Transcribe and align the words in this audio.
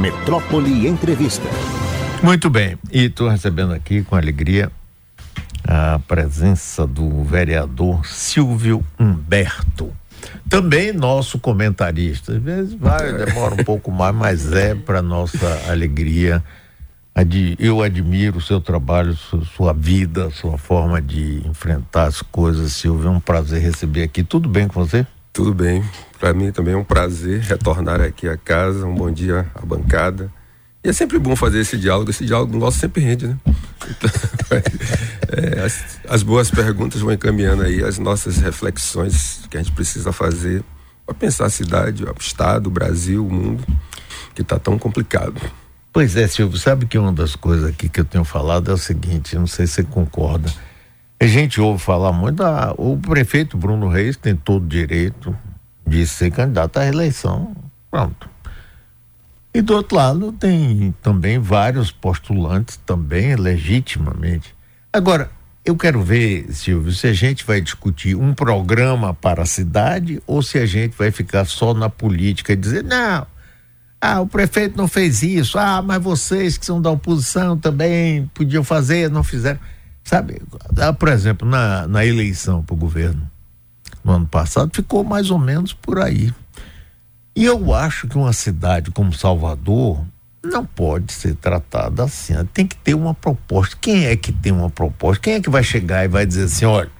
Metrópole 0.00 0.88
Entrevista. 0.88 1.46
Muito 2.22 2.48
bem, 2.48 2.78
e 2.90 3.04
estou 3.04 3.28
recebendo 3.28 3.74
aqui 3.74 4.02
com 4.02 4.16
alegria 4.16 4.72
a 5.62 5.98
presença 6.08 6.86
do 6.86 7.22
vereador 7.22 8.06
Silvio 8.06 8.82
Humberto. 8.98 9.92
Também 10.48 10.90
nosso 10.94 11.38
comentarista. 11.38 12.32
Às 12.32 12.42
vezes 12.42 12.72
vai, 12.72 13.12
demora 13.12 13.54
um 13.54 13.62
pouco 13.62 13.90
mais, 13.90 14.16
mas 14.16 14.52
é 14.54 14.74
para 14.74 15.02
nossa 15.02 15.70
alegria. 15.70 16.42
Eu 17.58 17.82
admiro 17.82 18.38
o 18.38 18.42
seu 18.42 18.58
trabalho, 18.58 19.14
sua 19.54 19.74
vida, 19.74 20.30
sua 20.30 20.56
forma 20.56 21.02
de 21.02 21.46
enfrentar 21.46 22.04
as 22.04 22.22
coisas, 22.22 22.72
Silvio. 22.72 23.08
É 23.08 23.10
um 23.10 23.20
prazer 23.20 23.60
receber 23.60 24.04
aqui. 24.04 24.22
Tudo 24.22 24.48
bem 24.48 24.66
com 24.66 24.82
você? 24.82 25.06
Tudo 25.40 25.54
bem. 25.54 25.82
Para 26.18 26.34
mim 26.34 26.52
também 26.52 26.74
é 26.74 26.76
um 26.76 26.84
prazer 26.84 27.40
retornar 27.40 27.98
aqui 28.02 28.28
à 28.28 28.36
casa. 28.36 28.86
Um 28.86 28.94
bom 28.94 29.10
dia 29.10 29.50
à 29.54 29.64
bancada. 29.64 30.30
E 30.84 30.90
é 30.90 30.92
sempre 30.92 31.18
bom 31.18 31.34
fazer 31.34 31.60
esse 31.60 31.78
diálogo. 31.78 32.10
Esse 32.10 32.26
diálogo 32.26 32.54
nosso 32.58 32.76
sempre 32.76 33.00
rende, 33.00 33.26
né? 33.26 33.38
Então, 33.88 34.10
é, 35.32 35.64
as, 35.64 35.98
as, 36.06 36.22
boas 36.22 36.50
perguntas 36.50 37.00
vão 37.00 37.10
encaminhando 37.10 37.62
aí 37.62 37.82
as 37.82 37.98
nossas 37.98 38.36
reflexões 38.36 39.40
que 39.48 39.56
a 39.56 39.62
gente 39.62 39.72
precisa 39.72 40.12
fazer 40.12 40.62
para 41.06 41.14
pensar 41.14 41.46
a 41.46 41.50
cidade, 41.50 42.04
o 42.04 42.14
estado, 42.20 42.66
o 42.66 42.70
Brasil, 42.70 43.26
o 43.26 43.32
mundo, 43.32 43.64
que 44.34 44.42
está 44.42 44.58
tão 44.58 44.78
complicado. 44.78 45.40
Pois 45.90 46.16
é, 46.16 46.28
Silvio, 46.28 46.58
sabe 46.58 46.84
que 46.84 46.98
uma 46.98 47.14
das 47.14 47.34
coisas 47.34 47.66
aqui 47.66 47.88
que 47.88 48.00
eu 48.00 48.04
tenho 48.04 48.24
falado 48.24 48.70
é 48.70 48.74
o 48.74 48.78
seguinte, 48.78 49.36
não 49.36 49.46
sei 49.46 49.66
se 49.66 49.72
você 49.72 49.84
concorda. 49.84 50.52
A 51.22 51.26
gente 51.26 51.60
ouve 51.60 51.82
falar 51.82 52.12
muito, 52.12 52.42
o 52.78 52.96
prefeito 52.96 53.58
Bruno 53.58 53.88
Reis 53.88 54.16
tem 54.16 54.34
todo 54.34 54.64
o 54.64 54.68
direito 54.68 55.36
de 55.86 56.06
ser 56.06 56.30
candidato 56.30 56.78
à 56.78 56.82
reeleição. 56.82 57.54
Pronto. 57.90 58.26
E 59.52 59.60
do 59.60 59.74
outro 59.74 59.96
lado 59.96 60.32
tem 60.32 60.94
também 61.02 61.38
vários 61.38 61.90
postulantes 61.90 62.78
também 62.86 63.36
legitimamente. 63.36 64.54
Agora, 64.90 65.30
eu 65.62 65.76
quero 65.76 66.02
ver, 66.02 66.46
Silvio, 66.54 66.90
se 66.90 67.06
a 67.06 67.12
gente 67.12 67.44
vai 67.44 67.60
discutir 67.60 68.16
um 68.16 68.32
programa 68.32 69.12
para 69.12 69.42
a 69.42 69.46
cidade 69.46 70.22
ou 70.26 70.42
se 70.42 70.56
a 70.56 70.64
gente 70.64 70.96
vai 70.96 71.10
ficar 71.10 71.44
só 71.44 71.74
na 71.74 71.90
política 71.90 72.54
e 72.54 72.56
dizer, 72.56 72.82
não, 72.82 73.26
ah, 74.00 74.20
o 74.22 74.26
prefeito 74.26 74.74
não 74.78 74.88
fez 74.88 75.22
isso, 75.22 75.58
ah, 75.58 75.82
mas 75.82 76.02
vocês 76.02 76.56
que 76.56 76.64
são 76.64 76.80
da 76.80 76.90
oposição 76.90 77.58
também 77.58 78.30
podiam 78.32 78.64
fazer, 78.64 79.10
não 79.10 79.22
fizeram. 79.22 79.60
Sabe, 80.04 80.42
por 80.98 81.08
exemplo, 81.08 81.48
na, 81.48 81.86
na 81.86 82.04
eleição 82.04 82.62
para 82.62 82.74
o 82.74 82.76
governo 82.76 83.30
no 84.02 84.12
ano 84.12 84.26
passado, 84.26 84.70
ficou 84.74 85.04
mais 85.04 85.30
ou 85.30 85.38
menos 85.38 85.72
por 85.72 86.00
aí. 86.00 86.32
E 87.36 87.44
eu 87.44 87.72
acho 87.74 88.08
que 88.08 88.16
uma 88.16 88.32
cidade 88.32 88.90
como 88.90 89.12
Salvador 89.12 90.04
não 90.42 90.64
pode 90.64 91.12
ser 91.12 91.34
tratada 91.34 92.04
assim. 92.04 92.34
Tem 92.52 92.66
que 92.66 92.76
ter 92.76 92.94
uma 92.94 93.14
proposta. 93.14 93.76
Quem 93.80 94.06
é 94.06 94.16
que 94.16 94.32
tem 94.32 94.52
uma 94.52 94.70
proposta? 94.70 95.22
Quem 95.22 95.34
é 95.34 95.40
que 95.40 95.50
vai 95.50 95.62
chegar 95.62 96.04
e 96.04 96.08
vai 96.08 96.26
dizer 96.26 96.44
assim: 96.44 96.64
olha, 96.64 96.90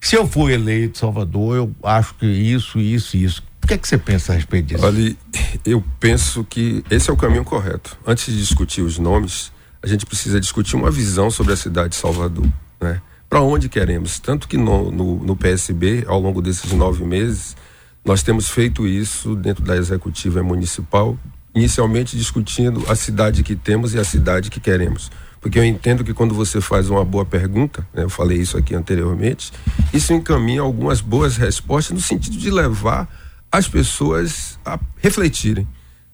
se 0.00 0.16
eu 0.16 0.26
for 0.26 0.50
eleito 0.50 0.98
Salvador, 0.98 1.56
eu 1.56 1.74
acho 1.82 2.14
que 2.14 2.26
isso, 2.26 2.78
isso, 2.78 3.16
isso. 3.16 3.42
O 3.62 3.66
que 3.66 3.74
é 3.74 3.78
que 3.78 3.86
você 3.86 3.98
pensa 3.98 4.32
a 4.32 4.36
respeito 4.36 4.66
disso? 4.66 4.84
Olha, 4.84 5.16
eu 5.64 5.84
penso 5.98 6.42
que 6.44 6.82
esse 6.90 7.10
é 7.10 7.12
o 7.12 7.16
caminho 7.16 7.44
correto. 7.44 7.98
Antes 8.06 8.32
de 8.32 8.40
discutir 8.40 8.80
os 8.80 8.98
nomes, 8.98 9.52
a 9.82 9.86
gente 9.86 10.04
precisa 10.04 10.40
discutir 10.40 10.76
uma 10.76 10.90
visão 10.90 11.30
sobre 11.30 11.52
a 11.52 11.56
cidade 11.56 11.90
de 11.90 11.96
Salvador, 11.96 12.46
né? 12.80 13.00
Para 13.28 13.42
onde 13.42 13.68
queremos? 13.68 14.18
Tanto 14.18 14.48
que 14.48 14.56
no, 14.56 14.90
no, 14.90 15.24
no 15.24 15.36
PSB, 15.36 16.04
ao 16.08 16.18
longo 16.20 16.42
desses 16.42 16.72
nove 16.72 17.04
meses, 17.04 17.56
nós 18.04 18.22
temos 18.22 18.50
feito 18.50 18.86
isso 18.86 19.36
dentro 19.36 19.62
da 19.62 19.76
executiva 19.76 20.42
municipal, 20.42 21.16
inicialmente 21.54 22.16
discutindo 22.16 22.84
a 22.88 22.96
cidade 22.96 23.44
que 23.44 23.54
temos 23.54 23.94
e 23.94 23.98
a 23.98 24.04
cidade 24.04 24.50
que 24.50 24.58
queremos. 24.58 25.12
Porque 25.40 25.58
eu 25.58 25.64
entendo 25.64 26.04
que 26.04 26.12
quando 26.12 26.34
você 26.34 26.60
faz 26.60 26.90
uma 26.90 27.04
boa 27.04 27.24
pergunta, 27.24 27.86
né, 27.94 28.02
eu 28.02 28.10
falei 28.10 28.38
isso 28.38 28.58
aqui 28.58 28.74
anteriormente, 28.74 29.52
isso 29.92 30.12
encaminha 30.12 30.60
algumas 30.60 31.00
boas 31.00 31.36
respostas 31.36 31.94
no 31.94 32.00
sentido 32.00 32.36
de 32.36 32.50
levar 32.50 33.08
as 33.50 33.66
pessoas 33.66 34.58
a 34.64 34.78
refletirem. 34.96 35.66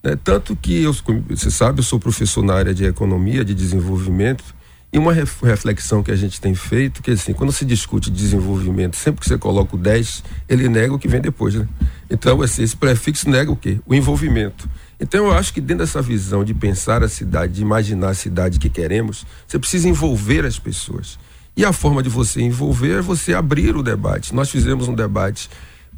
Né? 0.07 0.17
Tanto 0.23 0.55
que, 0.55 0.85
eu, 0.85 0.95
você 1.29 1.51
sabe, 1.51 1.81
eu 1.81 1.83
sou 1.83 1.99
professor 1.99 2.45
na 2.45 2.55
área 2.55 2.73
de 2.73 2.85
economia, 2.85 3.45
de 3.45 3.53
desenvolvimento, 3.53 4.55
e 4.93 4.99
uma 4.99 5.13
reflexão 5.13 6.01
que 6.01 6.13
a 6.13 6.17
gente 6.17 6.41
tem 6.41 6.55
feito, 6.55 7.03
que 7.03 7.11
assim, 7.11 7.33
quando 7.33 7.51
se 7.51 7.65
discute 7.65 8.09
desenvolvimento, 8.09 8.95
sempre 8.95 9.21
que 9.21 9.27
você 9.27 9.37
coloca 9.37 9.75
o 9.75 9.79
10, 9.79 10.23
ele 10.49 10.69
nega 10.69 10.95
o 10.95 10.99
que 10.99 11.09
vem 11.09 11.21
depois, 11.21 11.57
né? 11.57 11.69
Então, 12.09 12.41
assim, 12.41 12.63
esse 12.63 12.77
prefixo 12.77 13.29
nega 13.29 13.51
o 13.51 13.57
quê? 13.57 13.81
O 13.85 13.93
envolvimento. 13.93 14.71
Então, 15.01 15.27
eu 15.27 15.33
acho 15.33 15.53
que 15.53 15.61
dentro 15.61 15.85
dessa 15.85 16.01
visão 16.01 16.45
de 16.45 16.55
pensar 16.55 17.03
a 17.03 17.09
cidade, 17.09 17.55
de 17.55 17.63
imaginar 17.63 18.11
a 18.11 18.15
cidade 18.15 18.61
que 18.61 18.71
queremos, 18.71 19.27
você 19.47 19.59
precisa 19.59 19.89
envolver 19.89 20.47
as 20.47 20.57
pessoas. 20.57 21.19
E 21.57 21.65
a 21.65 21.73
forma 21.73 22.01
de 22.01 22.09
você 22.09 22.41
envolver 22.41 22.99
é 22.99 23.03
você 23.03 23.35
abrir 23.35 23.77
o 23.77 23.83
debate. 23.83 24.33
Nós 24.33 24.51
fizemos 24.51 24.87
um 24.87 24.95
debate, 24.95 25.51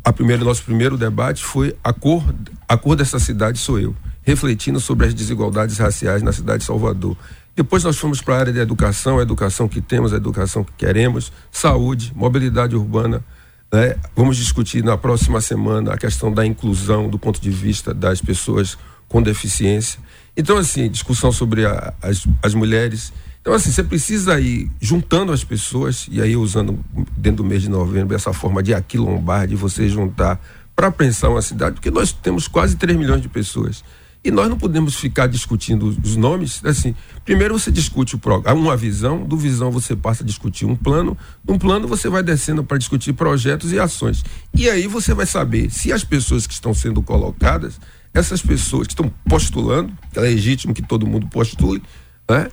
a 0.03 0.13
primeiro, 0.13 0.47
nosso 0.47 0.63
primeiro 0.65 0.97
debate 0.97 1.45
foi 1.45 1.77
a 1.85 1.93
cor, 1.93 2.25
a 2.69 2.77
cor 2.77 2.95
dessa 2.95 3.19
cidade 3.19 3.59
sou 3.59 3.81
eu, 3.81 3.97
refletindo 4.23 4.79
sobre 4.79 5.06
as 5.06 5.15
desigualdades 5.15 5.79
raciais 5.79 6.23
na 6.23 6.33
cidade 6.33 6.59
de 6.59 6.65
Salvador. 6.67 7.17
Depois 7.56 7.83
nós 7.83 7.97
fomos 7.97 8.21
para 8.21 8.37
a 8.37 8.39
área 8.41 8.53
de 8.53 8.59
educação, 8.61 9.19
a 9.19 9.23
educação 9.23 9.67
que 9.67 9.81
temos, 9.81 10.12
a 10.12 10.17
educação 10.17 10.62
que 10.62 10.73
queremos, 10.77 11.33
saúde, 11.51 12.12
mobilidade 12.15 12.77
urbana. 12.77 13.25
Né? 13.73 13.97
Vamos 14.15 14.37
discutir 14.37 14.84
na 14.84 14.97
próxima 14.97 15.41
semana 15.41 15.95
a 15.95 15.99
questão 15.99 16.33
da 16.33 16.45
inclusão 16.45 17.09
do 17.09 17.19
ponto 17.19 17.41
de 17.41 17.51
vista 17.51 17.95
das 17.95 18.21
pessoas 18.21 18.78
com 19.09 19.23
deficiência. 19.23 19.99
Então, 20.37 20.57
assim, 20.57 20.89
discussão 20.89 21.33
sobre 21.33 21.65
a, 21.65 21.95
as, 22.01 22.28
as 22.43 22.55
mulheres. 22.55 23.12
Então, 23.41 23.53
assim, 23.55 23.73
você 23.73 23.83
precisa 23.83 24.39
ir 24.39 24.71
juntando 24.81 25.33
as 25.33 25.43
pessoas, 25.43 26.07
e 26.11 26.21
aí 26.21 26.37
usando 26.37 26.78
dentro 27.17 27.43
do 27.43 27.45
mês 27.45 27.62
de 27.62 27.69
novembro 27.69 28.15
essa 28.15 28.33
forma 28.33 28.62
de 28.62 28.75
aquilombar, 28.75 29.49
de 29.49 29.57
você 29.57 29.89
juntar 29.89 30.39
para 30.78 30.93
pensar 30.93 31.28
uma 31.28 31.43
cidade, 31.43 31.75
porque 31.75 31.91
nós 31.91 32.12
temos 32.12 32.47
quase 32.47 32.77
3 32.77 32.97
milhões 32.97 33.21
de 33.21 33.28
pessoas. 33.28 33.83
E 34.22 34.31
nós 34.31 34.49
não 34.49 34.56
podemos 34.56 34.94
ficar 34.94 35.27
discutindo 35.27 35.89
os 35.89 36.15
nomes, 36.15 36.65
assim, 36.65 36.94
primeiro 37.25 37.59
você 37.59 37.72
discute 37.72 38.15
o 38.15 38.19
programa, 38.19 38.61
uma 38.61 38.77
visão, 38.77 39.25
do 39.25 39.37
visão 39.37 39.72
você 39.72 39.97
passa 39.97 40.22
a 40.22 40.27
discutir 40.27 40.66
um 40.66 40.77
plano, 40.77 41.19
um 41.49 41.59
plano 41.59 41.89
você 41.89 42.09
vai 42.09 42.22
descendo 42.22 42.62
para 42.62 42.78
discutir 42.78 43.12
projetos 43.12 43.72
e 43.72 43.81
ações. 43.81 44.25
E 44.55 44.71
aí 44.71 44.87
você 44.87 45.12
vai 45.12 45.27
saber 45.27 45.69
se 45.69 45.93
as 45.93 46.05
pessoas 46.05 46.47
que 46.47 46.55
estão 46.55 46.72
sendo 46.72 47.03
colocadas, 47.03 47.81
essas 48.15 48.41
pessoas 48.41 48.87
que 48.87 48.93
estão 48.93 49.12
postulando, 49.28 49.93
é 50.15 50.21
legítimo 50.21 50.72
que 50.72 50.83
todo 50.83 51.09
mundo 51.09 51.27
postule, 51.27 51.83
né, 52.31 52.49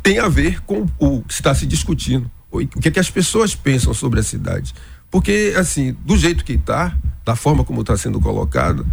tem 0.00 0.20
a 0.20 0.28
ver 0.28 0.62
com 0.62 0.86
o 0.96 1.22
que 1.22 1.34
está 1.34 1.52
se 1.56 1.66
discutindo. 1.66 2.30
O 2.52 2.64
que, 2.64 2.86
é 2.86 2.90
que 2.92 3.00
as 3.00 3.10
pessoas 3.10 3.56
pensam 3.56 3.92
sobre 3.92 4.20
a 4.20 4.22
cidade. 4.22 4.72
Porque, 5.10 5.54
assim, 5.56 5.96
do 6.04 6.16
jeito 6.16 6.44
que 6.44 6.52
está, 6.52 6.96
da 7.28 7.36
forma 7.36 7.62
como 7.62 7.82
está 7.82 7.94
sendo 7.94 8.18
colocado, 8.18 8.86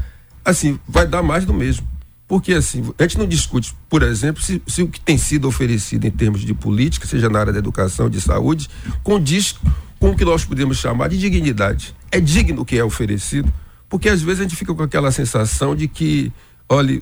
assim, 0.44 0.78
vai 0.86 1.08
dar 1.08 1.24
mais 1.24 1.46
do 1.46 1.54
mesmo. 1.54 1.88
Porque 2.28 2.54
assim, 2.54 2.84
a 3.00 3.04
gente 3.04 3.18
não 3.18 3.26
discute, 3.26 3.74
por 3.90 4.04
exemplo, 4.04 4.44
se, 4.44 4.62
se, 4.68 4.84
o 4.84 4.90
que 4.90 5.00
tem 5.00 5.18
sido 5.18 5.48
oferecido 5.48 6.06
em 6.06 6.12
termos 6.12 6.42
de 6.42 6.54
política, 6.54 7.08
seja 7.08 7.30
na 7.30 7.40
área 7.40 7.54
da 7.54 7.60
educação, 7.60 8.10
de 8.10 8.20
saúde, 8.20 8.70
condiz 9.04 9.56
com 10.02 10.10
o 10.10 10.18
que 10.18 10.26
nós 10.26 10.44
podemos 10.44 10.78
chamar 10.78 11.08
de 11.08 11.18
dignidade. 11.18 11.96
É 12.12 12.20
digno 12.20 12.64
o 12.64 12.66
que 12.66 12.78
é 12.78 12.84
oferecido, 12.84 13.54
porque 13.88 14.10
às 14.10 14.22
vezes 14.22 14.42
a 14.42 14.44
gente 14.44 14.58
fica 14.58 14.74
com 14.76 14.84
aquela 14.84 15.14
sensação 15.14 15.74
de 15.74 15.88
que, 15.88 16.34
olha, 16.68 17.02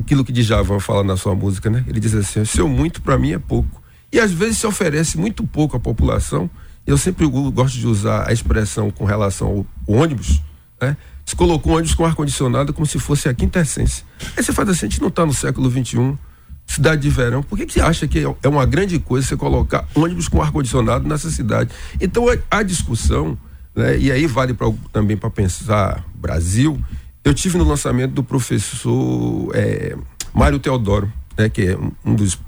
aquilo 0.00 0.24
que 0.24 0.32
Djavan 0.32 0.80
fala 0.80 1.04
na 1.04 1.16
sua 1.16 1.36
música, 1.36 1.70
né? 1.70 1.84
Ele 1.86 2.00
diz 2.00 2.12
assim: 2.12 2.44
seu 2.44 2.68
muito 2.68 3.00
para 3.02 3.16
mim 3.16 3.30
é 3.30 3.38
pouco. 3.38 3.80
E 4.10 4.18
às 4.18 4.32
vezes 4.32 4.58
se 4.58 4.66
oferece 4.66 5.16
muito 5.16 5.46
pouco 5.46 5.76
à 5.76 5.80
população. 5.80 6.50
Eu 6.84 6.98
sempre 6.98 7.24
gosto 7.24 7.78
de 7.78 7.86
usar 7.86 8.28
a 8.28 8.32
expressão 8.32 8.90
com 8.90 9.04
relação 9.04 9.48
ao 9.86 9.94
ônibus, 9.94 10.42
né? 10.82 10.96
Se 11.24 11.36
colocou 11.36 11.74
ônibus 11.74 11.94
com 11.94 12.04
ar-condicionado 12.04 12.72
como 12.72 12.84
se 12.84 12.98
fosse 12.98 13.28
a 13.28 13.34
quinta 13.34 13.60
essência. 13.60 14.04
Aí 14.36 14.42
você 14.42 14.52
faz 14.52 14.68
assim, 14.68 14.86
a 14.86 14.88
gente 14.88 15.00
não 15.00 15.08
está 15.08 15.24
no 15.24 15.32
século 15.32 15.70
XXI, 15.70 16.18
cidade 16.66 17.02
de 17.02 17.10
verão. 17.10 17.42
Por 17.42 17.56
que, 17.56 17.66
que 17.66 17.72
você 17.72 17.80
acha 17.80 18.08
que 18.08 18.24
é 18.42 18.48
uma 18.48 18.66
grande 18.66 18.98
coisa 18.98 19.26
você 19.26 19.36
colocar 19.36 19.86
ônibus 19.94 20.28
com 20.28 20.42
ar-condicionado 20.42 21.08
nessa 21.08 21.30
cidade? 21.30 21.70
Então 22.00 22.24
a 22.50 22.62
discussão, 22.62 23.38
né, 23.74 23.96
e 23.96 24.10
aí 24.10 24.26
vale 24.26 24.52
pra, 24.52 24.72
também 24.92 25.16
para 25.16 25.30
pensar 25.30 26.04
Brasil. 26.14 26.78
Eu 27.24 27.32
tive 27.32 27.56
no 27.56 27.64
lançamento 27.64 28.12
do 28.12 28.24
professor 28.24 29.52
é, 29.54 29.96
Mário 30.34 30.58
Teodoro, 30.58 31.12
né, 31.38 31.48
que 31.48 31.68
é 31.68 31.78
um 32.04 32.14
dos, 32.16 32.38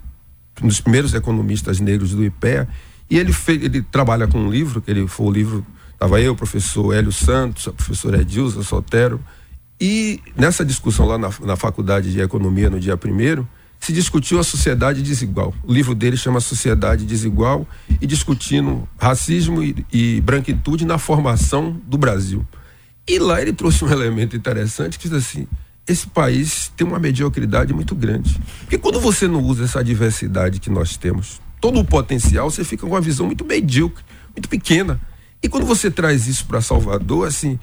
um 0.61 0.67
dos 0.67 0.81
primeiros 0.81 1.15
economistas 1.15 1.79
negros 1.79 2.11
do 2.11 2.25
IPEA, 2.25 2.69
e 3.09 3.19
ele, 3.19 3.33
fez, 3.33 3.63
ele 3.63 3.83
trabalha 3.83 4.27
com 4.27 4.39
um 4.39 4.51
livro, 4.51 4.81
que 4.81 4.91
ele 4.91 5.07
foi 5.07 5.27
o 5.27 5.31
livro 5.31 5.67
Estava 6.05 6.21
eu, 6.21 6.33
o 6.33 6.37
professor 6.37 6.95
Hélio 6.95 7.11
Santos, 7.11 7.67
a 7.67 7.73
professora 7.73 8.21
Edilza 8.21 8.63
Sotero. 8.63 9.19
E 9.81 10.21
nessa 10.37 10.63
discussão 10.63 11.07
lá 11.07 11.17
na, 11.17 11.31
na 11.41 11.57
Faculdade 11.57 12.13
de 12.13 12.21
Economia, 12.21 12.69
no 12.69 12.79
dia 12.79 12.95
primeiro, 12.95 13.49
se 13.81 13.91
discutiu 13.91 14.39
a 14.39 14.45
sociedade 14.45 15.01
desigual. 15.01 15.55
O 15.65 15.73
livro 15.73 15.95
dele 15.95 16.19
chama 16.19 16.41
Sociedade 16.41 17.07
Desigual 17.07 17.67
e 18.03 18.07
discutindo 18.07 18.87
racismo 18.99 19.63
e, 19.63 19.87
e 19.91 20.21
branquitude 20.21 20.85
na 20.85 20.99
formação 20.99 21.81
do 21.87 21.97
Brasil. 21.97 22.47
E 23.09 23.19
lá 23.19 23.41
ele 23.41 23.55
trouxe 23.55 23.83
um 23.83 23.91
elemento 23.91 24.37
interessante 24.37 24.99
que 24.99 25.09
diz 25.09 25.17
assim: 25.17 25.49
esse 25.89 26.07
país 26.07 26.71
tem 26.77 26.87
uma 26.87 26.99
mediocridade 26.99 27.73
muito 27.73 27.95
grande. 27.95 28.39
Porque 28.61 28.77
quando 28.77 29.01
você 29.01 29.27
não 29.27 29.41
usa 29.41 29.65
essa 29.65 29.83
diversidade 29.83 30.61
que 30.61 30.69
nós 30.69 30.99
temos, 30.99 31.41
todo 31.63 31.81
o 31.81 31.85
potencial, 31.85 32.51
você 32.51 32.63
fica 32.63 32.83
com 32.83 32.93
uma 32.93 33.01
visão 33.01 33.25
muito 33.25 33.43
medíocre, 33.43 34.05
muito 34.37 34.51
pequena. 34.51 35.01
E 35.45 35.49
quando 35.49 35.67
você 35.67 35.91
traz 35.91 36.27
isso 36.27 36.47
para 36.47 36.63
Salvador, 36.63 37.29
assim, 37.29 37.59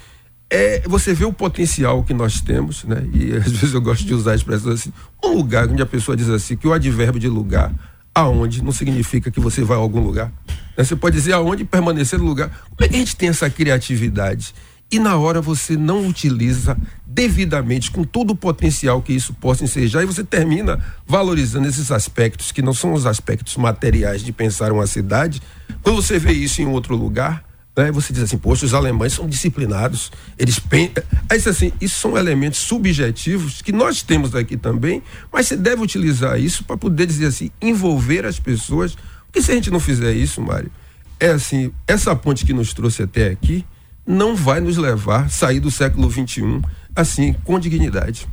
é, 0.47 0.83
você 0.87 1.15
vê 1.15 1.25
o 1.25 1.33
potencial 1.33 2.03
que 2.03 2.13
nós 2.13 2.39
temos, 2.39 2.83
né? 2.83 3.03
E 3.11 3.33
às 3.33 3.51
vezes 3.51 3.73
eu 3.73 3.81
gosto 3.81 4.05
de 4.05 4.13
usar 4.13 4.33
a 4.33 4.35
expressão 4.35 4.71
assim, 4.71 4.93
um 5.23 5.29
lugar 5.29 5.67
onde 5.67 5.81
a 5.81 5.85
pessoa 5.87 6.15
diz 6.15 6.29
assim, 6.29 6.55
que 6.55 6.67
o 6.67 6.73
advérbio 6.73 7.19
de 7.19 7.27
lugar, 7.27 7.73
aonde, 8.13 8.63
não 8.63 8.71
significa 8.71 9.31
que 9.31 9.39
você 9.39 9.63
vai 9.63 9.75
a 9.75 9.79
algum 9.79 9.99
lugar. 9.99 10.31
Né? 10.77 10.83
Você 10.83 10.95
pode 10.95 11.15
dizer 11.15 11.33
aonde 11.33 11.63
permanecer 11.63 12.19
no 12.19 12.25
lugar. 12.25 12.51
Como 12.69 12.85
é 12.85 12.87
que 12.87 12.95
a 12.95 12.99
gente 12.99 13.15
tem 13.15 13.29
essa 13.29 13.49
criatividade? 13.49 14.53
e 14.91 14.99
na 14.99 15.15
hora 15.15 15.39
você 15.39 15.77
não 15.77 16.05
utiliza 16.05 16.77
devidamente 17.07 17.89
com 17.89 18.03
todo 18.03 18.31
o 18.31 18.35
potencial 18.35 19.01
que 19.01 19.13
isso 19.13 19.33
possa 19.33 19.63
ensejar 19.63 20.03
e 20.03 20.05
você 20.05 20.21
termina 20.21 20.83
valorizando 21.07 21.65
esses 21.65 21.91
aspectos 21.93 22.51
que 22.51 22.61
não 22.61 22.73
são 22.73 22.91
os 22.91 23.05
aspectos 23.05 23.55
materiais 23.55 24.21
de 24.21 24.33
pensar 24.33 24.69
uma 24.73 24.85
cidade. 24.85 25.41
Quando 25.81 25.95
você 25.95 26.19
vê 26.19 26.33
isso 26.33 26.61
em 26.61 26.67
outro 26.67 26.93
lugar, 26.93 27.41
né, 27.83 27.91
você 27.91 28.13
diz 28.13 28.23
assim, 28.23 28.37
poxa, 28.37 28.65
os 28.65 28.73
alemães 28.73 29.13
são 29.13 29.27
disciplinados, 29.27 30.11
eles 30.37 30.59
pensam. 30.59 31.03
Aí 31.29 31.37
assim, 31.37 31.71
isso 31.81 31.99
são 31.99 32.17
elementos 32.17 32.59
subjetivos 32.59 33.61
que 33.61 33.71
nós 33.71 34.03
temos 34.03 34.35
aqui 34.35 34.57
também, 34.57 35.01
mas 35.31 35.47
você 35.47 35.57
deve 35.57 35.81
utilizar 35.81 36.39
isso 36.39 36.63
para 36.63 36.77
poder 36.77 37.05
dizer 37.05 37.27
assim, 37.27 37.49
envolver 37.61 38.25
as 38.25 38.39
pessoas. 38.39 38.95
Porque 39.25 39.41
se 39.41 39.51
a 39.51 39.55
gente 39.55 39.71
não 39.71 39.79
fizer 39.79 40.13
isso, 40.13 40.41
Mário, 40.41 40.71
é 41.19 41.29
assim, 41.29 41.71
essa 41.87 42.15
ponte 42.15 42.45
que 42.45 42.53
nos 42.53 42.73
trouxe 42.73 43.03
até 43.03 43.29
aqui, 43.29 43.65
não 44.05 44.35
vai 44.35 44.59
nos 44.59 44.77
levar 44.77 45.25
a 45.25 45.29
sair 45.29 45.59
do 45.59 45.71
século 45.71 46.09
XXI 46.11 46.61
assim, 46.95 47.33
com 47.43 47.59
dignidade. 47.59 48.27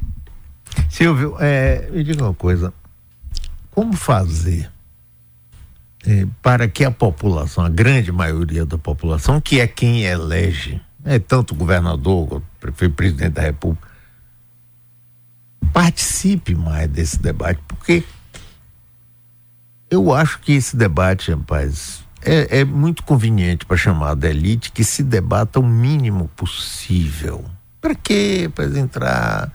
Silvio, 0.91 1.37
é, 1.39 1.89
me 1.93 2.03
diga 2.03 2.25
uma 2.25 2.35
coisa. 2.35 2.73
Como 3.71 3.95
fazer 3.95 4.71
é, 6.07 6.27
para 6.43 6.69
que 6.69 6.85
a 6.85 6.91
população, 6.91 7.65
a 7.65 7.69
grande 7.69 8.13
maioria 8.13 8.65
da 8.65 8.79
população, 8.79 9.41
que 9.41 9.61
é 9.61 9.67
quem 9.67 10.05
elege, 10.05 10.81
é 11.05 11.19
tanto 11.19 11.55
o 11.55 11.57
governador, 11.57 12.43
o 12.63 12.91
presidente 12.91 13.33
da 13.33 13.43
República, 13.43 13.89
participe 15.73 16.55
mais 16.55 16.89
desse 16.89 17.21
debate, 17.21 17.61
porque 17.67 18.03
eu 19.91 20.13
acho 20.13 20.41
que 20.41 20.53
esse 20.53 20.77
debate, 20.77 21.31
rapaz, 21.31 22.05
é, 22.23 22.61
é 22.61 22.65
muito 22.65 23.03
conveniente 23.03 23.65
para 23.65 23.77
chamar 23.77 24.15
da 24.15 24.29
elite 24.29 24.73
que 24.73 24.85
se 24.85 25.03
debata 25.03 25.61
o 25.61 25.67
mínimo 25.67 26.29
possível. 26.37 27.45
Para 27.81 27.95
quê? 27.95 28.51
Para 28.55 28.67
entrar 28.79 29.53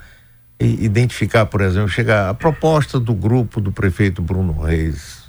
e 0.60 0.86
identificar, 0.86 1.46
por 1.46 1.62
exemplo, 1.62 1.90
chegar 1.90 2.30
a 2.30 2.34
proposta 2.34 3.00
do 3.00 3.14
grupo 3.14 3.60
do 3.60 3.72
prefeito 3.72 4.22
Bruno 4.22 4.62
Reis 4.62 5.23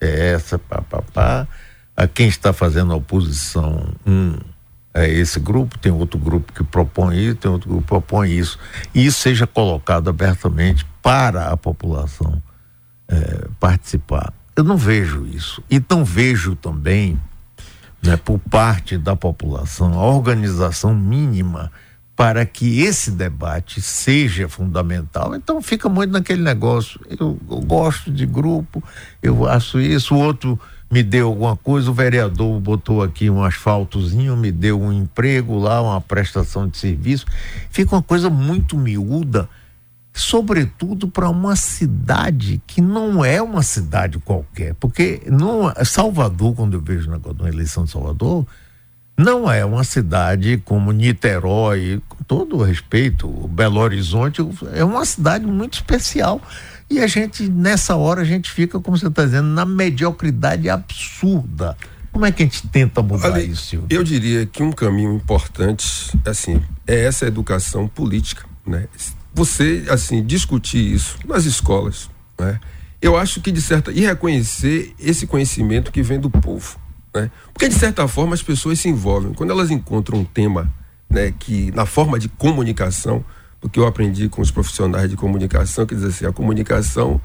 é 0.00 0.32
essa, 0.32 0.58
pá, 0.58 0.82
pá, 0.82 1.02
pá. 1.12 1.48
A 1.96 2.06
quem 2.06 2.28
está 2.28 2.52
fazendo 2.52 2.92
a 2.92 2.96
oposição, 2.96 3.92
um 4.06 4.38
é 4.92 5.08
esse 5.08 5.38
grupo, 5.38 5.78
tem 5.78 5.92
outro 5.92 6.18
grupo 6.18 6.52
que 6.52 6.64
propõe 6.64 7.16
isso, 7.16 7.36
tem 7.36 7.50
outro 7.50 7.68
grupo 7.68 7.82
que 7.82 7.88
propõe 7.88 8.30
isso. 8.30 8.58
E 8.94 9.06
isso 9.06 9.20
seja 9.20 9.46
colocado 9.46 10.10
abertamente 10.10 10.84
para 11.00 11.48
a 11.48 11.56
população 11.56 12.42
é, 13.08 13.46
participar. 13.60 14.32
Eu 14.56 14.64
não 14.64 14.76
vejo 14.76 15.26
isso. 15.26 15.62
E 15.70 15.82
não 15.88 16.04
vejo 16.04 16.56
também, 16.56 17.20
né, 18.02 18.16
por 18.16 18.38
parte 18.38 18.98
da 18.98 19.14
população, 19.14 19.94
a 19.94 20.04
organização 20.04 20.94
mínima 20.94 21.70
para 22.20 22.44
que 22.44 22.82
esse 22.82 23.10
debate 23.10 23.80
seja 23.80 24.46
fundamental. 24.46 25.34
Então 25.34 25.62
fica 25.62 25.88
muito 25.88 26.10
naquele 26.10 26.42
negócio. 26.42 27.00
Eu, 27.08 27.40
eu, 27.50 27.60
gosto 27.62 28.10
de 28.10 28.26
grupo, 28.26 28.84
eu 29.22 29.38
faço 29.38 29.80
isso, 29.80 30.14
o 30.14 30.18
outro 30.18 30.60
me 30.90 31.02
deu 31.02 31.28
alguma 31.28 31.56
coisa, 31.56 31.90
o 31.90 31.94
vereador 31.94 32.60
botou 32.60 33.02
aqui 33.02 33.30
um 33.30 33.42
asfaltozinho, 33.42 34.36
me 34.36 34.52
deu 34.52 34.78
um 34.78 34.92
emprego 34.92 35.58
lá, 35.58 35.80
uma 35.80 35.98
prestação 35.98 36.68
de 36.68 36.76
serviço. 36.76 37.24
Fica 37.70 37.96
uma 37.96 38.02
coisa 38.02 38.28
muito 38.28 38.76
miúda 38.76 39.48
sobretudo 40.12 41.08
para 41.08 41.30
uma 41.30 41.56
cidade 41.56 42.60
que 42.66 42.82
não 42.82 43.24
é 43.24 43.40
uma 43.40 43.62
cidade 43.62 44.18
qualquer, 44.18 44.74
porque 44.74 45.22
não, 45.26 45.72
Salvador, 45.86 46.54
quando 46.54 46.74
eu 46.74 46.80
vejo 46.82 47.08
na, 47.08 47.18
na 47.18 47.48
eleição 47.48 47.84
de 47.84 47.92
Salvador, 47.92 48.44
não 49.20 49.50
é 49.50 49.64
uma 49.64 49.84
cidade 49.84 50.60
como 50.64 50.92
Niterói, 50.92 52.00
com 52.08 52.24
todo 52.24 52.56
o 52.56 52.62
respeito, 52.62 53.28
Belo 53.48 53.80
Horizonte, 53.80 54.40
é 54.72 54.84
uma 54.84 55.04
cidade 55.04 55.46
muito 55.46 55.74
especial. 55.74 56.40
E 56.88 56.98
a 56.98 57.06
gente, 57.06 57.48
nessa 57.48 57.94
hora, 57.94 58.22
a 58.22 58.24
gente 58.24 58.50
fica, 58.50 58.80
como 58.80 58.98
você 58.98 59.06
está 59.06 59.24
dizendo, 59.24 59.48
na 59.48 59.64
mediocridade 59.64 60.68
absurda. 60.68 61.76
Como 62.10 62.26
é 62.26 62.32
que 62.32 62.42
a 62.42 62.46
gente 62.46 62.66
tenta 62.66 63.00
mudar 63.00 63.30
Olha, 63.30 63.42
isso? 63.42 63.66
Silvio? 63.66 63.86
Eu 63.88 64.02
diria 64.02 64.44
que 64.44 64.62
um 64.62 64.72
caminho 64.72 65.14
importante, 65.14 66.10
assim, 66.24 66.60
é 66.86 67.04
essa 67.04 67.26
educação 67.26 67.86
política, 67.86 68.44
né? 68.66 68.88
você, 69.32 69.84
assim, 69.88 70.24
discutir 70.24 70.92
isso 70.92 71.18
nas 71.26 71.44
escolas, 71.44 72.10
né? 72.38 72.60
Eu 73.00 73.16
acho 73.16 73.40
que 73.40 73.50
de 73.50 73.62
certa 73.62 73.90
e 73.90 74.00
reconhecer 74.00 74.92
esse 74.98 75.26
conhecimento 75.26 75.90
que 75.90 76.02
vem 76.02 76.20
do 76.20 76.28
povo, 76.28 76.78
né? 77.14 77.30
Porque 77.52 77.68
de 77.68 77.74
certa 77.74 78.06
forma 78.08 78.34
as 78.34 78.42
pessoas 78.42 78.80
se 78.80 78.88
envolvem 78.88 79.32
quando 79.32 79.50
elas 79.50 79.70
encontram 79.70 80.18
um 80.18 80.24
tema, 80.24 80.72
né, 81.08 81.32
que 81.36 81.70
na 81.72 81.86
forma 81.86 82.18
de 82.18 82.28
comunicação, 82.28 83.24
porque 83.60 83.78
eu 83.78 83.86
aprendi 83.86 84.28
com 84.28 84.40
os 84.40 84.50
profissionais 84.50 85.10
de 85.10 85.16
comunicação 85.16 85.84
que 85.84 85.94
diz 85.94 86.04
assim, 86.04 86.26
a 86.26 86.32
comunicação 86.32 87.20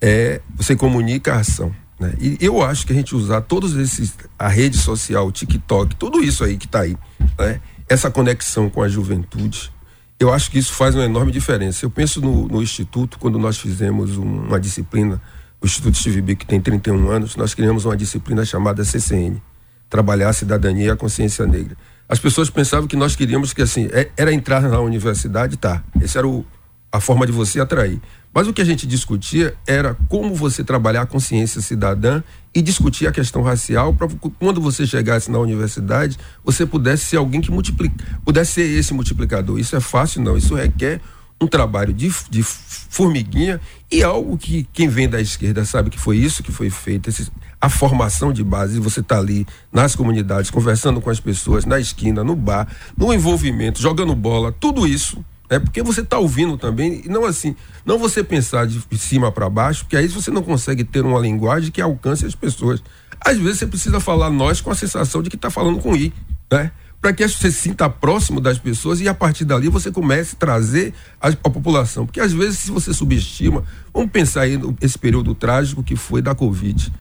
é 0.00 0.40
você 0.54 0.76
comunica 0.76 1.34
a 1.34 1.40
ação, 1.40 1.74
né? 1.98 2.14
E 2.20 2.36
eu 2.40 2.62
acho 2.62 2.86
que 2.86 2.92
a 2.92 2.96
gente 2.96 3.14
usar 3.14 3.40
todos 3.40 3.74
esses 3.76 4.14
a 4.38 4.48
rede 4.48 4.76
social, 4.76 5.26
o 5.26 5.32
TikTok, 5.32 5.96
tudo 5.96 6.22
isso 6.22 6.44
aí 6.44 6.56
que 6.56 6.66
está 6.66 6.80
aí, 6.80 6.96
né? 7.38 7.60
Essa 7.88 8.10
conexão 8.10 8.68
com 8.68 8.82
a 8.82 8.88
juventude, 8.88 9.72
eu 10.18 10.32
acho 10.32 10.50
que 10.50 10.58
isso 10.58 10.72
faz 10.72 10.94
uma 10.94 11.04
enorme 11.04 11.30
diferença. 11.30 11.84
Eu 11.84 11.90
penso 11.90 12.20
no, 12.20 12.48
no 12.48 12.62
Instituto, 12.62 13.18
quando 13.18 13.38
nós 13.38 13.58
fizemos 13.58 14.16
uma 14.16 14.58
disciplina, 14.58 15.20
Instituto 15.66 15.98
Steve 15.98 16.36
que 16.36 16.46
tem 16.46 16.60
31 16.60 17.10
anos, 17.10 17.36
nós 17.36 17.54
criamos 17.54 17.84
uma 17.84 17.96
disciplina 17.96 18.44
chamada 18.44 18.84
CCN 18.84 19.42
Trabalhar 19.88 20.30
a 20.30 20.32
Cidadania 20.32 20.86
e 20.86 20.90
a 20.90 20.96
Consciência 20.96 21.46
Negra. 21.46 21.76
As 22.08 22.18
pessoas 22.18 22.50
pensavam 22.50 22.88
que 22.88 22.96
nós 22.96 23.14
queríamos 23.14 23.52
que, 23.52 23.62
assim, 23.62 23.88
é, 23.92 24.08
era 24.16 24.32
entrar 24.32 24.62
na 24.62 24.80
universidade, 24.80 25.56
tá. 25.56 25.82
Essa 26.00 26.18
era 26.18 26.26
o, 26.26 26.44
a 26.90 27.00
forma 27.00 27.26
de 27.26 27.32
você 27.32 27.60
atrair. 27.60 28.00
Mas 28.34 28.46
o 28.46 28.52
que 28.52 28.60
a 28.60 28.64
gente 28.64 28.86
discutia 28.86 29.54
era 29.66 29.96
como 30.08 30.34
você 30.34 30.62
trabalhar 30.62 31.02
a 31.02 31.06
consciência 31.06 31.60
cidadã 31.60 32.22
e 32.54 32.60
discutir 32.60 33.06
a 33.06 33.12
questão 33.12 33.42
racial 33.42 33.94
para 33.94 34.08
quando 34.38 34.60
você 34.60 34.86
chegasse 34.86 35.30
na 35.30 35.38
universidade, 35.38 36.18
você 36.44 36.66
pudesse 36.66 37.06
ser 37.06 37.16
alguém 37.16 37.40
que 37.40 37.50
multiplica, 37.50 38.04
pudesse 38.24 38.52
ser 38.52 38.78
esse 38.78 38.92
multiplicador. 38.92 39.58
Isso 39.58 39.74
é 39.74 39.80
fácil, 39.80 40.20
não. 40.20 40.36
Isso 40.36 40.54
requer 40.54 41.00
um 41.40 41.46
trabalho 41.46 41.92
de, 41.92 42.10
de 42.30 42.42
formiguinha 42.42 43.60
e 43.90 44.02
algo 44.02 44.38
que 44.38 44.66
quem 44.72 44.88
vem 44.88 45.08
da 45.08 45.20
esquerda 45.20 45.64
sabe 45.64 45.90
que 45.90 45.98
foi 45.98 46.16
isso 46.16 46.42
que 46.42 46.50
foi 46.50 46.70
feito. 46.70 47.10
Esse, 47.10 47.30
a 47.60 47.68
formação 47.68 48.32
de 48.32 48.42
base, 48.42 48.80
você 48.80 49.00
está 49.00 49.18
ali 49.18 49.46
nas 49.72 49.94
comunidades, 49.94 50.50
conversando 50.50 51.00
com 51.00 51.10
as 51.10 51.20
pessoas, 51.20 51.64
na 51.64 51.78
esquina, 51.78 52.24
no 52.24 52.34
bar, 52.34 52.66
no 52.96 53.12
envolvimento, 53.12 53.80
jogando 53.80 54.14
bola, 54.14 54.52
tudo 54.52 54.86
isso 54.86 55.22
é 55.48 55.58
porque 55.58 55.82
você 55.82 56.00
está 56.00 56.18
ouvindo 56.18 56.56
também, 56.56 57.02
e 57.04 57.08
não 57.08 57.24
assim, 57.24 57.54
não 57.84 57.98
você 57.98 58.22
pensar 58.24 58.66
de 58.66 58.82
cima 58.98 59.30
para 59.30 59.48
baixo, 59.48 59.84
porque 59.84 59.96
aí 59.96 60.08
você 60.08 60.30
não 60.30 60.42
consegue 60.42 60.82
ter 60.82 61.04
uma 61.04 61.20
linguagem 61.20 61.70
que 61.70 61.80
alcance 61.80 62.26
as 62.26 62.34
pessoas. 62.34 62.82
Às 63.20 63.38
vezes 63.38 63.60
você 63.60 63.66
precisa 63.66 64.00
falar 64.00 64.30
nós 64.30 64.60
com 64.60 64.70
a 64.70 64.74
sensação 64.74 65.22
de 65.22 65.30
que 65.30 65.36
está 65.36 65.50
falando 65.50 65.78
com 65.78 65.94
I, 65.94 66.12
né? 66.50 66.72
Para 67.00 67.12
que 67.12 67.26
você 67.28 67.50
se 67.50 67.60
sinta 67.60 67.88
próximo 67.88 68.40
das 68.40 68.58
pessoas 68.58 69.00
e 69.00 69.08
a 69.08 69.14
partir 69.14 69.44
dali 69.44 69.68
você 69.68 69.92
comece 69.92 70.34
a 70.34 70.38
trazer 70.38 70.92
a, 71.20 71.28
a 71.28 71.50
população. 71.50 72.06
Porque 72.06 72.20
às 72.20 72.32
vezes, 72.32 72.58
se 72.58 72.70
você 72.70 72.92
subestima, 72.92 73.62
vamos 73.92 74.10
pensar 74.10 74.42
aí 74.42 74.58
nesse 74.80 74.98
período 74.98 75.34
trágico 75.34 75.82
que 75.82 75.94
foi 75.94 76.20
da 76.20 76.34
Covid. 76.34 76.92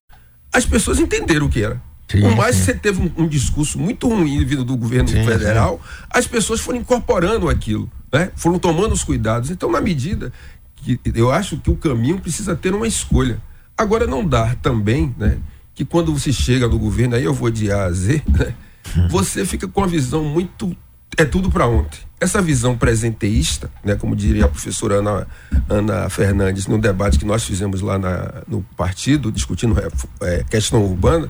As 0.54 0.66
pessoas 0.66 1.00
entenderam 1.00 1.48
o 1.48 1.50
que 1.50 1.64
era. 1.64 1.82
Sim, 2.08 2.22
Por 2.22 2.36
mais 2.36 2.56
sim. 2.56 2.62
que 2.62 2.66
você 2.66 2.74
teve 2.76 3.02
um, 3.02 3.24
um, 3.24 3.28
discurso 3.28 3.80
muito 3.80 4.08
ruim 4.08 4.46
vindo 4.46 4.64
do 4.64 4.78
governo 4.78 5.10
sim, 5.10 5.26
federal, 5.26 5.82
as 6.10 6.28
pessoas 6.28 6.60
foram 6.60 6.80
incorporando 6.80 7.50
aquilo 7.50 7.90
né? 8.16 8.32
foram 8.36 8.58
tomando 8.58 8.94
os 8.94 9.04
cuidados. 9.04 9.50
Então, 9.50 9.70
na 9.70 9.82
medida 9.82 10.32
que 10.76 11.00
eu 11.14 11.32
acho 11.32 11.58
que 11.58 11.70
o 11.70 11.76
caminho 11.76 12.20
precisa 12.20 12.56
ter 12.56 12.74
uma 12.74 12.88
escolha. 12.88 13.42
Agora, 13.78 14.08
não 14.08 14.26
dá 14.26 14.56
também, 14.62 15.14
né? 15.18 15.38
Que 15.74 15.84
quando 15.84 16.14
você 16.14 16.32
chega 16.32 16.68
no 16.68 16.80
governo, 16.80 17.16
aí 17.16 17.24
eu 17.26 17.34
vou 17.34 17.50
de 17.50 17.70
A 17.70 17.86
a 17.86 17.92
Z, 17.92 18.24
né? 18.28 18.56
Você 19.10 19.46
fica 19.46 19.68
com 19.68 19.82
uma 19.82 19.88
visão 19.88 20.24
muito. 20.24 20.76
É 21.18 21.24
tudo 21.24 21.50
para 21.50 21.66
ontem. 21.68 22.00
Essa 22.20 22.42
visão 22.42 22.78
presenteísta, 22.78 23.70
né, 23.84 23.96
como 23.96 24.16
diria 24.16 24.46
a 24.46 24.48
professora 24.48 24.96
Ana, 24.96 25.28
Ana 25.70 26.10
Fernandes 26.10 26.68
no 26.68 26.78
debate 26.78 27.20
que 27.20 27.26
nós 27.26 27.44
fizemos 27.44 27.82
lá 27.82 27.98
na, 27.98 28.44
no 28.48 28.64
partido, 28.76 29.32
discutindo 29.32 29.76
é, 30.22 30.44
questão 30.44 30.84
urbana, 30.84 31.30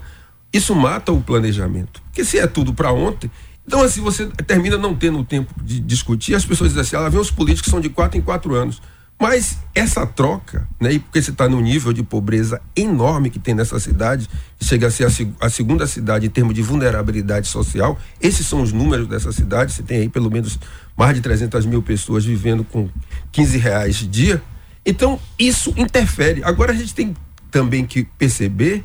isso 0.53 0.73
mata 0.73 1.11
o 1.11 1.21
planejamento. 1.21 2.01
Porque 2.03 2.23
se 2.23 2.39
é 2.39 2.47
tudo 2.47 2.73
para 2.73 2.91
ontem, 2.91 3.29
Então, 3.67 3.81
assim, 3.81 3.99
você 3.99 4.27
termina 4.45 4.77
não 4.77 4.95
tendo 4.95 5.23
tempo 5.23 5.53
de 5.63 5.79
discutir, 5.79 6.35
as 6.35 6.45
pessoas 6.45 6.69
dizem 6.69 6.81
assim, 6.81 6.95
ela 6.95 7.09
vê 7.09 7.17
os 7.17 7.31
políticos 7.31 7.71
são 7.71 7.81
de 7.81 7.89
quatro 7.89 8.17
em 8.17 8.21
quatro 8.21 8.53
anos. 8.53 8.81
Mas 9.19 9.59
essa 9.73 10.05
troca, 10.05 10.67
né, 10.79 10.93
e 10.93 10.99
porque 10.99 11.21
você 11.21 11.31
está 11.31 11.47
no 11.47 11.61
nível 11.61 11.93
de 11.93 12.03
pobreza 12.03 12.61
enorme 12.75 13.29
que 13.29 13.39
tem 13.39 13.55
nessa 13.55 13.79
cidade, 13.79 14.29
chega 14.59 14.87
a 14.87 14.91
ser 14.91 15.05
a, 15.05 15.45
a, 15.45 15.49
segunda 15.49 15.87
cidade 15.87 16.25
em 16.25 16.29
termos 16.29 16.53
de 16.53 16.61
vulnerabilidade 16.61 17.47
social, 17.47 17.97
esses 18.21 18.45
são 18.45 18.61
os 18.61 18.73
números 18.73 19.07
dessa 19.07 19.31
cidade, 19.31 19.71
você 19.71 19.83
tem 19.83 19.99
aí 19.99 20.09
pelo 20.09 20.29
menos 20.29 20.59
mais 20.97 21.15
de 21.15 21.21
300 21.21 21.65
mil 21.65 21.81
pessoas 21.81 22.25
vivendo 22.25 22.63
com 22.65 22.89
15 23.31 23.57
reais 23.57 23.95
dia. 23.95 24.41
Então, 24.85 25.19
isso 25.39 25.73
interfere. 25.77 26.43
Agora 26.43 26.73
a 26.73 26.75
gente 26.75 26.93
tem 26.93 27.15
também 27.49 27.85
que 27.85 28.03
perceber 28.03 28.83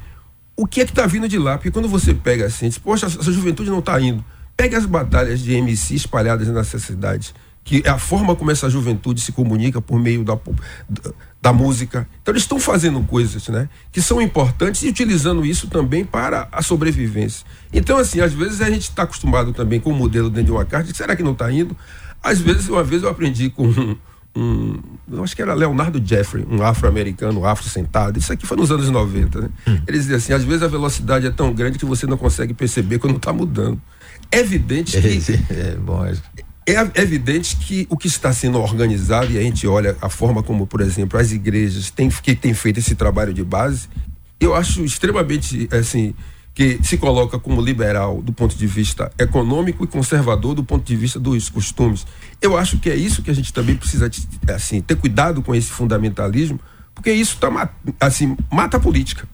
o 0.56 0.66
que 0.66 0.80
é 0.80 0.84
que 0.84 0.92
está 0.92 1.06
vindo 1.06 1.28
de 1.28 1.38
lá, 1.38 1.56
porque 1.58 1.70
quando 1.70 1.88
você 1.88 2.14
pega 2.14 2.46
assim, 2.46 2.68
diz, 2.68 2.78
poxa, 2.78 3.06
essa 3.06 3.32
juventude 3.32 3.68
não 3.68 3.80
está 3.80 4.00
indo. 4.00 4.24
Pega 4.56 4.78
as 4.78 4.86
batalhas 4.86 5.40
de 5.40 5.52
MC 5.54 5.94
espalhadas 5.94 6.46
nessa 6.48 6.78
cidade 6.78 7.34
que 7.62 7.82
é 7.84 7.90
a 7.90 7.98
forma 7.98 8.34
como 8.34 8.50
essa 8.50 8.68
juventude 8.68 9.20
se 9.20 9.32
comunica 9.32 9.80
por 9.80 9.98
meio 9.98 10.24
da, 10.24 10.38
da 11.40 11.52
música. 11.52 12.08
Então 12.22 12.32
eles 12.32 12.42
estão 12.42 12.58
fazendo 12.58 13.00
coisas, 13.02 13.46
né, 13.48 13.68
que 13.92 14.00
são 14.00 14.20
importantes 14.20 14.82
e 14.82 14.88
utilizando 14.88 15.44
isso 15.44 15.68
também 15.68 16.04
para 16.04 16.48
a 16.50 16.62
sobrevivência. 16.62 17.46
Então 17.72 17.98
assim, 17.98 18.20
às 18.20 18.32
vezes 18.32 18.60
a 18.60 18.70
gente 18.70 18.82
está 18.82 19.02
acostumado 19.02 19.52
também 19.52 19.80
com 19.80 19.90
o 19.90 19.94
modelo 19.94 20.28
dentro 20.28 20.46
de 20.46 20.52
uma 20.52 20.64
carta, 20.64 20.92
será 20.94 21.14
que 21.14 21.22
não 21.22 21.32
está 21.32 21.50
indo? 21.52 21.76
Às 22.22 22.40
vezes, 22.40 22.68
uma 22.68 22.84
vez 22.84 23.02
eu 23.02 23.08
aprendi 23.08 23.48
com 23.48 23.66
um, 23.66 23.96
um, 24.36 24.78
eu 25.10 25.24
acho 25.24 25.34
que 25.34 25.42
era 25.42 25.54
Leonardo 25.54 26.00
Jeffrey, 26.04 26.46
um 26.48 26.62
afro-americano, 26.62 27.40
um 27.40 27.44
afro-sentado. 27.46 28.18
Isso 28.18 28.32
aqui 28.32 28.46
foi 28.46 28.56
nos 28.56 28.70
anos 28.70 28.90
90, 28.90 29.40
né? 29.40 29.48
Hum. 29.66 29.78
Ele 29.86 29.98
dizia 29.98 30.16
assim: 30.16 30.32
às 30.32 30.44
vezes 30.44 30.62
a 30.62 30.68
velocidade 30.68 31.26
é 31.26 31.30
tão 31.30 31.52
grande 31.52 31.78
que 31.78 31.86
você 31.86 32.06
não 32.06 32.16
consegue 32.16 32.52
perceber 32.52 32.98
quando 32.98 33.16
está 33.16 33.32
mudando. 33.32 33.80
É 34.30 34.40
evidente 34.40 35.00
que. 35.00 35.32
É, 35.50 35.76
bom, 35.76 36.04
é 36.04 36.14
é 36.74 37.00
evidente 37.00 37.56
que 37.56 37.86
o 37.88 37.96
que 37.96 38.06
está 38.06 38.32
sendo 38.32 38.58
organizado, 38.58 39.30
e 39.32 39.38
a 39.38 39.42
gente 39.42 39.66
olha 39.66 39.96
a 40.00 40.08
forma 40.08 40.42
como, 40.42 40.66
por 40.66 40.80
exemplo, 40.80 41.18
as 41.18 41.32
igrejas 41.32 41.90
têm, 41.90 42.08
que 42.08 42.34
têm 42.34 42.54
feito 42.54 42.78
esse 42.78 42.94
trabalho 42.94 43.32
de 43.32 43.44
base, 43.44 43.88
eu 44.38 44.54
acho 44.54 44.84
extremamente, 44.84 45.68
assim, 45.72 46.14
que 46.54 46.80
se 46.82 46.96
coloca 46.96 47.38
como 47.38 47.60
liberal 47.60 48.20
do 48.20 48.32
ponto 48.32 48.56
de 48.56 48.66
vista 48.66 49.10
econômico 49.18 49.84
e 49.84 49.86
conservador 49.86 50.54
do 50.54 50.64
ponto 50.64 50.84
de 50.84 50.96
vista 50.96 51.18
dos 51.20 51.48
costumes. 51.48 52.06
Eu 52.40 52.56
acho 52.56 52.78
que 52.78 52.90
é 52.90 52.96
isso 52.96 53.22
que 53.22 53.30
a 53.30 53.34
gente 53.34 53.52
também 53.52 53.76
precisa, 53.76 54.10
assim, 54.54 54.80
ter 54.80 54.96
cuidado 54.96 55.42
com 55.42 55.54
esse 55.54 55.70
fundamentalismo, 55.70 56.60
porque 56.94 57.12
isso 57.12 57.36
tá, 57.38 57.70
assim, 58.00 58.36
mata 58.50 58.76
a 58.76 58.80
política. 58.80 59.28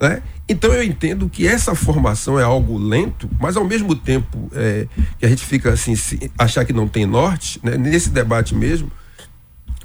Né? 0.00 0.22
Então 0.48 0.72
eu 0.72 0.82
entendo 0.82 1.28
que 1.28 1.46
essa 1.46 1.74
formação 1.74 2.40
é 2.40 2.42
algo 2.42 2.78
lento, 2.78 3.28
mas 3.38 3.56
ao 3.56 3.64
mesmo 3.64 3.94
tempo 3.94 4.50
é, 4.54 4.86
que 5.18 5.26
a 5.26 5.28
gente 5.28 5.44
fica 5.44 5.70
assim, 5.70 5.94
achar 6.38 6.64
que 6.64 6.72
não 6.72 6.88
tem 6.88 7.04
norte, 7.04 7.60
né? 7.62 7.76
nesse 7.76 8.08
debate 8.08 8.54
mesmo, 8.54 8.90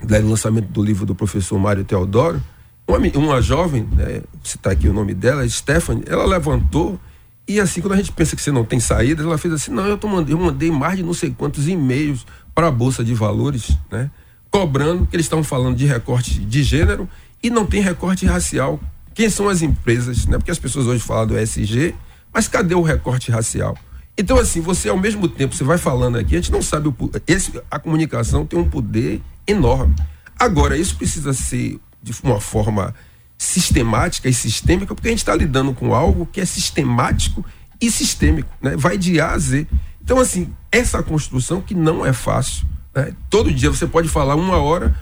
do 0.02 0.30
lançamento 0.30 0.68
do 0.68 0.84
livro 0.84 1.06
do 1.06 1.14
professor 1.14 1.60
Mário 1.60 1.84
Teodoro, 1.84 2.42
uma, 2.88 2.98
uma 3.16 3.42
jovem, 3.42 3.88
né, 3.92 4.22
citar 4.44 4.74
aqui 4.74 4.88
o 4.88 4.94
nome 4.94 5.14
dela, 5.14 5.48
Stephanie, 5.50 6.04
ela 6.08 6.26
levantou 6.26 7.00
e 7.48 7.60
assim, 7.60 7.82
quando 7.82 7.94
a 7.94 7.98
gente 7.98 8.12
pensa 8.12 8.36
que 8.36 8.42
você 8.42 8.52
não 8.52 8.64
tem 8.64 8.80
saída, 8.80 9.22
ela 9.22 9.38
fez 9.38 9.54
assim, 9.54 9.72
não, 9.72 9.86
eu, 9.86 9.98
tô 9.98 10.08
mandei, 10.08 10.34
eu 10.34 10.40
mandei 10.40 10.72
mais 10.72 10.98
de 10.98 11.04
não 11.04 11.14
sei 11.14 11.30
quantos 11.30 11.68
e-mails 11.68 12.26
para 12.56 12.68
a 12.68 12.72
Bolsa 12.72 13.04
de 13.04 13.14
Valores, 13.14 13.78
né? 13.92 14.10
Cobrando 14.50 15.06
que 15.06 15.16
eles 15.16 15.26
estavam 15.26 15.44
falando 15.44 15.76
de 15.76 15.86
recorte 15.86 16.40
de 16.40 16.64
gênero 16.64 17.08
e 17.44 17.50
não 17.50 17.66
tem 17.66 17.82
recorte 17.82 18.26
racial 18.26 18.80
quem 19.16 19.30
são 19.30 19.50
as 19.50 19.62
empresas, 19.62 20.28
né? 20.28 20.38
Porque 20.38 20.52
as 20.52 20.60
pessoas 20.60 20.86
hoje 20.86 21.02
falam 21.02 21.26
do 21.26 21.40
ESG, 21.40 21.96
mas 22.34 22.48
cadê 22.50 22.76
o 22.76 22.82
recorte 22.82 23.32
racial? 23.32 23.76
Então, 24.18 24.38
assim, 24.38 24.62
você 24.62 24.90
ao 24.90 24.98
mesmo 24.98 25.28
tempo, 25.28 25.56
você 25.56 25.64
vai 25.64 25.78
falando 25.78 26.18
aqui, 26.18 26.36
a 26.36 26.38
gente 26.38 26.52
não 26.52 26.62
sabe, 26.62 26.90
o, 26.90 26.96
esse, 27.26 27.60
a 27.72 27.80
comunicação 27.80 28.46
tem 28.46 28.60
um 28.60 28.70
poder 28.70 29.22
enorme. 29.48 29.96
Agora, 30.38 30.78
isso 30.78 30.98
precisa 30.98 31.34
ser 31.34 31.80
de 32.04 32.14
uma 32.24 32.40
forma 32.42 32.94
sistemática 33.38 34.30
e 34.30 34.34
sistêmica, 34.34 34.94
porque 34.94 35.08
a 35.08 35.12
gente 35.12 35.20
está 35.20 35.34
lidando 35.34 35.74
com 35.74 35.96
algo 35.96 36.26
que 36.26 36.42
é 36.42 36.46
sistemático 36.46 37.44
e 37.82 37.90
sistêmico, 37.90 38.50
né? 38.62 38.76
Vai 38.78 38.98
de 38.98 39.20
A 39.20 39.32
a 39.32 39.38
Z. 39.38 39.66
Então, 40.02 40.20
assim, 40.20 40.54
essa 40.72 41.02
construção 41.02 41.62
que 41.62 41.74
não 41.74 42.06
é 42.06 42.12
fácil. 42.14 42.68
Né? 42.94 43.14
Todo 43.30 43.54
dia 43.54 43.70
você 43.70 43.88
pode 43.88 44.08
falar 44.08 44.36
uma 44.36 44.58
hora, 44.58 44.96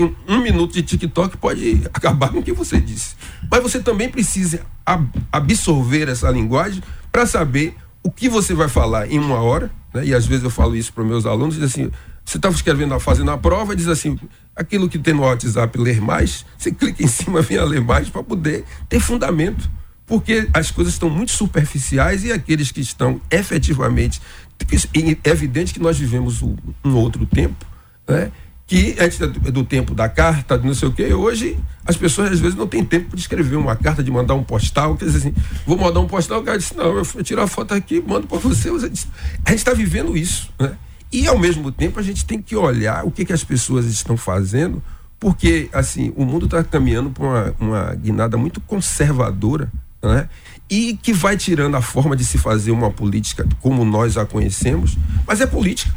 em 0.00 0.16
um 0.28 0.40
minuto 0.40 0.72
de 0.72 0.82
TikTok 0.82 1.36
pode 1.36 1.82
acabar 1.92 2.30
com 2.30 2.38
o 2.38 2.42
que 2.42 2.52
você 2.52 2.80
disse. 2.80 3.14
Mas 3.50 3.62
você 3.62 3.80
também 3.80 4.08
precisa 4.08 4.60
ab 4.84 5.08
absorver 5.30 6.08
essa 6.08 6.30
linguagem 6.30 6.82
para 7.10 7.26
saber 7.26 7.76
o 8.02 8.10
que 8.10 8.28
você 8.28 8.54
vai 8.54 8.68
falar 8.68 9.10
em 9.10 9.18
uma 9.18 9.40
hora. 9.40 9.70
Né? 9.92 10.06
E 10.06 10.14
às 10.14 10.26
vezes 10.26 10.44
eu 10.44 10.50
falo 10.50 10.76
isso 10.76 10.92
para 10.92 11.04
meus 11.04 11.24
alunos, 11.24 11.54
diz 11.54 11.64
assim, 11.64 11.90
você 12.24 12.38
estava 12.38 12.54
escrevendo, 12.54 12.98
fazendo 12.98 13.30
a 13.30 13.38
prova, 13.38 13.76
diz 13.76 13.88
assim, 13.88 14.18
aquilo 14.56 14.88
que 14.88 14.98
tem 14.98 15.14
no 15.14 15.22
WhatsApp, 15.22 15.78
ler 15.78 16.00
mais, 16.00 16.44
você 16.56 16.70
clica 16.70 17.02
em 17.02 17.06
cima, 17.06 17.42
vem 17.42 17.58
a 17.58 17.64
ler 17.64 17.80
mais 17.80 18.08
para 18.08 18.22
poder 18.22 18.64
ter 18.88 19.00
fundamento. 19.00 19.70
Porque 20.06 20.48
as 20.52 20.70
coisas 20.70 20.92
estão 20.92 21.08
muito 21.08 21.32
superficiais 21.32 22.24
e 22.24 22.32
aqueles 22.32 22.70
que 22.70 22.80
estão 22.80 23.20
efetivamente. 23.30 24.20
É 25.24 25.30
evidente 25.30 25.72
que 25.72 25.80
nós 25.80 25.98
vivemos 25.98 26.42
um, 26.42 26.54
um 26.84 26.94
outro 26.94 27.24
tempo, 27.24 27.64
né? 28.06 28.30
Que 28.66 28.96
antes 28.98 29.18
do 29.18 29.64
tempo 29.64 29.94
da 29.94 30.08
carta, 30.08 30.56
não 30.56 30.74
sei 30.74 30.88
o 30.88 30.92
quê, 30.92 31.12
hoje 31.12 31.58
as 31.84 31.96
pessoas 31.96 32.32
às 32.32 32.40
vezes 32.40 32.56
não 32.56 32.66
têm 32.66 32.82
tempo 32.82 33.14
de 33.14 33.20
escrever 33.20 33.56
uma 33.56 33.76
carta, 33.76 34.02
de 34.02 34.10
mandar 34.10 34.34
um 34.34 34.42
postal, 34.42 34.96
quer 34.96 35.04
dizer 35.04 35.18
assim, 35.18 35.34
vou 35.66 35.76
mandar 35.76 36.00
um 36.00 36.06
postal, 36.06 36.40
o 36.40 36.42
cara 36.42 36.56
disse, 36.56 36.74
não, 36.74 36.96
eu 36.96 37.04
tiro 37.22 37.42
a 37.42 37.46
foto 37.46 37.74
aqui, 37.74 38.02
mando 38.06 38.26
para 38.26 38.38
você. 38.38 38.70
A 38.70 38.78
gente 38.78 39.08
está 39.50 39.74
vivendo 39.74 40.16
isso, 40.16 40.50
né? 40.58 40.76
E 41.12 41.28
ao 41.28 41.38
mesmo 41.38 41.70
tempo 41.70 42.00
a 42.00 42.02
gente 42.02 42.24
tem 42.24 42.40
que 42.40 42.56
olhar 42.56 43.04
o 43.04 43.10
que, 43.10 43.24
que 43.24 43.32
as 43.32 43.44
pessoas 43.44 43.84
estão 43.84 44.16
fazendo, 44.16 44.82
porque 45.20 45.68
assim, 45.72 46.12
o 46.16 46.24
mundo 46.24 46.46
está 46.46 46.64
caminhando 46.64 47.10
para 47.10 47.24
uma, 47.24 47.54
uma 47.60 47.94
guinada 47.94 48.36
muito 48.38 48.60
conservadora, 48.62 49.70
né? 50.02 50.28
E 50.70 50.98
que 51.02 51.12
vai 51.12 51.36
tirando 51.36 51.76
a 51.76 51.82
forma 51.82 52.16
de 52.16 52.24
se 52.24 52.38
fazer 52.38 52.70
uma 52.70 52.90
política 52.90 53.46
como 53.60 53.84
nós 53.84 54.16
a 54.16 54.24
conhecemos, 54.24 54.96
mas 55.26 55.42
é 55.42 55.46
política. 55.46 55.94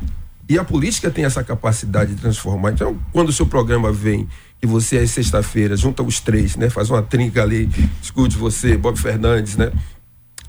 E 0.50 0.58
a 0.58 0.64
política 0.64 1.12
tem 1.12 1.26
essa 1.26 1.44
capacidade 1.44 2.16
de 2.16 2.22
transformar. 2.22 2.72
Então, 2.72 2.98
quando 3.12 3.30
o 3.30 3.34
seu 3.34 3.46
programa 3.46 3.92
vem 3.92 4.28
que 4.62 4.68
você, 4.68 4.98
às 4.98 5.12
sexta-feira, 5.12 5.76
junta 5.76 6.02
os 6.02 6.20
três, 6.20 6.56
né? 6.56 6.70
Faz 6.70 6.90
uma 6.90 7.02
trinca 7.02 7.44
ali, 7.44 7.70
escute 8.02 8.38
você, 8.38 8.78
Bob 8.78 8.98
Fernandes, 8.98 9.58
né? 9.58 9.72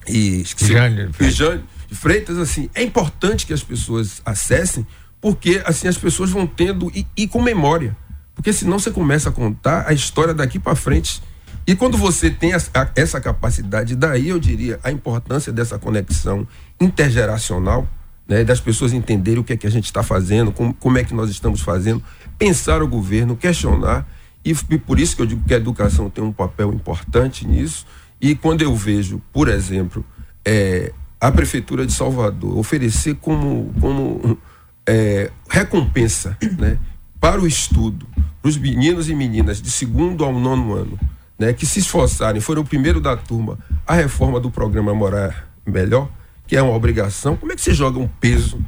E, 0.06 0.44
Jane, 0.56 1.10
e 1.20 1.30
Jane 1.30 1.64
Freitas, 1.90 2.38
assim, 2.38 2.68
é 2.74 2.82
importante 2.82 3.46
que 3.46 3.52
as 3.52 3.62
pessoas 3.62 4.22
acessem, 4.24 4.86
porque 5.20 5.62
assim 5.64 5.88
as 5.88 5.98
pessoas 5.98 6.30
vão 6.30 6.46
tendo 6.46 6.90
e, 6.94 7.06
e 7.16 7.26
com 7.26 7.42
memória. 7.42 7.96
Porque 8.34 8.52
senão 8.52 8.78
você 8.78 8.90
começa 8.90 9.30
a 9.30 9.32
contar 9.32 9.84
a 9.88 9.92
história 9.92 10.32
daqui 10.32 10.58
para 10.58 10.76
frente. 10.76 11.20
E 11.66 11.74
quando 11.74 11.98
você 11.98 12.30
tem 12.30 12.52
essa 12.52 13.20
capacidade, 13.20 13.96
daí 13.96 14.28
eu 14.28 14.38
diria 14.38 14.78
a 14.82 14.90
importância 14.90 15.52
dessa 15.52 15.78
conexão 15.78 16.46
intergeracional 16.80 17.86
né, 18.28 18.44
das 18.44 18.60
pessoas 18.60 18.92
entenderem 18.92 19.40
o 19.40 19.44
que 19.44 19.54
é 19.54 19.56
que 19.56 19.66
a 19.66 19.70
gente 19.70 19.86
está 19.86 20.02
fazendo, 20.02 20.52
como, 20.52 20.74
como 20.74 20.98
é 20.98 21.04
que 21.04 21.14
nós 21.14 21.30
estamos 21.30 21.62
fazendo, 21.62 22.02
pensar 22.38 22.82
o 22.82 22.86
governo, 22.86 23.34
questionar. 23.34 24.06
E, 24.44 24.54
e 24.70 24.78
por 24.78 25.00
isso 25.00 25.16
que 25.16 25.22
eu 25.22 25.26
digo 25.26 25.42
que 25.46 25.54
a 25.54 25.56
educação 25.56 26.10
tem 26.10 26.22
um 26.22 26.32
papel 26.32 26.72
importante 26.72 27.46
nisso. 27.46 27.86
E 28.20 28.34
quando 28.34 28.62
eu 28.62 28.74
vejo, 28.76 29.22
por 29.32 29.48
exemplo, 29.48 30.04
é, 30.44 30.92
a 31.20 31.32
Prefeitura 31.32 31.86
de 31.86 31.92
Salvador 31.92 32.56
oferecer 32.58 33.14
como, 33.16 33.72
como 33.80 34.38
é, 34.86 35.30
recompensa 35.48 36.36
né, 36.58 36.78
para 37.18 37.40
o 37.40 37.46
estudo, 37.46 38.06
para 38.42 38.48
os 38.48 38.56
meninos 38.56 39.08
e 39.08 39.14
meninas 39.14 39.60
de 39.60 39.70
segundo 39.70 40.24
ao 40.24 40.38
nono 40.38 40.74
ano, 40.74 40.98
né, 41.38 41.52
que 41.52 41.64
se 41.64 41.78
esforçarem, 41.78 42.40
foram 42.40 42.62
o 42.62 42.64
primeiro 42.64 43.00
da 43.00 43.16
turma, 43.16 43.58
a 43.86 43.94
reforma 43.94 44.38
do 44.40 44.50
programa 44.50 44.94
Morar 44.94 45.48
Melhor, 45.64 46.10
que 46.48 46.56
é 46.56 46.62
uma 46.62 46.74
obrigação, 46.74 47.36
como 47.36 47.52
é 47.52 47.54
que 47.54 47.60
você 47.60 47.74
joga 47.74 47.98
um 47.98 48.08
peso 48.08 48.58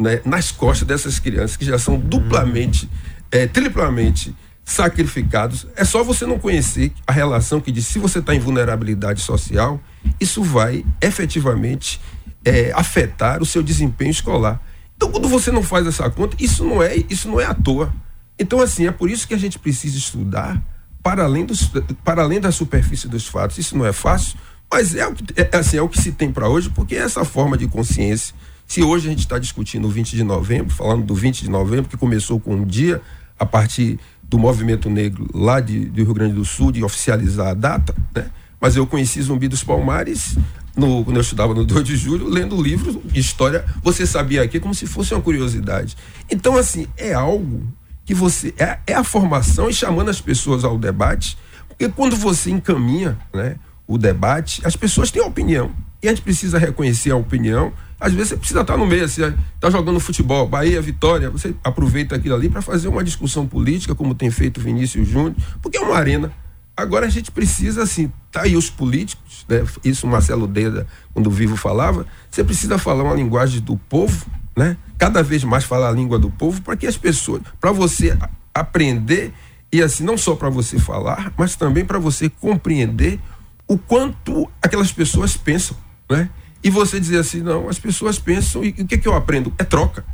né, 0.00 0.20
nas 0.24 0.52
costas 0.52 0.86
dessas 0.86 1.18
crianças 1.18 1.56
que 1.56 1.64
já 1.64 1.78
são 1.78 1.98
duplamente, 1.98 2.88
é, 3.30 3.48
triplamente 3.48 4.34
sacrificados? 4.64 5.66
É 5.74 5.84
só 5.84 6.04
você 6.04 6.24
não 6.24 6.38
conhecer 6.38 6.92
a 7.04 7.12
relação 7.12 7.60
que 7.60 7.72
diz 7.72 7.88
se 7.88 7.98
você 7.98 8.20
está 8.20 8.34
em 8.34 8.38
vulnerabilidade 8.38 9.20
social, 9.20 9.82
isso 10.20 10.44
vai 10.44 10.86
efetivamente 11.02 12.00
é, 12.44 12.70
afetar 12.72 13.42
o 13.42 13.46
seu 13.46 13.64
desempenho 13.64 14.12
escolar. 14.12 14.62
Então, 14.96 15.10
quando 15.10 15.28
você 15.28 15.50
não 15.50 15.62
faz 15.62 15.88
essa 15.88 16.08
conta, 16.08 16.36
isso 16.38 16.64
não 16.64 16.80
é, 16.80 16.96
isso 17.10 17.28
não 17.28 17.40
é 17.40 17.46
à 17.46 17.52
toa. 17.52 17.92
Então, 18.38 18.60
assim, 18.60 18.86
é 18.86 18.92
por 18.92 19.10
isso 19.10 19.26
que 19.26 19.34
a 19.34 19.38
gente 19.38 19.58
precisa 19.58 19.98
estudar 19.98 20.62
para 21.02 21.24
além, 21.24 21.44
dos, 21.44 21.70
para 22.04 22.22
além 22.22 22.40
da 22.40 22.52
superfície 22.52 23.08
dos 23.08 23.26
fatos. 23.26 23.58
Isso 23.58 23.76
não 23.76 23.84
é 23.84 23.92
fácil, 23.92 24.38
mas 24.70 24.94
é 24.94 25.06
o 25.06 25.14
que, 25.14 25.24
é, 25.36 25.56
assim, 25.56 25.76
é 25.76 25.82
o 25.82 25.88
que 25.88 26.00
se 26.00 26.12
tem 26.12 26.32
para 26.32 26.48
hoje, 26.48 26.70
porque 26.70 26.94
essa 26.96 27.24
forma 27.24 27.56
de 27.56 27.66
consciência, 27.66 28.34
se 28.66 28.82
hoje 28.82 29.06
a 29.06 29.10
gente 29.10 29.20
está 29.20 29.38
discutindo 29.38 29.86
o 29.86 29.90
20 29.90 30.16
de 30.16 30.24
novembro, 30.24 30.74
falando 30.74 31.04
do 31.04 31.14
20 31.14 31.42
de 31.42 31.50
novembro, 31.50 31.88
que 31.88 31.96
começou 31.96 32.40
com 32.40 32.54
um 32.54 32.64
dia, 32.64 33.00
a 33.38 33.46
partir 33.46 33.98
do 34.22 34.38
movimento 34.38 34.88
negro 34.88 35.28
lá 35.34 35.60
de, 35.60 35.84
do 35.86 36.02
Rio 36.02 36.14
Grande 36.14 36.34
do 36.34 36.44
Sul, 36.44 36.72
de 36.72 36.82
oficializar 36.82 37.48
a 37.48 37.54
data, 37.54 37.94
né? 38.14 38.26
mas 38.60 38.76
eu 38.76 38.86
conheci 38.86 39.20
Zumbi 39.20 39.48
dos 39.48 39.62
Palmares 39.62 40.36
no, 40.76 41.04
quando 41.04 41.16
eu 41.16 41.22
estudava 41.22 41.54
no 41.54 41.64
2 41.64 41.84
de 41.84 41.96
julho, 41.96 42.28
lendo 42.28 42.60
livros 42.60 42.98
de 43.04 43.20
história, 43.20 43.64
você 43.82 44.06
sabia 44.06 44.42
aqui 44.42 44.58
como 44.58 44.74
se 44.74 44.86
fosse 44.86 45.14
uma 45.14 45.22
curiosidade. 45.22 45.96
Então, 46.30 46.56
assim, 46.56 46.86
é 46.96 47.12
algo 47.12 47.62
que 48.04 48.14
você. 48.14 48.52
É, 48.58 48.78
é 48.88 48.94
a 48.94 49.04
formação 49.04 49.70
e 49.70 49.74
chamando 49.74 50.08
as 50.08 50.20
pessoas 50.20 50.64
ao 50.64 50.76
debate, 50.76 51.38
porque 51.68 51.88
quando 51.88 52.16
você 52.16 52.50
encaminha 52.50 53.16
né, 53.32 53.56
o 53.86 53.98
debate, 53.98 54.62
as 54.66 54.76
pessoas 54.76 55.10
têm 55.10 55.22
opinião. 55.22 55.70
E 56.02 56.08
a 56.08 56.10
gente 56.10 56.22
precisa 56.22 56.58
reconhecer 56.58 57.10
a 57.10 57.16
opinião. 57.16 57.72
Às 57.98 58.12
vezes 58.12 58.28
você 58.28 58.36
precisa 58.36 58.60
estar 58.60 58.76
no 58.76 58.86
meio, 58.86 59.08
você 59.08 59.34
está 59.54 59.70
jogando 59.70 59.98
futebol, 59.98 60.46
Bahia, 60.46 60.80
Vitória, 60.82 61.30
você 61.30 61.54
aproveita 61.64 62.16
aquilo 62.16 62.34
ali 62.34 62.48
para 62.48 62.60
fazer 62.60 62.88
uma 62.88 63.02
discussão 63.02 63.46
política, 63.46 63.94
como 63.94 64.14
tem 64.14 64.30
feito 64.30 64.60
Vinícius 64.60 65.08
Júnior, 65.08 65.34
porque 65.62 65.78
é 65.78 65.80
uma 65.80 65.96
arena. 65.96 66.30
Agora 66.76 67.06
a 67.06 67.08
gente 67.08 67.30
precisa, 67.30 67.84
assim, 67.84 68.12
tá 68.32 68.42
aí 68.42 68.56
os 68.56 68.68
políticos, 68.68 69.46
né? 69.48 69.64
Isso 69.84 70.06
o 70.06 70.10
Marcelo 70.10 70.46
Deda, 70.46 70.86
quando 71.12 71.30
vivo, 71.30 71.56
falava, 71.56 72.04
você 72.28 72.42
precisa 72.42 72.76
falar 72.78 73.04
uma 73.04 73.14
linguagem 73.14 73.60
do 73.60 73.76
povo, 73.76 74.26
né? 74.56 74.76
Cada 74.98 75.22
vez 75.22 75.44
mais 75.44 75.64
falar 75.64 75.88
a 75.88 75.92
língua 75.92 76.18
do 76.18 76.30
povo 76.30 76.60
para 76.62 76.76
que 76.76 76.86
as 76.86 76.96
pessoas, 76.96 77.42
para 77.60 77.70
você 77.70 78.18
aprender 78.52 79.32
e 79.72 79.82
assim 79.82 80.04
não 80.04 80.18
só 80.18 80.36
para 80.36 80.50
você 80.50 80.78
falar, 80.78 81.32
mas 81.36 81.56
também 81.56 81.84
para 81.84 81.98
você 81.98 82.28
compreender 82.28 83.18
o 83.66 83.78
quanto 83.78 84.50
aquelas 84.60 84.92
pessoas 84.92 85.36
pensam, 85.36 85.76
né? 86.10 86.28
E 86.62 86.70
você 86.70 86.98
dizer 86.98 87.18
assim, 87.18 87.40
não, 87.40 87.68
as 87.68 87.78
pessoas 87.78 88.18
pensam 88.18 88.64
e 88.64 88.70
o 88.70 88.86
que 88.86 88.96
que 88.98 89.08
eu 89.08 89.14
aprendo? 89.14 89.52
É 89.58 89.64
troca. 89.64 90.04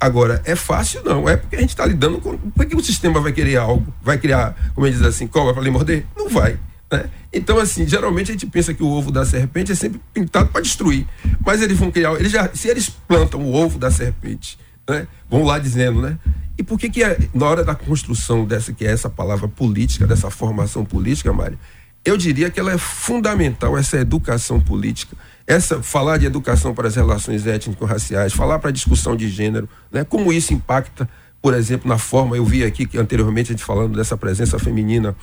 Agora, 0.00 0.40
é 0.44 0.54
fácil 0.54 1.02
não, 1.02 1.28
é 1.28 1.36
porque 1.36 1.56
a 1.56 1.60
gente 1.60 1.70
está 1.70 1.84
lidando 1.84 2.20
com. 2.20 2.36
Por 2.36 2.66
que 2.66 2.76
o 2.76 2.82
sistema 2.82 3.20
vai 3.20 3.32
querer 3.32 3.56
algo? 3.56 3.92
Vai 4.00 4.16
criar, 4.18 4.54
como 4.74 4.86
ele 4.86 4.94
diz 4.94 5.04
assim, 5.04 5.26
cobra 5.26 5.52
para 5.52 5.62
lhe 5.62 5.70
morder? 5.70 6.06
Não 6.16 6.28
vai. 6.28 6.58
Né? 6.90 7.10
Então, 7.32 7.58
assim, 7.58 7.86
geralmente 7.86 8.30
a 8.30 8.32
gente 8.32 8.46
pensa 8.46 8.72
que 8.72 8.82
o 8.82 8.86
ovo 8.86 9.10
da 9.10 9.24
serpente 9.24 9.72
é 9.72 9.74
sempre 9.74 10.00
pintado 10.12 10.50
para 10.50 10.60
destruir. 10.60 11.06
Mas 11.44 11.60
eles 11.60 11.76
vão 11.76 11.90
criar. 11.90 12.12
Eles 12.14 12.30
já, 12.30 12.48
se 12.54 12.68
eles 12.68 12.88
plantam 12.88 13.40
o 13.40 13.52
ovo 13.52 13.78
da 13.78 13.90
serpente, 13.90 14.58
né? 14.88 15.08
vão 15.28 15.42
lá 15.42 15.58
dizendo, 15.58 16.00
né? 16.00 16.16
E 16.56 16.62
por 16.62 16.78
que, 16.78 16.88
que 16.90 17.02
é, 17.02 17.18
na 17.34 17.46
hora 17.46 17.64
da 17.64 17.74
construção 17.74 18.44
dessa, 18.44 18.72
que 18.72 18.84
é 18.84 18.90
essa 18.90 19.08
palavra 19.08 19.46
política, 19.46 20.06
dessa 20.06 20.30
formação 20.30 20.84
política, 20.84 21.32
Mário, 21.32 21.58
eu 22.04 22.16
diria 22.16 22.50
que 22.50 22.58
ela 22.58 22.72
é 22.72 22.78
fundamental, 22.78 23.76
essa 23.76 23.96
educação 23.96 24.60
política 24.60 25.16
essa 25.48 25.82
falar 25.82 26.18
de 26.18 26.26
educação 26.26 26.74
para 26.74 26.88
as 26.88 26.94
relações 26.94 27.46
étnico-raciais, 27.46 28.34
falar 28.34 28.58
para 28.58 28.68
a 28.68 28.72
discussão 28.72 29.16
de 29.16 29.30
gênero, 29.30 29.66
né? 29.90 30.04
Como 30.04 30.30
isso 30.30 30.52
impacta, 30.52 31.08
por 31.40 31.54
exemplo, 31.54 31.88
na 31.88 31.96
forma, 31.96 32.36
eu 32.36 32.44
vi 32.44 32.62
aqui 32.62 32.84
que 32.84 32.98
anteriormente 32.98 33.50
a 33.50 33.52
gente 33.54 33.64
falando 33.64 33.96
dessa 33.96 34.14
presença 34.14 34.58
feminina, 34.58 35.16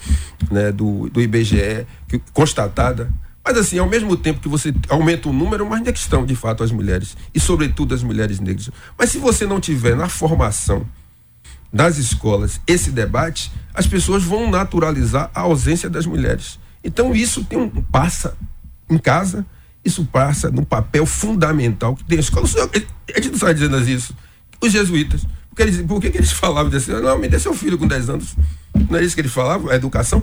né, 0.49 0.71
do, 0.71 1.07
do 1.09 1.21
IBGE, 1.21 1.85
que, 2.07 2.19
constatada, 2.33 3.07
mas 3.43 3.55
assim, 3.55 3.77
ao 3.77 3.87
mesmo 3.87 4.17
tempo 4.17 4.39
que 4.39 4.49
você 4.49 4.73
aumenta 4.89 5.29
o 5.29 5.33
número, 5.33 5.69
mas 5.69 5.79
não 5.81 5.87
é 5.87 5.91
questão, 5.91 6.25
de 6.25 6.35
fato, 6.35 6.63
as 6.63 6.71
mulheres, 6.71 7.15
e 7.31 7.39
sobretudo 7.39 7.93
as 7.93 8.01
mulheres 8.01 8.39
negras. 8.39 8.71
Mas 8.97 9.11
se 9.11 9.19
você 9.19 9.45
não 9.45 9.59
tiver 9.59 9.95
na 9.95 10.09
formação 10.09 10.87
das 11.71 11.99
escolas 11.99 12.59
esse 12.65 12.89
debate, 12.89 13.51
as 13.75 13.85
pessoas 13.85 14.23
vão 14.23 14.49
naturalizar 14.49 15.29
a 15.35 15.41
ausência 15.41 15.87
das 15.87 16.07
mulheres. 16.07 16.57
Então 16.85 17.13
isso 17.15 17.43
tem 17.43 17.57
um 17.57 17.67
passa 17.69 18.37
em 18.87 18.97
casa, 18.97 19.45
isso 19.83 20.05
passa 20.05 20.51
no 20.51 20.65
papel 20.65 21.05
fundamental 21.05 21.95
que 21.95 22.03
tem 22.03 22.19
a 22.19 22.21
escola. 22.21 22.45
A 22.45 23.19
gente 23.19 23.29
não 23.29 23.35
está 23.35 23.51
dizendo 23.51 23.77
isso. 23.79 24.15
Os 24.61 24.71
jesuítas. 24.71 25.25
Porque 25.49 25.63
eles, 25.63 25.81
por 25.81 25.99
que, 25.99 26.11
que 26.11 26.17
eles 26.17 26.31
falavam 26.31 26.75
assim? 26.75 26.91
Não, 26.91 27.17
me 27.17 27.27
dê 27.27 27.39
seu 27.39 27.53
filho 27.53 27.77
com 27.77 27.87
10 27.87 28.09
anos. 28.09 28.35
Não 28.89 28.99
é 28.99 29.03
isso 29.03 29.15
que 29.15 29.21
eles 29.21 29.33
falavam? 29.33 29.71
A 29.71 29.75
educação? 29.75 30.21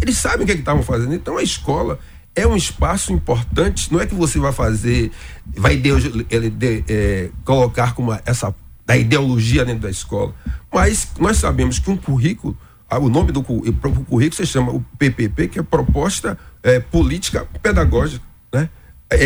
Eles 0.00 0.18
sabem 0.18 0.42
o 0.42 0.46
que 0.46 0.52
é 0.52 0.54
estavam 0.56 0.82
fazendo. 0.82 1.14
Então 1.14 1.38
a 1.38 1.42
escola 1.42 1.98
é 2.34 2.46
um 2.46 2.56
espaço 2.56 3.12
importante. 3.12 3.92
Não 3.92 4.00
é 4.00 4.06
que 4.06 4.14
você 4.14 4.38
vai 4.38 4.52
fazer, 4.52 5.10
vai 5.56 5.76
Deus, 5.76 6.04
ele, 6.30 6.50
de, 6.50 6.84
é, 6.88 7.30
colocar 7.44 7.94
como 7.94 8.16
essa 8.26 8.54
da 8.84 8.96
ideologia 8.96 9.64
dentro 9.64 9.82
da 9.82 9.90
escola. 9.90 10.34
Mas 10.72 11.08
nós 11.18 11.36
sabemos 11.36 11.78
que 11.78 11.90
um 11.90 11.96
currículo, 11.96 12.56
o 12.96 13.08
nome 13.08 13.32
do 13.32 13.42
currículo 13.42 14.32
se 14.32 14.46
chama 14.46 14.72
o 14.72 14.80
PPP, 14.98 15.48
que 15.48 15.58
é 15.58 15.62
Proposta 15.62 16.38
é, 16.62 16.80
Política 16.80 17.46
Pedagógica. 17.62 18.24
Né? 18.52 18.70
É, 19.10 19.24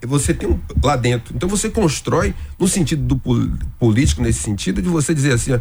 é, 0.00 0.06
você 0.06 0.34
tem 0.34 0.48
um, 0.48 0.60
lá 0.82 0.96
dentro. 0.96 1.34
Então 1.34 1.48
você 1.48 1.70
constrói 1.70 2.34
no 2.58 2.68
sentido 2.68 3.02
do 3.02 3.16
político, 3.78 4.22
nesse 4.22 4.40
sentido, 4.40 4.82
de 4.82 4.88
você 4.88 5.14
dizer 5.14 5.32
assim: 5.32 5.58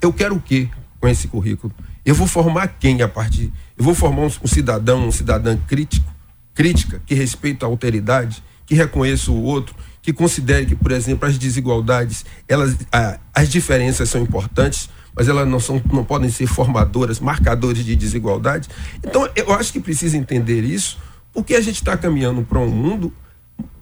eu 0.00 0.12
quero 0.12 0.36
o 0.36 0.40
quê 0.40 0.68
com 0.98 1.08
esse 1.08 1.28
currículo? 1.28 1.72
Eu 2.04 2.14
vou 2.14 2.26
formar 2.26 2.68
quem 2.68 3.02
a 3.02 3.08
partir? 3.08 3.52
Eu 3.76 3.84
vou 3.84 3.94
formar 3.94 4.22
um, 4.22 4.26
um 4.26 4.46
cidadão, 4.46 5.06
um 5.06 5.12
cidadã 5.12 5.56
crítico, 5.56 6.10
crítica, 6.54 7.00
que 7.06 7.14
respeita 7.14 7.66
a 7.66 7.68
alteridade, 7.68 8.42
que 8.66 8.74
reconheça 8.74 9.30
o 9.30 9.42
outro, 9.42 9.74
que 10.02 10.12
considere 10.12 10.66
que, 10.66 10.74
por 10.74 10.92
exemplo, 10.92 11.28
as 11.28 11.36
desigualdades, 11.36 12.24
elas, 12.48 12.76
a, 12.92 13.18
as 13.34 13.48
diferenças 13.48 14.08
são 14.08 14.22
importantes, 14.22 14.88
mas 15.14 15.28
elas 15.28 15.46
não, 15.48 15.60
são, 15.60 15.82
não 15.92 16.04
podem 16.04 16.30
ser 16.30 16.46
formadoras, 16.46 17.20
marcadores 17.20 17.84
de 17.84 17.96
desigualdade. 17.96 18.68
Então, 19.04 19.28
eu 19.34 19.52
acho 19.52 19.72
que 19.72 19.80
precisa 19.80 20.16
entender 20.16 20.62
isso 20.62 20.98
porque 21.32 21.54
a 21.54 21.60
gente 21.60 21.76
está 21.76 21.96
caminhando 21.96 22.42
para 22.42 22.58
um 22.58 22.68
mundo 22.68 23.12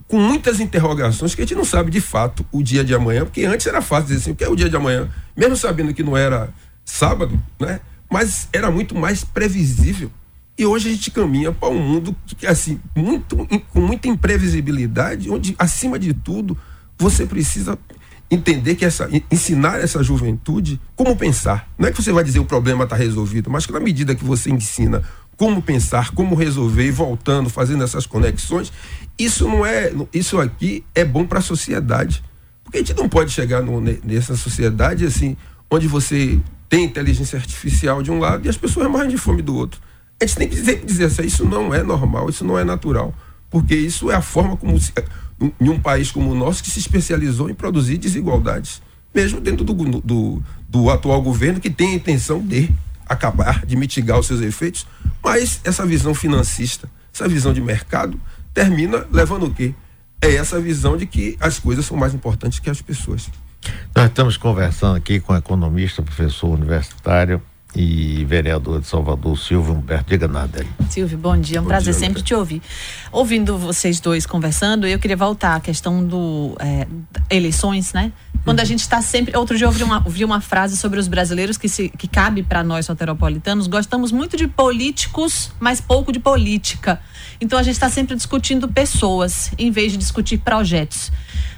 com 0.07 0.19
muitas 0.19 0.59
interrogações 0.59 1.35
que 1.35 1.41
a 1.41 1.45
gente 1.45 1.55
não 1.55 1.63
sabe 1.63 1.91
de 1.91 2.01
fato 2.01 2.45
o 2.51 2.63
dia 2.63 2.83
de 2.83 2.95
amanhã, 2.95 3.25
porque 3.25 3.45
antes 3.45 3.67
era 3.67 3.81
fácil 3.81 4.07
dizer 4.07 4.19
assim, 4.19 4.31
o 4.31 4.35
que 4.35 4.43
é 4.43 4.49
o 4.49 4.55
dia 4.55 4.69
de 4.69 4.75
amanhã? 4.75 5.07
Mesmo 5.37 5.55
sabendo 5.55 5.93
que 5.93 6.03
não 6.03 6.17
era 6.17 6.49
sábado, 6.83 7.39
né? 7.59 7.79
Mas 8.09 8.47
era 8.51 8.71
muito 8.71 8.95
mais 8.95 9.23
previsível. 9.23 10.11
E 10.57 10.65
hoje 10.65 10.89
a 10.89 10.91
gente 10.91 11.11
caminha 11.11 11.51
para 11.51 11.69
um 11.69 11.79
mundo 11.79 12.15
que, 12.37 12.47
assim, 12.47 12.81
muito, 12.95 13.47
com 13.71 13.79
muita 13.79 14.07
imprevisibilidade, 14.07 15.29
onde, 15.29 15.55
acima 15.57 15.97
de 15.97 16.13
tudo, 16.13 16.57
você 16.97 17.25
precisa 17.25 17.77
entender 18.31 18.75
que 18.75 18.85
essa 18.85 19.09
ensinar 19.31 19.79
essa 19.79 20.03
juventude 20.03 20.79
como 20.95 21.15
pensar. 21.15 21.67
Não 21.77 21.87
é 21.87 21.91
que 21.91 22.01
você 22.01 22.11
vai 22.11 22.23
dizer 22.23 22.39
o 22.39 22.45
problema 22.45 22.83
está 22.83 22.95
resolvido, 22.95 23.49
mas 23.49 23.65
que 23.65 23.71
na 23.71 23.79
medida 23.79 24.13
que 24.13 24.23
você 24.23 24.51
ensina 24.51 25.03
como 25.39 25.61
pensar, 25.61 26.11
como 26.11 26.35
resolver 26.35 26.85
e 26.85 26.91
voltando, 26.91 27.49
fazendo 27.49 27.81
essas 27.81 28.05
conexões. 28.05 28.73
Isso 29.17 29.47
não 29.47 29.65
é, 29.65 29.89
isso 30.13 30.37
aqui 30.37 30.83
é 30.93 31.05
bom 31.05 31.25
para 31.25 31.39
a 31.39 31.41
sociedade. 31.41 32.21
Porque 32.61 32.77
a 32.77 32.81
gente 32.81 32.93
não 32.93 33.07
pode 33.07 33.31
chegar 33.31 33.61
no, 33.61 33.79
nessa 33.79 34.35
sociedade 34.35 35.05
assim, 35.05 35.37
onde 35.71 35.87
você 35.87 36.37
tem 36.67 36.83
inteligência 36.83 37.37
artificial 37.39 38.03
de 38.03 38.11
um 38.11 38.19
lado 38.19 38.45
e 38.45 38.49
as 38.49 38.57
pessoas 38.57 38.91
morrem 38.91 39.09
de 39.09 39.17
fome 39.17 39.41
do 39.41 39.55
outro. 39.55 39.79
A 40.21 40.25
gente 40.25 40.37
tem 40.37 40.49
que 40.49 40.85
dizer 40.85 41.05
assim, 41.05 41.23
isso 41.23 41.45
não 41.45 41.73
é 41.73 41.81
normal, 41.81 42.29
isso 42.29 42.43
não 42.43 42.59
é 42.59 42.65
natural. 42.65 43.13
Porque 43.49 43.75
isso 43.75 44.11
é 44.11 44.15
a 44.15 44.21
forma 44.21 44.57
como, 44.57 44.77
se, 44.77 44.91
em 45.59 45.69
um 45.69 45.79
país 45.79 46.11
como 46.11 46.31
o 46.31 46.35
nosso, 46.35 46.63
que 46.63 46.69
se 46.69 46.79
especializou 46.79 47.49
em 47.49 47.53
produzir 47.53 47.97
desigualdades. 47.97 48.81
Mesmo 49.13 49.39
dentro 49.39 49.63
do, 49.65 49.73
do, 49.73 50.43
do 50.67 50.89
atual 50.89 51.21
governo, 51.21 51.59
que 51.59 51.69
tem 51.69 51.91
a 51.91 51.95
intenção 51.95 52.41
de 52.41 52.69
acabar, 53.07 53.65
de 53.65 53.75
mitigar 53.75 54.19
os 54.19 54.27
seus 54.27 54.41
efeitos, 54.41 54.85
mas 55.23 55.59
essa 55.63 55.85
visão 55.85 56.13
financista, 56.13 56.89
essa 57.13 57.27
visão 57.27 57.53
de 57.53 57.61
mercado, 57.61 58.19
termina 58.53 59.05
levando 59.11 59.47
o 59.47 59.53
quê? 59.53 59.73
É 60.21 60.35
essa 60.35 60.59
visão 60.59 60.97
de 60.97 61.05
que 61.05 61.37
as 61.39 61.57
coisas 61.57 61.85
são 61.85 61.97
mais 61.97 62.13
importantes 62.13 62.59
que 62.59 62.69
as 62.69 62.81
pessoas. 62.81 63.29
Nós 63.95 64.07
estamos 64.07 64.37
conversando 64.37 64.97
aqui 64.97 65.19
com 65.19 65.33
o 65.33 65.37
economista, 65.37 66.01
professor 66.01 66.49
universitário 66.49 67.41
e 67.75 68.25
vereador 68.25 68.81
de 68.81 68.87
Salvador, 68.87 69.37
Silvio 69.37 69.73
Humberto. 69.73 70.09
Diga 70.09 70.27
nada 70.27 70.61
aí. 70.61 70.67
Silvio, 70.89 71.17
bom 71.17 71.37
dia. 71.37 71.57
É 71.57 71.61
um 71.61 71.63
bom 71.63 71.69
prazer 71.69 71.93
dia, 71.93 71.99
sempre 72.07 72.21
te 72.21 72.33
ouvir. 72.33 72.61
Ouvindo 73.11 73.57
vocês 73.57 73.99
dois 73.99 74.25
conversando, 74.25 74.87
eu 74.87 74.97
queria 74.97 75.17
voltar 75.17 75.55
à 75.55 75.59
questão 75.59 76.03
do 76.03 76.55
é, 76.59 76.87
eleições, 77.29 77.93
né? 77.93 78.11
Quando 78.43 78.59
a 78.59 78.63
gente 78.63 78.79
está 78.79 79.01
sempre. 79.01 79.37
Outro 79.37 79.57
dia 79.57 79.65
eu 79.65 79.69
ouvi 79.69 79.83
uma, 79.83 80.01
ouvi 80.05 80.25
uma 80.25 80.41
frase 80.41 80.77
sobre 80.77 80.99
os 80.99 81.07
brasileiros 81.07 81.57
que, 81.57 81.69
se, 81.69 81.89
que 81.89 82.07
cabe 82.07 82.41
para 82.41 82.63
nós 82.63 82.85
soteropolitanos. 82.85 83.67
Gostamos 83.67 84.11
muito 84.11 84.35
de 84.35 84.47
políticos, 84.47 85.51
mas 85.59 85.79
pouco 85.79 86.11
de 86.11 86.19
política. 86.19 86.99
Então 87.39 87.59
a 87.59 87.63
gente 87.63 87.75
está 87.75 87.89
sempre 87.89 88.15
discutindo 88.15 88.67
pessoas, 88.67 89.51
em 89.57 89.71
vez 89.71 89.91
de 89.91 89.97
discutir 89.97 90.39
projetos. 90.39 91.11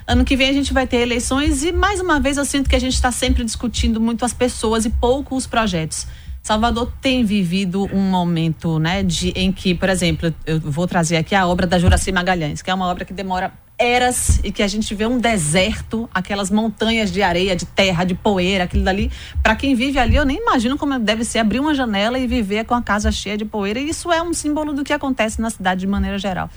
Ano 0.07 0.25
que 0.25 0.35
vem 0.35 0.49
a 0.49 0.53
gente 0.53 0.73
vai 0.73 0.87
ter 0.87 0.97
eleições 0.97 1.63
e 1.63 1.71
mais 1.71 1.99
uma 1.99 2.19
vez 2.19 2.37
eu 2.37 2.45
sinto 2.45 2.69
que 2.69 2.75
a 2.75 2.79
gente 2.79 2.93
está 2.93 3.11
sempre 3.11 3.43
discutindo 3.43 4.01
muito 4.01 4.25
as 4.25 4.33
pessoas 4.33 4.85
e 4.85 4.89
pouco 4.89 5.35
os 5.35 5.47
projetos. 5.47 6.07
Salvador 6.43 6.91
tem 6.99 7.23
vivido 7.23 7.87
um 7.93 8.09
momento, 8.09 8.79
né, 8.79 9.03
de, 9.03 9.29
em 9.35 9.51
que, 9.51 9.75
por 9.75 9.89
exemplo, 9.89 10.33
eu 10.45 10.59
vou 10.59 10.87
trazer 10.87 11.17
aqui 11.17 11.35
a 11.35 11.47
obra 11.47 11.67
da 11.67 11.77
Juraci 11.77 12.11
Magalhães, 12.11 12.63
que 12.63 12.71
é 12.71 12.73
uma 12.73 12.87
obra 12.87 13.05
que 13.05 13.13
demora 13.13 13.53
eras 13.81 14.39
e 14.43 14.51
que 14.51 14.61
a 14.61 14.67
gente 14.67 14.93
vê 14.93 15.07
um 15.07 15.17
deserto, 15.17 16.09
aquelas 16.13 16.51
montanhas 16.51 17.11
de 17.11 17.21
areia, 17.21 17.55
de 17.55 17.65
terra, 17.65 18.03
de 18.03 18.13
poeira, 18.13 18.63
aquilo 18.63 18.83
dali. 18.83 19.11
Para 19.41 19.55
quem 19.55 19.73
vive 19.73 19.97
ali, 19.97 20.15
eu 20.15 20.25
nem 20.25 20.37
imagino 20.37 20.77
como 20.77 20.97
deve 20.99 21.23
ser 21.23 21.39
abrir 21.39 21.59
uma 21.59 21.73
janela 21.73 22.19
e 22.19 22.27
viver 22.27 22.65
com 22.65 22.75
a 22.75 22.81
casa 22.81 23.11
cheia 23.11 23.37
de 23.37 23.45
poeira. 23.45 23.79
E 23.79 23.89
isso 23.89 24.11
é 24.11 24.21
um 24.21 24.33
símbolo 24.33 24.73
do 24.73 24.83
que 24.83 24.93
acontece 24.93 25.41
na 25.41 25.49
cidade 25.49 25.81
de 25.81 25.87
maneira 25.87 26.19
geral. 26.19 26.49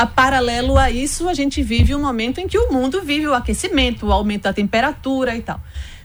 A 0.00 0.06
paralelo 0.06 0.78
a 0.78 0.90
isso, 0.90 1.28
a 1.28 1.34
gente 1.34 1.62
vive 1.62 1.94
um 1.94 2.00
momento 2.00 2.40
em 2.40 2.48
que 2.48 2.56
o 2.56 2.72
mundo 2.72 3.02
vive 3.02 3.26
o 3.26 3.34
aquecimento, 3.34 4.06
o 4.06 4.12
aumento 4.12 4.44
da 4.44 4.52
temperatura 4.54 5.36
e 5.36 5.42
tal. 5.42 5.60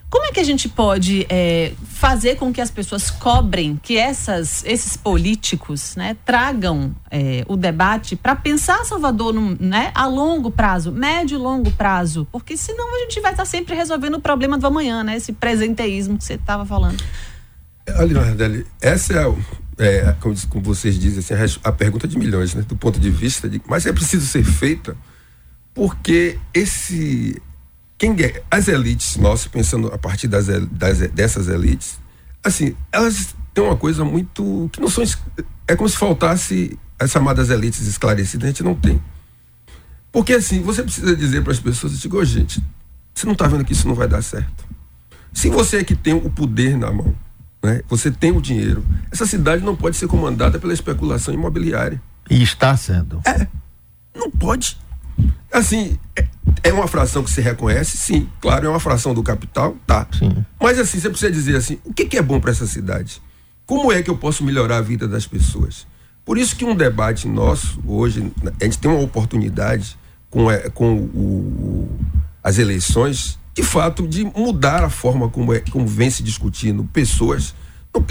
Como 0.10 0.26
é 0.26 0.34
que 0.34 0.40
a 0.42 0.44
gente 0.44 0.68
pode 0.68 1.26
é, 1.30 1.72
fazer 1.86 2.36
com 2.36 2.52
que 2.52 2.60
as 2.60 2.70
pessoas 2.70 3.10
cobrem 3.10 3.80
que 3.82 3.98
essas, 3.98 4.66
esses 4.66 4.98
políticos 4.98 5.96
né, 5.96 6.18
tragam 6.26 6.94
é, 7.10 7.46
o 7.48 7.56
debate 7.56 8.18
para 8.18 8.36
pensar 8.36 8.84
Salvador 8.84 9.34
no, 9.34 9.56
né, 9.58 9.94
a 9.96 10.06
longo 10.08 10.52
prazo, 10.52 10.92
médio 10.92 11.38
e 11.38 11.42
longo 11.42 11.72
prazo? 11.72 12.28
Porque 12.34 12.58
senão 12.58 12.98
a 12.98 13.00
gente 13.00 13.22
vai 13.22 13.32
estar 13.32 13.46
sempre 13.46 13.76
resolvendo 13.76 14.16
o 14.16 14.22
problema 14.22 14.58
do 14.58 14.68
amanhã, 14.68 15.06
né? 15.06 15.16
Esse 15.16 15.32
presenteísmo 15.32 16.18
que 16.18 16.26
você 16.26 16.34
estava 16.34 16.66
falando. 16.66 17.02
Ali, 17.98 18.14
Nardelli, 18.14 18.68
essa 18.82 19.14
é, 19.14 19.34
é 19.78 20.16
como, 20.20 20.36
como, 20.48 20.64
vocês 20.64 20.98
dizem, 20.98 21.20
assim, 21.20 21.60
a, 21.64 21.70
a, 21.70 21.72
pergunta 21.72 22.08
de 22.08 22.18
milhões, 22.18 22.54
né, 22.56 22.62
do 22.62 22.76
ponto 22.76 23.00
de 23.00 23.10
vista 23.10 23.50
de. 23.50 23.62
Mas 23.68 23.86
é 23.86 23.92
preciso 23.92 24.26
ser 24.26 24.44
feita 24.44 24.96
porque 25.74 26.40
esse 26.54 27.42
quem 27.98 28.16
é, 28.22 28.44
as 28.52 28.68
elites 28.68 29.18
nossas, 29.18 29.48
pensando 29.48 29.88
a 29.88 29.98
partir 29.98 30.28
das, 30.28 30.48
das, 30.72 31.00
dessas 31.12 31.48
elites, 31.48 32.00
assim, 32.44 32.76
elas 32.92 33.36
têm 33.54 33.64
uma 33.64 33.78
coisa 33.78 34.04
muito. 34.04 34.70
que 34.72 34.82
não 34.82 34.90
são. 34.90 35.04
É 35.68 35.76
como 35.76 35.88
se 35.88 35.98
faltasse 35.98 36.78
as 37.00 37.12
chamadas 37.12 37.50
elites 37.50 37.88
esclarecidas, 37.88 38.46
a 38.46 38.48
gente 38.48 38.64
não 38.64 38.76
tem. 38.76 39.02
Porque 40.12 40.34
assim, 40.34 40.62
você 40.62 40.82
precisa 40.84 41.16
dizer 41.16 41.44
para 41.44 41.52
as 41.52 41.60
pessoas, 41.60 42.00
digo, 42.00 42.18
oh, 42.18 42.24
gente, 42.24 42.64
você 43.14 43.26
não 43.26 43.34
está 43.34 43.48
vendo 43.48 43.66
que 43.66 43.74
isso 43.74 43.88
não 43.88 43.96
vai 43.96 44.08
dar 44.08 44.22
certo. 44.22 44.66
Se 45.34 45.50
você 45.50 45.78
é 45.78 45.84
que 45.84 45.96
tem 45.96 46.14
o 46.14 46.30
poder 46.30 46.78
na 46.78 46.92
mão, 46.92 47.14
né, 47.66 47.82
você 47.88 48.12
tem 48.12 48.32
o 48.32 48.42
dinheiro, 48.42 48.84
essa 49.12 49.26
cidade 49.26 49.64
não 49.64 49.76
pode 49.76 49.98
ser 49.98 50.08
comandada 50.08 50.60
pela 50.60 50.74
especulação 50.74 51.34
imobiliária. 51.34 52.02
E 52.30 52.42
está 52.42 52.76
sendo. 52.78 53.22
É. 53.26 53.48
Não 54.16 54.32
pode. 54.32 54.78
Assim, 55.52 55.98
é, 56.16 56.26
é 56.64 56.74
uma 56.74 56.88
fração 56.88 57.24
que 57.24 57.32
se 57.32 57.42
reconhece, 57.42 57.98
sim. 57.98 58.30
Claro, 58.42 58.68
é 58.68 58.70
uma 58.70 58.80
fração 58.80 59.14
do 59.14 59.24
capital, 59.24 59.76
tá. 59.86 60.08
Sim. 60.18 60.46
Mas 60.60 60.80
assim, 60.80 61.00
você 61.00 61.10
precisa 61.10 61.32
dizer 61.32 61.56
assim, 61.56 61.80
o 61.84 61.94
que, 61.94 62.06
que 62.06 62.18
é 62.18 62.22
bom 62.22 62.40
para 62.40 62.52
essa 62.52 62.68
cidade? 62.68 63.22
Como 63.66 63.92
é 63.92 64.04
que 64.04 64.10
eu 64.10 64.18
posso 64.18 64.44
melhorar 64.44 64.78
a 64.78 64.82
vida 64.82 65.08
das 65.08 65.26
pessoas? 65.26 65.88
Por 66.24 66.38
isso 66.38 66.56
que 66.56 66.66
um 66.66 66.76
debate 66.76 67.28
nosso, 67.28 67.80
hoje, 67.86 68.32
a 68.60 68.64
gente 68.64 68.80
tem 68.80 68.90
uma 68.90 69.00
oportunidade 69.00 69.98
com, 70.30 70.52
é, 70.52 70.70
com 70.70 70.96
o, 70.96 71.90
as 72.44 72.58
eleições, 72.58 73.40
de 73.56 73.64
fato, 73.64 74.06
de 74.06 74.26
mudar 74.26 74.84
a 74.84 74.90
forma 74.90 75.30
como, 75.30 75.54
é, 75.54 75.62
como 75.72 75.88
vem 75.88 76.10
se 76.10 76.22
discutindo 76.22 76.84
pessoas. 76.92 77.56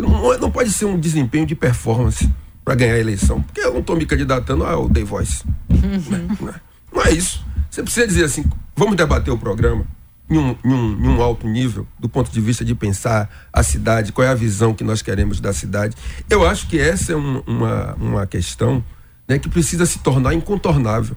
Não, 0.00 0.38
não, 0.38 0.50
pode 0.50 0.70
ser 0.72 0.86
um 0.86 0.98
desempenho 0.98 1.44
de 1.44 1.54
performance 1.54 2.28
para 2.64 2.74
ganhar 2.74 2.94
a 2.94 2.98
eleição. 2.98 3.42
Porque 3.42 3.60
eu 3.60 3.72
não 3.72 3.80
estou 3.80 3.94
me 3.94 4.06
candidatando 4.06 4.64
ao 4.64 4.88
The 4.88 5.04
Voice. 5.04 5.44
Uhum. 5.68 6.36
Não, 6.40 6.48
é, 6.48 6.54
não 6.94 7.02
é 7.02 7.10
isso. 7.12 7.44
Você 7.70 7.82
precisa 7.82 8.06
dizer 8.06 8.24
assim: 8.24 8.44
vamos 8.74 8.96
debater 8.96 9.34
o 9.34 9.36
programa 9.36 9.86
em 10.30 10.38
um, 10.38 10.56
em, 10.64 10.72
um, 10.72 11.04
em 11.04 11.08
um, 11.08 11.22
alto 11.22 11.46
nível, 11.46 11.86
do 11.98 12.08
ponto 12.08 12.30
de 12.30 12.40
vista 12.40 12.64
de 12.64 12.74
pensar 12.74 13.28
a 13.52 13.62
cidade, 13.62 14.12
qual 14.12 14.26
é 14.26 14.30
a 14.30 14.34
visão 14.34 14.72
que 14.72 14.82
nós 14.82 15.02
queremos 15.02 15.40
da 15.40 15.52
cidade. 15.52 15.94
Eu 16.30 16.46
acho 16.46 16.66
que 16.66 16.80
essa 16.80 17.12
é 17.12 17.16
um, 17.16 17.40
uma, 17.46 17.94
uma 17.94 18.26
questão 18.26 18.82
né, 19.28 19.38
que 19.38 19.50
precisa 19.50 19.84
se 19.84 19.98
tornar 19.98 20.32
incontornável. 20.32 21.14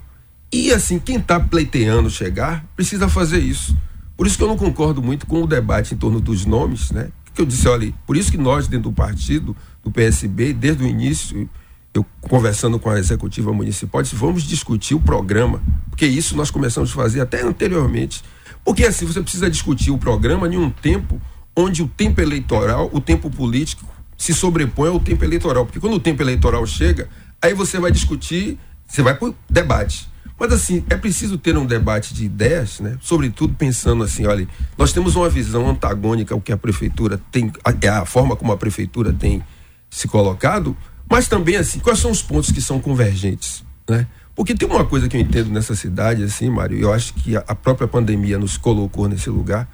E 0.51 0.73
assim, 0.73 0.99
quem 0.99 1.17
está 1.17 1.39
pleiteando 1.39 2.09
chegar 2.09 2.65
precisa 2.75 3.07
fazer 3.07 3.39
isso. 3.39 3.75
Por 4.17 4.25
isso 4.25 4.35
que 4.35 4.43
eu 4.43 4.47
não 4.47 4.57
concordo 4.57 5.01
muito 5.01 5.27
com 5.27 5.43
o 5.43 5.47
debate 5.47 5.93
em 5.93 5.97
torno 5.97 6.19
dos 6.19 6.43
nomes, 6.43 6.89
né? 6.89 7.09
Que 7.35 7.41
eu 7.41 7.45
disse, 7.45 7.67
olha, 7.67 7.93
por 8.07 8.17
isso 8.17 8.31
que 8.31 8.37
nós, 8.37 8.67
dentro 8.67 8.89
do 8.89 8.95
partido, 8.95 9.55
do 9.83 9.91
PSB, 9.91 10.53
desde 10.53 10.83
o 10.83 10.87
início, 10.87 11.47
eu 11.93 12.03
conversando 12.21 12.79
com 12.79 12.89
a 12.89 12.97
executiva 12.97 13.53
municipal, 13.53 14.01
disse, 14.01 14.15
vamos 14.15 14.43
discutir 14.43 14.95
o 14.95 14.99
programa, 14.99 15.61
porque 15.89 16.05
isso 16.05 16.35
nós 16.35 16.49
começamos 16.49 16.91
a 16.91 16.93
fazer 16.95 17.21
até 17.21 17.43
anteriormente. 17.43 18.23
Porque 18.65 18.83
assim, 18.83 19.05
você 19.05 19.21
precisa 19.21 19.49
discutir 19.49 19.91
o 19.91 19.97
programa 19.97 20.47
em 20.47 20.57
um 20.57 20.69
tempo 20.69 21.21
onde 21.55 21.81
o 21.81 21.87
tempo 21.87 22.19
eleitoral, 22.19 22.89
o 22.91 22.99
tempo 22.99 23.29
político, 23.29 23.85
se 24.17 24.33
sobrepõe 24.33 24.89
ao 24.89 24.99
tempo 24.99 25.23
eleitoral. 25.23 25.65
Porque 25.65 25.79
quando 25.79 25.93
o 25.93 25.99
tempo 25.99 26.21
eleitoral 26.21 26.65
chega, 26.65 27.07
aí 27.41 27.53
você 27.53 27.79
vai 27.79 27.91
discutir, 27.91 28.57
você 28.87 29.01
vai 29.01 29.15
para 29.15 29.29
o 29.29 29.35
debate. 29.49 30.09
Mas 30.39 30.53
assim, 30.53 30.83
é 30.89 30.95
preciso 30.95 31.37
ter 31.37 31.57
um 31.57 31.65
debate 31.65 32.13
de 32.13 32.25
ideias, 32.25 32.79
né? 32.79 32.97
Sobretudo 33.01 33.55
pensando 33.55 34.03
assim, 34.03 34.25
olha, 34.27 34.47
nós 34.77 34.93
temos 34.93 35.15
uma 35.15 35.29
visão 35.29 35.67
antagônica 35.67 36.33
ao 36.33 36.39
que 36.39 36.51
a 36.51 36.57
prefeitura 36.57 37.19
tem, 37.31 37.51
é 37.81 37.87
a 37.87 38.05
forma 38.05 38.35
como 38.35 38.51
a 38.51 38.57
prefeitura 38.57 39.11
tem 39.11 39.43
se 39.89 40.07
colocado, 40.07 40.77
mas 41.09 41.27
também, 41.27 41.55
assim, 41.55 41.79
quais 41.79 41.99
são 41.99 42.11
os 42.11 42.21
pontos 42.21 42.51
que 42.51 42.61
são 42.61 42.79
convergentes, 42.79 43.63
né? 43.89 44.05
Porque 44.35 44.53
tem 44.53 44.69
uma 44.69 44.85
coisa 44.85 45.09
que 45.09 45.17
eu 45.17 45.21
entendo 45.21 45.49
nessa 45.49 45.73
cidade, 45.73 46.21
assim, 46.23 46.47
Mário, 46.49 46.77
eu 46.77 46.93
acho 46.93 47.15
que 47.15 47.35
a 47.35 47.55
própria 47.55 47.87
pandemia 47.87 48.37
nos 48.37 48.55
colocou 48.55 49.07
nesse 49.07 49.31
lugar. 49.31 49.67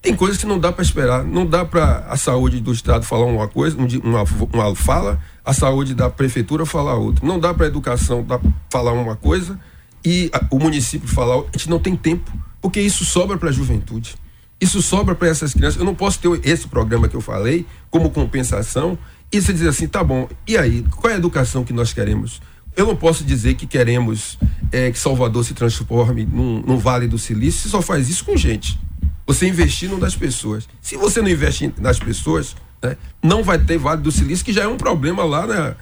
Tem 0.00 0.14
coisas 0.14 0.38
que 0.38 0.46
não 0.46 0.60
dá 0.60 0.70
para 0.70 0.84
esperar. 0.84 1.24
Não 1.24 1.44
dá 1.44 1.64
para 1.64 2.06
a 2.08 2.16
saúde 2.16 2.60
do 2.60 2.72
Estado 2.72 3.04
falar 3.04 3.24
uma 3.24 3.48
coisa, 3.48 3.76
uma, 3.76 4.22
uma 4.52 4.76
fala, 4.76 5.18
a 5.44 5.52
saúde 5.52 5.96
da 5.96 6.08
prefeitura 6.08 6.64
falar 6.64 6.94
outra. 6.94 7.26
Não 7.26 7.40
dá 7.40 7.52
para 7.52 7.64
a 7.64 7.68
educação 7.68 8.24
falar 8.70 8.92
uma 8.92 9.16
coisa 9.16 9.58
e 10.04 10.30
a, 10.32 10.44
o 10.50 10.58
município 10.58 11.08
falar. 11.08 11.38
A 11.38 11.56
gente 11.56 11.70
não 11.70 11.78
tem 11.78 11.96
tempo, 11.96 12.30
porque 12.60 12.80
isso 12.80 13.04
sobra 13.04 13.38
para 13.38 13.48
a 13.48 13.52
juventude. 13.52 14.14
Isso 14.60 14.80
sobra 14.80 15.14
para 15.14 15.28
essas 15.28 15.52
crianças. 15.52 15.78
Eu 15.78 15.84
não 15.84 15.94
posso 15.94 16.18
ter 16.18 16.48
esse 16.48 16.68
programa 16.68 17.08
que 17.08 17.16
eu 17.16 17.20
falei 17.20 17.66
como 17.90 18.10
compensação 18.10 18.98
e 19.32 19.40
você 19.40 19.52
dizer 19.52 19.68
assim, 19.68 19.88
tá 19.88 20.02
bom, 20.04 20.28
e 20.46 20.56
aí, 20.56 20.84
qual 20.96 21.10
é 21.10 21.14
a 21.14 21.18
educação 21.18 21.64
que 21.64 21.72
nós 21.72 21.92
queremos? 21.92 22.40
Eu 22.76 22.86
não 22.86 22.96
posso 22.96 23.24
dizer 23.24 23.54
que 23.54 23.66
queremos 23.66 24.38
é, 24.70 24.90
que 24.90 24.98
Salvador 24.98 25.44
se 25.44 25.54
transforme 25.54 26.24
num, 26.24 26.60
num, 26.60 26.78
Vale 26.78 27.08
do 27.08 27.18
Silício, 27.18 27.62
você 27.62 27.68
só 27.68 27.82
faz 27.82 28.08
isso 28.08 28.24
com 28.24 28.36
gente. 28.36 28.78
Você 29.26 29.48
investir 29.48 29.88
no 29.88 29.98
das 29.98 30.14
pessoas. 30.14 30.68
Se 30.80 30.96
você 30.96 31.20
não 31.20 31.28
investe 31.28 31.72
nas 31.78 31.98
pessoas, 31.98 32.54
né, 32.82 32.96
não 33.22 33.42
vai 33.42 33.58
ter 33.58 33.78
Vale 33.78 34.02
do 34.02 34.12
Silício, 34.12 34.44
que 34.44 34.52
já 34.52 34.62
é 34.62 34.68
um 34.68 34.76
problema 34.76 35.24
lá 35.24 35.46
na, 35.46 35.76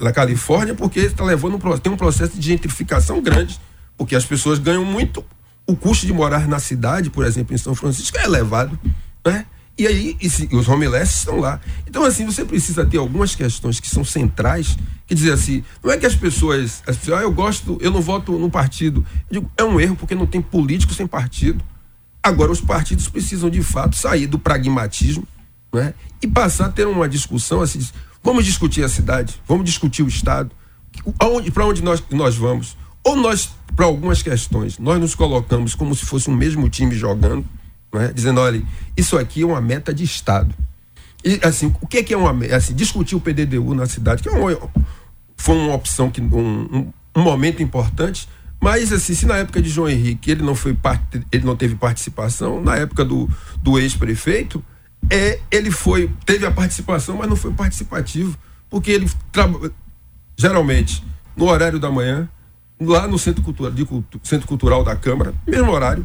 na 0.00 0.12
Califórnia, 0.12 0.74
porque 0.74 1.00
está 1.00 1.24
levando 1.24 1.54
um, 1.56 1.78
tem 1.78 1.92
um 1.92 1.96
processo 1.96 2.38
de 2.38 2.46
gentrificação 2.46 3.20
grande, 3.20 3.60
porque 3.96 4.16
as 4.16 4.24
pessoas 4.24 4.58
ganham 4.58 4.84
muito. 4.84 5.24
O 5.66 5.76
custo 5.76 6.06
de 6.06 6.12
morar 6.12 6.48
na 6.48 6.58
cidade, 6.58 7.10
por 7.10 7.26
exemplo, 7.26 7.54
em 7.54 7.58
São 7.58 7.74
Francisco, 7.74 8.16
é 8.16 8.24
elevado. 8.24 8.78
Né? 9.24 9.44
E 9.78 9.86
aí, 9.86 10.16
e 10.20 10.28
se, 10.28 10.48
os 10.50 10.66
homeless 10.68 11.18
estão 11.18 11.38
lá. 11.38 11.60
Então, 11.86 12.04
assim, 12.04 12.24
você 12.24 12.44
precisa 12.44 12.84
ter 12.84 12.96
algumas 12.96 13.34
questões 13.34 13.78
que 13.78 13.88
são 13.88 14.02
centrais, 14.02 14.76
que 15.06 15.14
dizer 15.14 15.32
assim, 15.32 15.62
não 15.84 15.92
é 15.92 15.96
que 15.96 16.06
as 16.06 16.16
pessoas, 16.16 16.82
as 16.86 16.96
pessoas, 16.96 17.20
ah, 17.20 17.22
eu 17.22 17.30
gosto, 17.30 17.78
eu 17.80 17.90
não 17.90 18.00
voto 18.00 18.36
no 18.38 18.50
partido. 18.50 19.06
Eu 19.30 19.40
digo, 19.40 19.52
é 19.56 19.62
um 19.62 19.78
erro, 19.78 19.94
porque 19.94 20.14
não 20.14 20.26
tem 20.26 20.40
político 20.40 20.92
sem 20.94 21.06
partido. 21.06 21.62
Agora, 22.20 22.50
os 22.50 22.60
partidos 22.60 23.08
precisam, 23.08 23.48
de 23.48 23.62
fato, 23.62 23.94
sair 23.94 24.26
do 24.26 24.38
pragmatismo 24.38 25.26
né? 25.72 25.94
e 26.20 26.26
passar 26.26 26.66
a 26.66 26.70
ter 26.70 26.86
uma 26.86 27.08
discussão 27.08 27.60
assim, 27.60 27.80
vamos 28.28 28.44
discutir 28.44 28.84
a 28.84 28.88
cidade, 28.90 29.40
vamos 29.48 29.64
discutir 29.64 30.02
o 30.02 30.08
Estado, 30.08 30.50
para 31.54 31.64
onde 31.64 31.82
nós, 31.82 32.02
nós 32.10 32.36
vamos. 32.36 32.76
Ou 33.02 33.16
nós, 33.16 33.48
para 33.74 33.86
algumas 33.86 34.20
questões, 34.20 34.78
nós 34.78 35.00
nos 35.00 35.14
colocamos 35.14 35.74
como 35.74 35.94
se 35.94 36.04
fosse 36.04 36.28
o 36.28 36.32
mesmo 36.32 36.68
time 36.68 36.94
jogando, 36.94 37.46
né? 37.90 38.12
dizendo, 38.14 38.40
olha, 38.40 38.62
isso 38.94 39.16
aqui 39.16 39.40
é 39.40 39.46
uma 39.46 39.62
meta 39.62 39.94
de 39.94 40.04
Estado. 40.04 40.54
E 41.24 41.40
assim, 41.42 41.74
o 41.80 41.86
que 41.86 41.98
é, 41.98 42.02
que 42.02 42.12
é 42.12 42.16
uma 42.18 42.34
assim, 42.54 42.74
discutir 42.74 43.16
o 43.16 43.20
PDDU 43.20 43.74
na 43.74 43.86
cidade, 43.86 44.22
que 44.22 44.28
é 44.28 44.32
uma, 44.32 44.70
foi 45.34 45.56
uma 45.56 45.74
opção 45.74 46.10
que 46.10 46.20
um, 46.20 46.92
um, 47.16 47.22
momento 47.22 47.62
importante, 47.62 48.28
mas 48.60 48.92
assim, 48.92 49.14
se 49.14 49.24
na 49.24 49.38
época 49.38 49.62
de 49.62 49.70
João 49.70 49.88
Henrique 49.88 50.30
ele 50.30 50.42
não 50.42 50.54
foi 50.54 50.76
ele 51.32 51.46
não 51.46 51.56
teve 51.56 51.76
participação, 51.76 52.60
na 52.60 52.76
época 52.76 53.06
do, 53.06 53.28
do 53.62 53.78
ex-prefeito, 53.78 54.62
é, 55.10 55.40
ele 55.50 55.70
foi 55.70 56.10
teve 56.24 56.46
a 56.46 56.50
participação, 56.50 57.16
mas 57.16 57.28
não 57.28 57.36
foi 57.36 57.52
participativo, 57.52 58.36
porque 58.68 58.90
ele 58.90 59.10
geralmente 60.36 61.02
no 61.36 61.46
horário 61.46 61.78
da 61.78 61.90
manhã, 61.90 62.28
lá 62.80 63.06
no 63.06 63.18
centro 63.18 63.42
cultural, 63.42 63.72
de, 63.72 63.86
centro 64.24 64.46
cultural 64.46 64.82
da 64.82 64.96
Câmara, 64.96 65.32
mesmo 65.46 65.70
horário, 65.70 66.04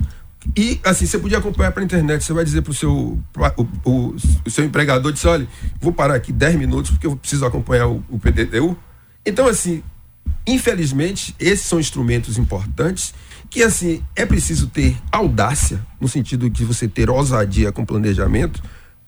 e 0.55 0.79
assim, 0.83 1.05
você 1.05 1.17
podia 1.17 1.37
acompanhar 1.37 1.71
pela 1.71 1.85
internet, 1.85 2.23
você 2.23 2.33
vai 2.33 2.43
dizer 2.43 2.61
para 2.61 2.71
o 2.71 2.73
seu, 2.73 3.19
o, 3.85 4.15
o 4.45 4.49
seu 4.49 4.65
empregador, 4.65 5.11
disse, 5.11 5.27
olha, 5.27 5.47
vou 5.79 5.93
parar 5.93 6.15
aqui 6.15 6.31
10 6.31 6.55
minutos 6.55 6.91
porque 6.91 7.07
eu 7.07 7.15
preciso 7.15 7.45
acompanhar 7.45 7.87
o, 7.87 8.03
o 8.09 8.19
PDDU. 8.19 8.77
Então, 9.25 9.47
assim, 9.47 9.81
infelizmente, 10.45 11.33
esses 11.39 11.65
são 11.65 11.79
instrumentos 11.79 12.37
importantes 12.37 13.13
que, 13.49 13.63
assim, 13.63 14.03
é 14.15 14.25
preciso 14.25 14.67
ter 14.67 14.97
audácia, 15.11 15.79
no 15.99 16.07
sentido 16.07 16.49
de 16.49 16.65
você 16.65 16.87
ter 16.87 17.09
ousadia 17.09 17.71
com 17.71 17.85
planejamento, 17.85 18.61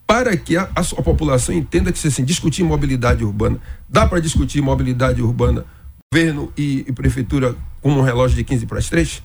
para 0.07 0.35
que 0.37 0.55
a, 0.55 0.69
a, 0.75 0.81
a 0.81 1.01
população 1.01 1.53
entenda 1.55 1.91
que, 1.91 2.07
assim, 2.07 2.23
discutir 2.23 2.63
mobilidade 2.63 3.23
urbana, 3.23 3.59
dá 3.89 4.07
para 4.07 4.19
discutir 4.19 4.61
mobilidade 4.61 5.21
urbana, 5.21 5.65
governo 6.13 6.51
e, 6.57 6.85
e 6.87 6.91
prefeitura 6.93 7.55
com 7.81 7.91
um 7.91 8.01
relógio 8.01 8.37
de 8.37 8.43
15 8.43 8.65
para 8.65 8.79
as 8.79 8.89
3? 8.89 9.23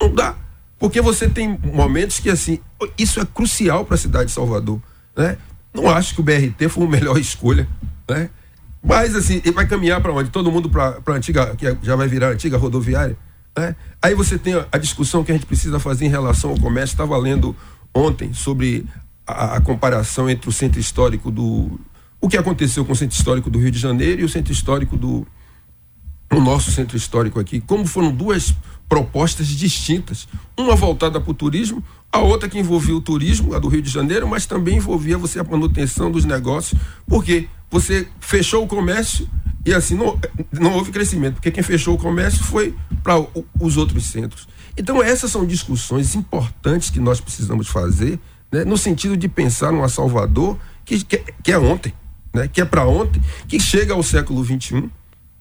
Não 0.00 0.14
dá 0.14 0.36
porque 0.80 1.02
você 1.02 1.28
tem 1.28 1.60
momentos 1.62 2.18
que, 2.18 2.30
assim, 2.30 2.58
isso 2.96 3.20
é 3.20 3.26
crucial 3.26 3.84
para 3.84 3.96
a 3.96 3.98
cidade 3.98 4.26
de 4.26 4.32
Salvador. 4.32 4.80
Né? 5.14 5.36
Não 5.74 5.90
acho 5.90 6.14
que 6.14 6.22
o 6.22 6.24
BRT 6.24 6.70
foi 6.70 6.86
a 6.86 6.88
melhor 6.88 7.18
escolha. 7.18 7.68
Né? 8.08 8.30
Mas, 8.82 9.14
assim, 9.14 9.42
ele 9.44 9.52
vai 9.52 9.68
caminhar 9.68 10.00
para 10.00 10.10
onde? 10.10 10.30
Todo 10.30 10.50
mundo 10.50 10.70
para 10.70 10.98
a 11.06 11.12
antiga, 11.12 11.54
que 11.54 11.76
já 11.82 11.94
vai 11.94 12.08
virar 12.08 12.30
antiga 12.30 12.56
rodoviária. 12.56 13.14
Né? 13.56 13.76
Aí 14.00 14.14
você 14.14 14.38
tem 14.38 14.54
a, 14.54 14.66
a, 14.72 14.78
discussão 14.78 15.22
que 15.22 15.30
a 15.30 15.34
gente 15.34 15.44
precisa 15.44 15.78
fazer 15.78 16.06
em 16.06 16.08
relação 16.08 16.48
ao 16.48 16.58
comércio. 16.58 16.94
Estava 16.94 17.18
lendo 17.18 17.54
ontem 17.94 18.32
sobre 18.32 18.86
a, 19.30 19.56
a, 19.56 19.60
comparação 19.60 20.28
entre 20.28 20.48
o 20.48 20.52
centro 20.52 20.80
histórico 20.80 21.30
do. 21.30 21.78
O 22.20 22.28
que 22.28 22.36
aconteceu 22.36 22.84
com 22.84 22.92
o 22.92 22.96
centro 22.96 23.16
histórico 23.16 23.48
do 23.48 23.58
Rio 23.58 23.70
de 23.70 23.78
Janeiro 23.78 24.20
e 24.20 24.24
o 24.24 24.28
centro 24.28 24.52
histórico 24.52 24.96
do. 24.96 25.26
O 26.32 26.40
nosso 26.40 26.70
centro 26.70 26.96
histórico 26.96 27.40
aqui. 27.40 27.60
Como 27.60 27.86
foram 27.86 28.12
duas 28.12 28.54
propostas 28.88 29.46
distintas. 29.46 30.26
Uma 30.56 30.74
voltada 30.74 31.20
para 31.20 31.30
o 31.30 31.34
turismo, 31.34 31.82
a 32.12 32.18
outra 32.18 32.48
que 32.48 32.58
envolvia 32.58 32.94
o 32.94 33.00
turismo, 33.00 33.54
a 33.54 33.58
do 33.58 33.68
Rio 33.68 33.80
de 33.80 33.88
Janeiro, 33.88 34.28
mas 34.28 34.46
também 34.46 34.76
envolvia 34.76 35.16
você 35.16 35.38
a 35.38 35.44
manutenção 35.44 36.10
dos 36.10 36.24
negócios, 36.24 36.78
porque 37.06 37.48
você 37.70 38.08
fechou 38.18 38.64
o 38.64 38.66
comércio 38.66 39.28
e 39.64 39.72
assim 39.72 39.94
não, 39.94 40.18
não 40.52 40.74
houve 40.74 40.90
crescimento, 40.90 41.34
porque 41.34 41.52
quem 41.52 41.62
fechou 41.62 41.94
o 41.94 41.98
comércio 41.98 42.42
foi 42.42 42.74
para 43.02 43.24
os 43.60 43.76
outros 43.76 44.06
centros. 44.06 44.48
Então, 44.76 45.02
essas 45.02 45.30
são 45.30 45.46
discussões 45.46 46.14
importantes 46.14 46.90
que 46.90 46.98
nós 46.98 47.20
precisamos 47.20 47.68
fazer, 47.68 48.18
né, 48.52 48.64
no 48.64 48.76
sentido 48.76 49.16
de 49.16 49.28
pensar 49.28 49.72
numa 49.72 49.88
Salvador 49.88 50.58
que, 50.84 51.04
que, 51.04 51.18
que 51.42 51.52
é 51.52 51.58
ontem, 51.58 51.94
né, 52.34 52.48
que 52.48 52.60
é 52.60 52.64
para 52.64 52.86
ontem, 52.86 53.22
que 53.48 53.60
chega 53.60 53.94
ao 53.94 54.02
século 54.02 54.44
XXI 54.44 54.90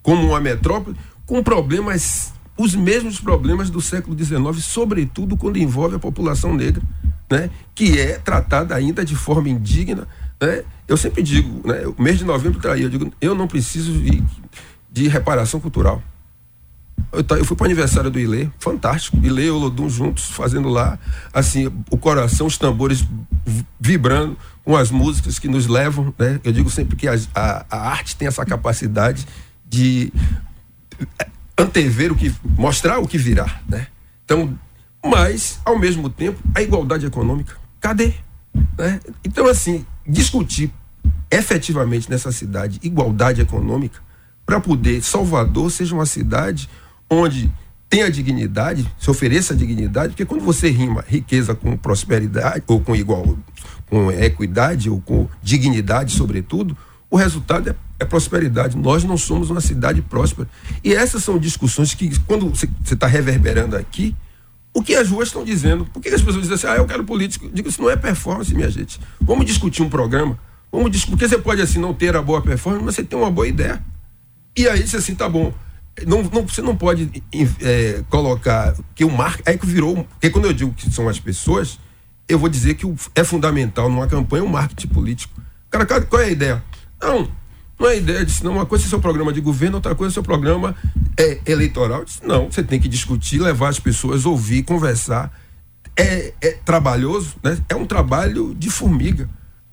como 0.02 0.28
uma 0.28 0.40
metrópole 0.40 0.96
com 1.26 1.44
problemas, 1.44 2.34
os 2.58 2.76
mesmos 2.76 3.20
problemas 3.20 3.70
do 3.70 3.82
século 3.82 4.18
XIX, 4.18 4.64
sobretudo 4.64 5.38
quando 5.38 5.58
envolve 5.58 5.96
a 5.96 6.00
população 6.00 6.54
negra, 6.54 6.82
né, 7.30 7.50
que 7.76 8.00
é 8.00 8.18
tratada 8.18 8.76
ainda 8.76 9.06
de 9.06 9.16
forma 9.16 9.50
indigna. 9.50 10.08
Né? 10.42 10.64
Eu 10.88 10.98
sempre 10.98 11.22
digo, 11.22 11.68
né, 11.68 11.86
o 11.86 12.02
mês 12.02 12.18
de 12.18 12.26
novembro 12.26 12.60
traía, 12.60 12.86
eu 12.86 12.90
digo, 12.90 13.12
eu 13.22 13.36
não 13.36 13.48
preciso 13.48 13.94
de, 13.94 14.24
de 14.92 15.08
reparação 15.08 15.60
cultural. 15.60 16.02
Eu, 17.12 17.38
eu 17.38 17.46
fui 17.46 17.56
para 17.56 17.64
o 17.64 17.68
aniversário 17.68 18.10
do 18.10 18.20
Ilê, 18.20 18.48
fantástico. 18.60 19.18
Ilê 19.22 19.46
e 19.46 19.52
Olodum 19.52 19.90
juntos, 19.90 20.26
fazendo 20.26 20.70
lá, 20.70 21.00
assim, 21.34 21.72
o 21.90 21.98
coração, 21.98 22.48
os 22.48 22.58
tambores 22.58 23.06
vibrando 23.80 24.38
com 24.64 24.76
as 24.76 24.92
músicas 24.92 25.40
que 25.40 25.48
nos 25.48 25.68
levam, 25.68 26.14
né? 26.18 26.40
Eu 26.44 26.52
digo 26.52 26.70
sempre 26.70 26.96
que 26.96 27.08
a, 27.08 27.16
a, 27.34 27.66
a 27.70 27.90
arte 27.90 28.16
tem 28.16 28.28
essa 28.28 28.46
capacidade 28.46 29.26
de 29.68 30.14
antever 31.58 32.12
o 32.12 32.16
que, 32.16 32.34
mostrar 32.58 33.00
o 33.00 33.08
que 33.08 33.18
virá, 33.18 33.60
né? 33.68 33.88
Então, 34.24 34.58
mas, 35.04 35.60
ao 35.66 35.80
mesmo 35.80 36.10
tempo, 36.10 36.40
a 36.54 36.62
igualdade 36.62 37.06
econômica, 37.06 37.56
cadê? 37.80 38.14
Né? 38.78 39.00
Então, 39.24 39.48
assim, 39.48 39.86
discutir 40.06 40.72
efetivamente 41.32 42.10
nessa 42.10 42.32
cidade 42.32 42.80
igualdade 42.84 43.42
econômica 43.42 44.02
para 44.46 44.60
poder 44.60 45.02
Salvador 45.04 45.70
seja 45.72 45.94
uma 45.94 46.06
cidade 46.06 46.70
onde 47.10 47.52
tenha 47.90 48.10
dignidade, 48.12 48.86
se 49.00 49.10
ofereça 49.10 49.56
dignidade, 49.56 50.10
porque 50.10 50.26
quando 50.26 50.44
você 50.44 50.70
rima 50.70 51.04
riqueza 51.08 51.56
com 51.56 51.76
prosperidade, 51.76 52.64
ou 52.68 52.80
com 52.80 52.96
igual, 52.96 53.38
com 53.90 54.12
equidade, 54.12 54.90
ou 54.90 55.02
com 55.02 55.28
dignidade, 55.42 56.14
sobretudo, 56.14 56.78
o 57.10 57.18
resultado 57.18 57.70
é, 57.72 57.76
é 57.98 58.06
prosperidade. 58.06 58.78
Nós 58.78 59.04
não 59.04 59.18
somos 59.18 59.50
uma 59.50 59.60
cidade 59.60 60.04
próspera. 60.04 60.48
E 60.84 60.94
essas 60.94 61.24
são 61.24 61.40
discussões 61.40 61.96
que, 61.96 62.18
quando 62.22 62.50
você 62.50 62.94
está 62.94 63.08
reverberando 63.08 63.76
aqui, 63.76 64.16
o 64.72 64.84
que 64.84 64.94
as 64.94 65.10
ruas 65.10 65.30
estão 65.30 65.44
dizendo? 65.44 65.86
Por 65.86 66.00
que 66.00 66.10
as 66.10 66.22
pessoas 66.22 66.44
dizem 66.44 66.54
assim, 66.54 66.68
ah, 66.68 66.76
eu 66.76 66.86
quero 66.86 67.04
político? 67.04 67.46
Eu 67.46 67.52
digo, 67.52 67.70
isso 67.70 67.82
não 67.82 67.90
é 67.90 67.96
performance, 67.96 68.54
minha 68.54 68.70
gente. 68.70 69.00
Vamos 69.20 69.48
discutir 69.48 69.82
um 69.82 69.90
programa. 69.90 70.38
Vamos 70.72 70.92
discutir, 70.92 71.12
porque 71.14 71.28
você 71.28 71.40
pode 71.40 71.60
assim 71.60 71.80
não 71.80 71.96
ter 71.96 72.16
a 72.16 72.22
boa 72.22 72.40
performance, 72.44 72.86
mas 72.86 72.94
você 72.94 73.04
tem 73.04 73.18
uma 73.18 73.32
boa 73.32 73.48
ideia. 73.48 73.84
E 74.56 74.70
aí 74.70 74.88
você 74.88 74.98
assim, 74.98 75.16
tá 75.16 75.28
bom 75.28 75.52
não, 76.06 76.24
não, 76.24 76.48
você 76.48 76.62
não 76.62 76.76
pode 76.76 77.24
é, 77.62 78.04
colocar 78.10 78.76
que 78.96 79.04
o 79.04 79.12
marketing. 79.12 79.50
É 79.50 79.58
que 79.58 79.66
virou. 79.66 80.04
Porque 80.04 80.30
quando 80.30 80.46
eu 80.46 80.54
digo 80.54 80.74
que 80.74 80.92
são 80.92 81.08
as 81.08 81.20
pessoas, 81.20 81.80
eu 82.28 82.38
vou 82.38 82.50
dizer 82.50 82.76
que 82.76 82.86
o, 82.86 82.96
é 83.16 83.24
fundamental 83.24 83.90
numa 83.90 84.08
campanha 84.08 84.44
o 84.44 84.50
marketing 84.50 84.88
político. 84.88 85.42
Cara, 85.70 85.86
qual 85.86 86.22
é 86.22 86.26
a 86.26 86.30
ideia? 86.30 86.64
Não, 87.02 87.30
não 87.80 87.88
é 87.88 87.98
ideia 87.98 88.26
disso, 88.26 88.44
não. 88.44 88.54
Uma 88.54 88.66
coisa 88.66 88.86
é 88.86 88.90
seu 88.90 89.00
programa 89.00 89.32
de 89.32 89.40
governo, 89.40 89.78
outra 89.78 89.96
coisa 89.96 90.12
é 90.12 90.16
seu 90.16 90.24
programa 90.24 90.76
é, 91.18 91.40
eleitoral. 91.46 92.04
Disse, 92.04 92.26
não, 92.26 92.52
você 92.52 92.62
tem 92.62 92.80
que 92.80 92.88
discutir, 92.88 93.40
levar 93.40 93.70
as 93.70 93.80
pessoas, 93.80 94.26
ouvir, 94.26 94.64
conversar. 94.64 95.32
É, 95.96 96.34
é 96.42 96.52
trabalhoso, 96.52 97.36
né? 97.44 97.58
É 97.68 97.76
um 97.76 97.86
trabalho 97.86 98.54
de 98.54 98.70
formiga. 98.70 99.30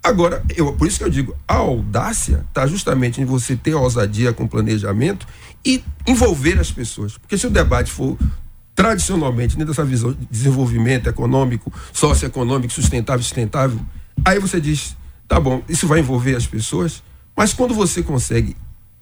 Agora, 0.06 0.40
eu, 0.56 0.72
por 0.72 0.86
isso 0.86 0.98
que 0.98 1.04
eu 1.04 1.10
digo, 1.10 1.36
a 1.48 1.54
audácia 1.54 2.44
está 2.48 2.64
justamente 2.64 3.20
em 3.20 3.24
você 3.24 3.56
ter 3.56 3.74
ousadia 3.74 4.32
com 4.32 4.46
planejamento 4.46 5.26
e 5.66 5.82
envolver 6.06 6.60
as 6.60 6.70
pessoas. 6.70 7.18
Porque 7.18 7.36
se 7.36 7.44
o 7.44 7.50
debate 7.50 7.90
for 7.90 8.16
tradicionalmente 8.72 9.56
dentro 9.56 9.72
dessa 9.72 9.84
visão 9.84 10.12
de 10.12 10.24
desenvolvimento 10.30 11.08
econômico, 11.08 11.72
socioeconômico, 11.92 12.72
sustentável, 12.72 13.22
sustentável, 13.22 13.80
aí 14.24 14.38
você 14.38 14.60
diz, 14.60 14.96
tá 15.26 15.40
bom, 15.40 15.62
isso 15.68 15.88
vai 15.88 15.98
envolver 15.98 16.36
as 16.36 16.46
pessoas, 16.46 17.02
mas 17.36 17.52
quando 17.52 17.74
você 17.74 18.00
consegue 18.00 18.56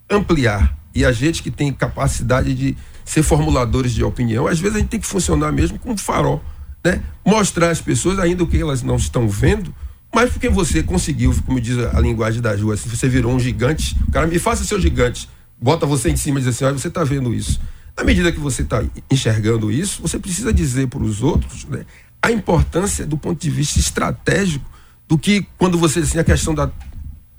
ampliar 0.08 0.74
e 0.94 1.04
a 1.04 1.12
gente 1.12 1.42
que 1.42 1.50
tem 1.50 1.70
capacidade 1.72 2.54
de 2.54 2.76
ser 3.04 3.22
formuladores 3.22 3.92
de 3.92 4.02
opinião, 4.02 4.46
às 4.46 4.58
vezes 4.58 4.76
a 4.76 4.78
gente 4.78 4.88
tem 4.88 5.00
que 5.00 5.06
funcionar 5.06 5.52
mesmo 5.52 5.78
como 5.78 5.98
farol, 5.98 6.42
né? 6.82 7.02
Mostrar 7.26 7.70
às 7.70 7.80
pessoas 7.80 8.18
ainda 8.18 8.42
o 8.42 8.46
que 8.46 8.56
elas 8.56 8.82
não 8.82 8.96
estão 8.96 9.28
vendo, 9.28 9.74
mas 10.14 10.30
porque 10.30 10.48
você 10.48 10.82
conseguiu, 10.82 11.34
como 11.44 11.60
diz 11.60 11.76
a 11.78 12.00
linguagem 12.00 12.40
da 12.40 12.54
rua, 12.54 12.76
você 12.76 13.08
virou 13.08 13.34
um 13.34 13.40
gigante, 13.40 13.96
o 14.06 14.12
cara 14.12 14.26
me 14.26 14.38
faça 14.38 14.64
seu 14.64 14.80
gigante, 14.80 15.28
bota 15.64 15.86
você 15.86 16.10
em 16.10 16.16
cima 16.16 16.38
e 16.38 16.42
diz 16.42 16.54
assim, 16.54 16.66
olha, 16.66 16.78
você 16.78 16.88
está 16.88 17.02
vendo 17.02 17.32
isso. 17.32 17.58
Na 17.96 18.04
medida 18.04 18.30
que 18.30 18.38
você 18.38 18.60
está 18.60 18.84
enxergando 19.10 19.72
isso, 19.72 20.02
você 20.02 20.18
precisa 20.18 20.52
dizer 20.52 20.88
para 20.88 21.02
os 21.02 21.22
outros 21.22 21.64
né, 21.64 21.86
a 22.20 22.30
importância 22.30 23.06
do 23.06 23.16
ponto 23.16 23.40
de 23.40 23.48
vista 23.48 23.78
estratégico 23.78 24.70
do 25.08 25.16
que 25.16 25.46
quando 25.56 25.78
você 25.78 26.00
assim 26.00 26.18
a 26.18 26.24
questão 26.24 26.54
da 26.54 26.70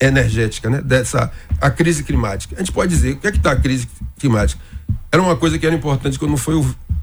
energética, 0.01 0.71
né, 0.71 0.81
dessa 0.81 1.31
a 1.61 1.69
crise 1.69 2.03
climática. 2.03 2.55
A 2.55 2.59
gente 2.59 2.71
pode 2.71 2.89
dizer 2.89 3.11
o 3.13 3.17
que 3.17 3.27
é 3.27 3.31
que 3.31 3.37
está 3.37 3.51
a 3.51 3.55
crise 3.55 3.87
climática? 4.17 4.59
Era 5.11 5.21
uma 5.21 5.35
coisa 5.35 5.59
que 5.59 5.65
era 5.65 5.75
importante 5.75 6.17
quando 6.17 6.35
foi 6.35 6.55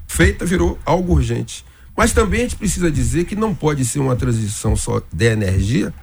feita, 0.08 0.44
virou 0.44 0.76
algo 0.84 1.12
urgente. 1.12 1.64
Mas 1.96 2.12
também 2.12 2.40
a 2.40 2.42
gente 2.42 2.56
precisa 2.56 2.90
dizer 2.90 3.26
que 3.26 3.36
não 3.36 3.54
pode 3.54 3.84
ser 3.84 4.00
uma 4.00 4.16
transição 4.16 4.74
só 4.74 5.00
de 5.12 5.26
energia, 5.26 5.94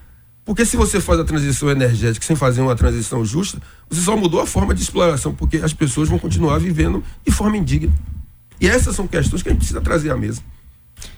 porque 0.50 0.66
se 0.66 0.76
você 0.76 1.00
faz 1.00 1.20
a 1.20 1.24
transição 1.24 1.70
energética 1.70 2.26
sem 2.26 2.36
fazer 2.36 2.60
uma 2.60 2.76
transição 2.76 3.24
justa, 3.24 3.62
você 3.88 4.02
só 4.02 4.18
mudou 4.18 4.42
a 4.42 4.48
forma 4.48 4.74
de 4.74 4.82
exploração, 4.82 5.32
porque 5.32 5.58
as 5.58 5.74
pessoas 5.74 6.10
vão 6.10 6.18
continuar 6.18 6.58
vivendo 6.58 7.04
de 7.24 7.32
forma 7.32 7.56
indigna. 7.56 7.94
E 8.60 8.68
essas 8.68 8.96
são 8.96 9.08
questões 9.08 9.44
que 9.44 9.50
a 9.50 9.52
gente 9.52 9.60
precisa 9.60 9.80
trazer 9.80 10.10
à 10.10 10.18
mesa. 10.18 10.42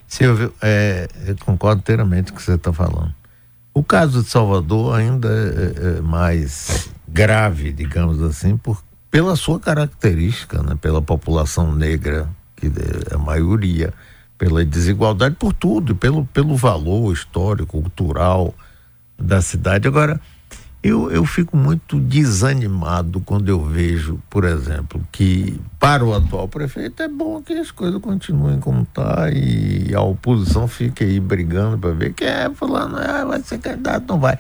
Silvio, 0.05 0.53
é, 0.61 1.07
eu 1.25 1.37
concordo 1.45 1.79
inteiramente 1.79 2.33
com 2.33 2.35
o 2.35 2.41
que 2.41 2.45
você 2.45 2.55
está 2.55 2.73
falando. 2.73 3.15
O 3.73 3.81
caso 3.81 4.21
de 4.21 4.29
Salvador 4.29 4.95
ainda 4.95 5.29
é, 5.29 5.99
é 5.99 6.01
mais 6.01 6.89
grave, 7.07 7.71
digamos 7.71 8.21
assim, 8.21 8.57
por, 8.57 8.83
pela 9.09 9.37
sua 9.37 9.61
característica, 9.61 10.61
né, 10.61 10.75
pela 10.75 11.01
população 11.01 11.73
negra, 11.73 12.27
que 12.57 12.67
é 12.67 13.15
a 13.15 13.17
maioria 13.17 13.93
pela 14.37 14.65
desigualdade, 14.65 15.35
por 15.35 15.53
tudo, 15.53 15.95
pelo, 15.95 16.25
pelo 16.25 16.53
valor 16.53 17.13
histórico, 17.13 17.81
cultural 17.81 18.53
da 19.21 19.41
cidade. 19.41 19.87
Agora, 19.87 20.19
eu, 20.83 21.11
eu 21.11 21.23
fico 21.25 21.55
muito 21.55 21.99
desanimado 21.99 23.21
quando 23.21 23.49
eu 23.49 23.63
vejo, 23.63 24.19
por 24.27 24.43
exemplo, 24.43 25.05
que 25.11 25.59
para 25.79 26.03
o 26.03 26.11
atual 26.11 26.47
prefeito 26.47 27.03
é 27.03 27.07
bom 27.07 27.39
que 27.39 27.53
as 27.53 27.69
coisas 27.69 28.01
continuem 28.01 28.59
como 28.59 28.81
está 28.81 29.29
e 29.29 29.93
a 29.93 30.01
oposição 30.01 30.67
fique 30.67 31.03
aí 31.03 31.19
brigando 31.19 31.77
para 31.77 31.91
ver 31.91 32.13
quem 32.13 32.27
é 32.27 32.49
falando, 32.49 32.97
ah, 32.97 33.23
vai 33.25 33.41
ser 33.43 33.59
candidato, 33.59 34.05
não 34.07 34.19
vai. 34.19 34.39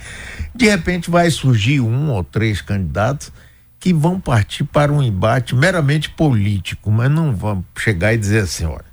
De 0.55 0.67
repente 0.67 1.11
vai 1.11 1.29
surgir 1.29 1.79
um 1.79 2.09
ou 2.09 2.23
três 2.23 2.59
candidatos 2.59 3.31
que 3.79 3.93
vão 3.93 4.19
partir 4.19 4.63
para 4.63 4.91
um 4.91 5.01
embate 5.01 5.55
meramente 5.55 6.09
político, 6.09 6.89
mas 6.89 7.09
não 7.11 7.35
vão 7.35 7.63
chegar 7.77 8.13
e 8.13 8.17
dizer 8.17 8.39
assim, 8.39 8.65
olha, 8.65 8.90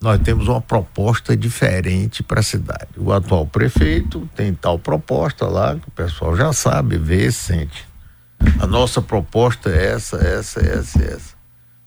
nós 0.00 0.18
temos 0.20 0.48
uma 0.48 0.62
proposta 0.62 1.36
diferente 1.36 2.22
para 2.22 2.40
a 2.40 2.42
cidade. 2.42 2.88
O 2.96 3.12
atual 3.12 3.46
prefeito 3.46 4.28
tem 4.34 4.54
tal 4.54 4.78
proposta 4.78 5.46
lá, 5.46 5.76
que 5.76 5.88
o 5.88 5.90
pessoal 5.90 6.34
já 6.34 6.52
sabe, 6.52 6.96
vê, 6.96 7.30
sente. 7.30 7.86
A 8.58 8.66
nossa 8.66 9.02
proposta 9.02 9.68
é 9.68 9.92
essa, 9.92 10.16
essa, 10.16 10.60
essa, 10.60 11.02
essa. 11.02 11.34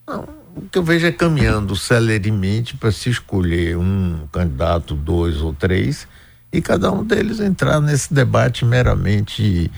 Não, 0.08 0.28
o 0.56 0.62
que 0.62 0.78
eu 0.78 0.84
vejo 0.84 1.08
é 1.08 1.12
caminhando 1.12 1.76
celeremente 1.76 2.78
para 2.78 2.92
se 2.92 3.10
escolher 3.10 3.76
um 3.78 4.28
candidato, 4.32 4.94
dois 4.94 5.42
ou 5.42 5.52
três, 5.52 6.08
e 6.52 6.62
cada 6.62 6.92
um 6.92 7.04
deles 7.04 7.40
entrar 7.40 7.82
nesse 7.82 8.14
debate 8.14 8.64
meramente 8.64 9.72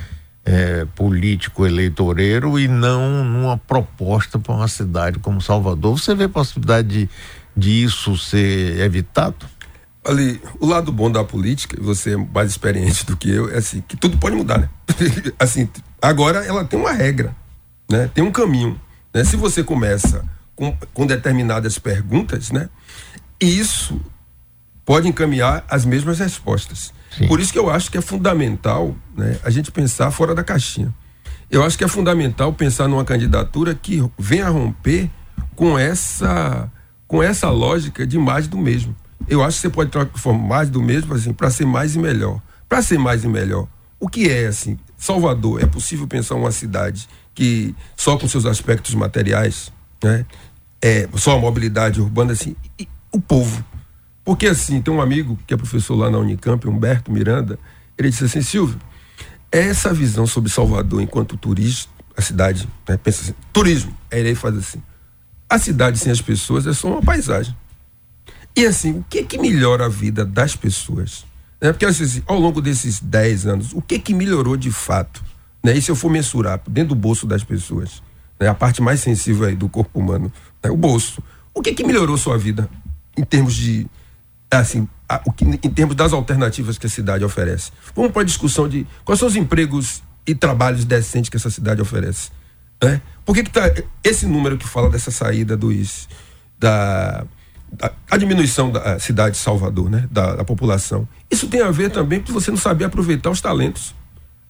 é, 0.43 0.86
político 0.93 1.65
eleitoreiro 1.65 2.60
e 2.60 2.67
não 2.67 3.24
numa 3.24 3.58
proposta 3.58 4.38
para 4.38 4.54
uma 4.54 4.67
cidade 4.67 5.19
como 5.19 5.41
Salvador. 5.41 5.98
Você 5.98 6.13
vê 6.13 6.26
a 6.26 6.30
possibilidade 6.30 6.88
de 6.89 7.10
disso 7.55 8.17
ser 8.17 8.79
evitado? 8.79 9.45
Ali, 10.03 10.39
o 10.59 10.67
lado 10.67 10.91
bom 10.91 11.09
da 11.09 11.23
política, 11.23 11.81
você 11.81 12.13
é 12.13 12.17
mais 12.17 12.51
experiente 12.51 13.05
do 13.05 13.17
que 13.17 13.29
eu, 13.29 13.51
é 13.51 13.57
assim, 13.57 13.81
que 13.87 13.97
tudo 13.97 14.17
pode 14.17 14.35
mudar, 14.35 14.59
né? 14.59 14.69
assim, 15.39 15.67
agora 16.01 16.45
ela 16.45 16.63
tem 16.63 16.79
uma 16.79 16.91
regra, 16.91 17.35
né? 17.89 18.09
Tem 18.13 18.23
um 18.23 18.31
caminho, 18.31 18.79
né? 19.13 19.23
Se 19.23 19.35
você 19.35 19.63
começa 19.63 20.23
com, 20.55 20.77
com 20.93 21.07
determinadas 21.07 21.79
perguntas, 21.79 22.51
né? 22.51 22.69
Isso 23.39 23.99
pode 24.85 25.07
encaminhar 25.07 25.65
as 25.67 25.85
mesmas 25.85 26.19
respostas. 26.19 26.93
Sim. 27.17 27.27
Por 27.27 27.39
isso 27.39 27.51
que 27.51 27.59
eu 27.59 27.69
acho 27.69 27.89
que 27.89 27.97
é 27.97 28.01
fundamental 28.01 28.95
né, 29.17 29.39
a 29.43 29.49
gente 29.49 29.71
pensar 29.71 30.11
fora 30.11 30.35
da 30.35 30.43
caixinha. 30.43 30.93
Eu 31.49 31.63
acho 31.63 31.77
que 31.77 31.83
é 31.83 31.87
fundamental 31.87 32.53
pensar 32.53 32.87
numa 32.87 33.03
candidatura 33.03 33.73
que 33.73 34.03
venha 34.17 34.49
romper 34.49 35.09
com 35.55 35.77
essa 35.77 36.69
com 37.07 37.21
essa 37.21 37.49
lógica 37.49 38.05
de 38.05 38.17
mais 38.17 38.47
do 38.47 38.57
mesmo. 38.57 38.95
Eu 39.27 39.43
acho 39.43 39.57
que 39.57 39.61
você 39.61 39.69
pode 39.69 39.91
transformar 39.91 40.47
mais 40.47 40.69
do 40.69 40.81
mesmo 40.81 41.13
assim 41.13 41.33
para 41.33 41.49
ser 41.49 41.65
mais 41.65 41.95
e 41.95 41.99
melhor. 41.99 42.41
Para 42.67 42.81
ser 42.81 42.97
mais 42.97 43.23
e 43.23 43.27
melhor. 43.27 43.67
O 43.99 44.07
que 44.07 44.29
é 44.29 44.47
assim? 44.47 44.77
Salvador, 44.97 45.61
é 45.61 45.65
possível 45.65 46.07
pensar 46.07 46.35
uma 46.35 46.51
cidade 46.51 47.07
que 47.33 47.75
só 47.95 48.17
com 48.17 48.27
seus 48.27 48.45
aspectos 48.45 48.93
materiais, 48.95 49.71
né? 50.03 50.25
É, 50.81 51.07
só 51.15 51.35
a 51.35 51.39
mobilidade 51.39 51.99
urbana 51.99 52.33
assim, 52.33 52.55
e, 52.79 52.87
o 53.11 53.19
povo. 53.19 53.63
Porque 54.23 54.47
assim, 54.47 54.81
tem 54.81 54.93
um 54.93 55.01
amigo 55.01 55.37
que 55.45 55.53
é 55.53 55.57
professor 55.57 55.95
lá 55.95 56.09
na 56.09 56.17
Unicamp, 56.17 56.67
Humberto 56.67 57.11
Miranda, 57.11 57.59
ele 57.97 58.09
disse 58.09 58.25
assim, 58.25 58.41
Silvio, 58.41 58.79
essa 59.51 59.93
visão 59.93 60.27
sobre 60.27 60.49
Salvador 60.49 61.01
enquanto 61.01 61.37
turismo, 61.37 61.91
a 62.15 62.21
cidade, 62.21 62.67
né, 62.87 62.97
pensa 62.97 63.21
assim, 63.21 63.33
turismo, 63.51 63.95
aí 64.11 64.19
ele 64.19 64.35
faz 64.35 64.57
assim, 64.57 64.81
a 65.49 65.60
cidade 65.60 65.97
sem 65.97 66.12
as 66.12 66.21
pessoas 66.21 66.65
é 66.67 66.73
só 66.73 66.89
uma 66.89 67.01
paisagem. 67.01 67.55
E 68.55 68.65
assim, 68.65 68.99
o 68.99 69.05
que 69.10 69.23
que 69.23 69.38
melhora 69.38 69.86
a 69.86 69.89
vida 69.89 70.25
das 70.25 70.55
pessoas? 70.55 71.25
É 71.60 71.71
porque 71.71 71.86
assim, 71.86 72.23
ao 72.25 72.39
longo 72.39 72.62
desses 72.62 72.99
10 72.99 73.47
anos, 73.47 73.73
o 73.73 73.81
que 73.81 73.99
que 73.99 74.13
melhorou 74.13 74.55
de 74.55 74.71
fato? 74.71 75.23
Né? 75.63 75.75
E 75.75 75.81
se 75.81 75.91
eu 75.91 75.95
for 75.95 76.10
mensurar 76.10 76.62
dentro 76.67 76.89
do 76.89 76.95
bolso 76.95 77.25
das 77.25 77.43
pessoas, 77.43 78.01
né? 78.39 78.47
a 78.47 78.53
parte 78.53 78.81
mais 78.81 78.99
sensível 78.99 79.47
aí 79.47 79.55
do 79.55 79.67
corpo 79.67 79.99
humano, 79.99 80.31
né? 80.63 80.69
o 80.69 80.77
bolso. 80.77 81.21
O 81.53 81.62
que 81.62 81.73
que 81.73 81.84
melhorou 81.84 82.17
sua 82.17 82.38
vida 82.38 82.69
em 83.17 83.23
termos 83.23 83.55
de 83.55 83.88
assim, 84.51 84.88
a, 85.10 85.21
o 85.25 85.31
que, 85.31 85.43
em 85.43 85.58
termos 85.58 85.95
das 85.95 86.13
alternativas 86.13 86.77
que 86.77 86.86
a 86.86 86.89
cidade 86.89 87.23
oferece? 87.23 87.71
Vamos 87.95 88.12
para 88.12 88.21
a 88.21 88.25
discussão 88.25 88.67
de 88.67 88.86
quais 89.03 89.19
são 89.19 89.27
os 89.27 89.36
empregos 89.36 90.01
e 90.25 90.34
trabalhos 90.34 90.86
decentes 90.86 91.29
que 91.29 91.38
essa 91.38 91.49
cidade 91.49 91.81
oferece. 91.81 92.29
Né? 92.86 93.02
Por 93.26 93.36
que, 93.36 93.43
que 93.43 93.50
tá 93.50 93.71
esse 94.04 94.26
número 94.26 94.58
que 94.58 94.67
fala 94.67 94.89
dessa 94.89 95.12
saída 95.12 95.58
dos 95.58 96.08
da 96.60 97.26
a, 97.82 97.91
a, 98.12 98.17
diminuição 98.17 98.71
da 98.71 99.00
cidade 99.00 99.36
de 99.36 99.41
Salvador, 99.41 99.89
né, 99.89 100.08
da, 100.10 100.36
da, 100.36 100.43
população. 100.45 101.08
Isso 101.30 101.48
tem 101.48 101.62
a 101.62 101.71
ver 101.71 101.89
também 101.91 102.21
com 102.21 102.32
você 102.32 102.50
não 102.50 102.58
saber 102.58 102.86
aproveitar 102.86 103.30
os 103.30 103.41
talentos. 103.41 103.93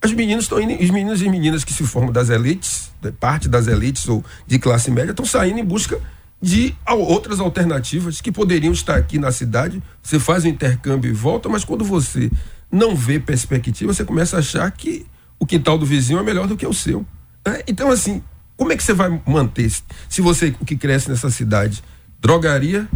Os 0.04 0.13
meninos 0.13 0.45
estão 0.45 0.60
os 0.60 0.89
meninos 0.91 1.21
e 1.21 1.30
meninas 1.30 1.63
que 1.63 1.74
se 1.74 1.84
formam 1.84 2.12
das 2.12 2.30
elites, 2.30 2.91
parte 3.19 3.50
das 3.50 3.65
elites 3.67 4.08
ou 4.08 4.24
de 4.45 4.60
classe 4.60 4.91
média, 4.91 5.12
estão 5.12 5.26
saindo 5.26 5.60
em 5.60 5.65
busca 5.65 6.00
de 6.39 6.76
outras 6.86 7.39
alternativas 7.39 8.21
que 8.21 8.32
poderiam 8.32 8.71
estar 8.71 8.95
aqui 8.95 9.17
na 9.17 9.32
cidade. 9.32 9.82
Você 10.04 10.19
faz 10.19 10.43
o 10.43 10.48
intercâmbio 10.48 11.10
e 11.10 11.13
volta, 11.13 11.50
mas 11.50 11.65
quando 11.65 11.84
você 11.84 12.30
não 12.71 12.95
vê 12.95 13.19
perspectiva, 13.19 13.93
você 13.93 14.04
começa 14.04 14.36
a 14.36 14.39
achar 14.39 14.69
que 14.69 15.08
o 15.39 15.45
quintal 15.45 15.78
do 15.78 15.86
vizinho 15.86 16.19
é 16.19 16.24
melhor 16.24 16.45
do 16.45 16.56
que 16.56 16.67
o 16.67 16.74
seu. 16.74 17.06
Né? 17.45 17.62
Então, 17.67 17.91
assim, 17.91 18.23
como 18.58 18.71
é 18.71 18.77
que 18.77 18.84
você 18.84 18.93
vai 18.93 19.21
manter 19.25 19.71
se 20.10 20.21
você 20.21 20.55
o 20.60 20.65
que 20.65 20.75
cresce 20.75 21.10
nessa 21.10 21.29
cidade? 21.29 21.84
Drogaria, 22.19 22.88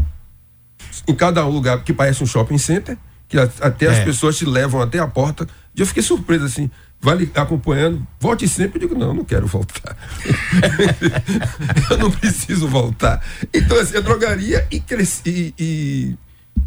em 1.07 1.15
cada 1.15 1.45
lugar 1.45 1.83
que 1.83 1.93
parece 1.93 2.23
um 2.23 2.27
shopping 2.27 2.57
center, 2.57 2.97
que 3.27 3.38
até 3.38 3.85
é. 3.85 3.89
as 3.89 3.99
pessoas 4.03 4.38
te 4.38 4.45
levam 4.45 4.81
até 4.81 4.99
a 4.99 5.07
porta. 5.07 5.47
E 5.75 5.81
eu 5.81 5.85
fiquei 5.85 6.01
surpreso 6.01 6.45
assim, 6.45 6.69
vai 6.99 7.29
acompanhando, 7.35 8.05
volte 8.19 8.47
sempre. 8.47 8.83
Eu 8.83 8.89
digo, 8.89 8.99
não, 8.99 9.13
não 9.13 9.23
quero 9.23 9.45
voltar. 9.45 9.95
eu 11.91 11.97
não 11.97 12.12
preciso 12.12 12.67
voltar. 12.67 13.23
Então, 13.53 13.79
assim, 13.79 13.97
a 13.97 14.01
drogaria 14.01 14.67
e, 14.71 14.79
cresci, 14.79 15.53
e, 15.57 15.63
e 15.63 16.17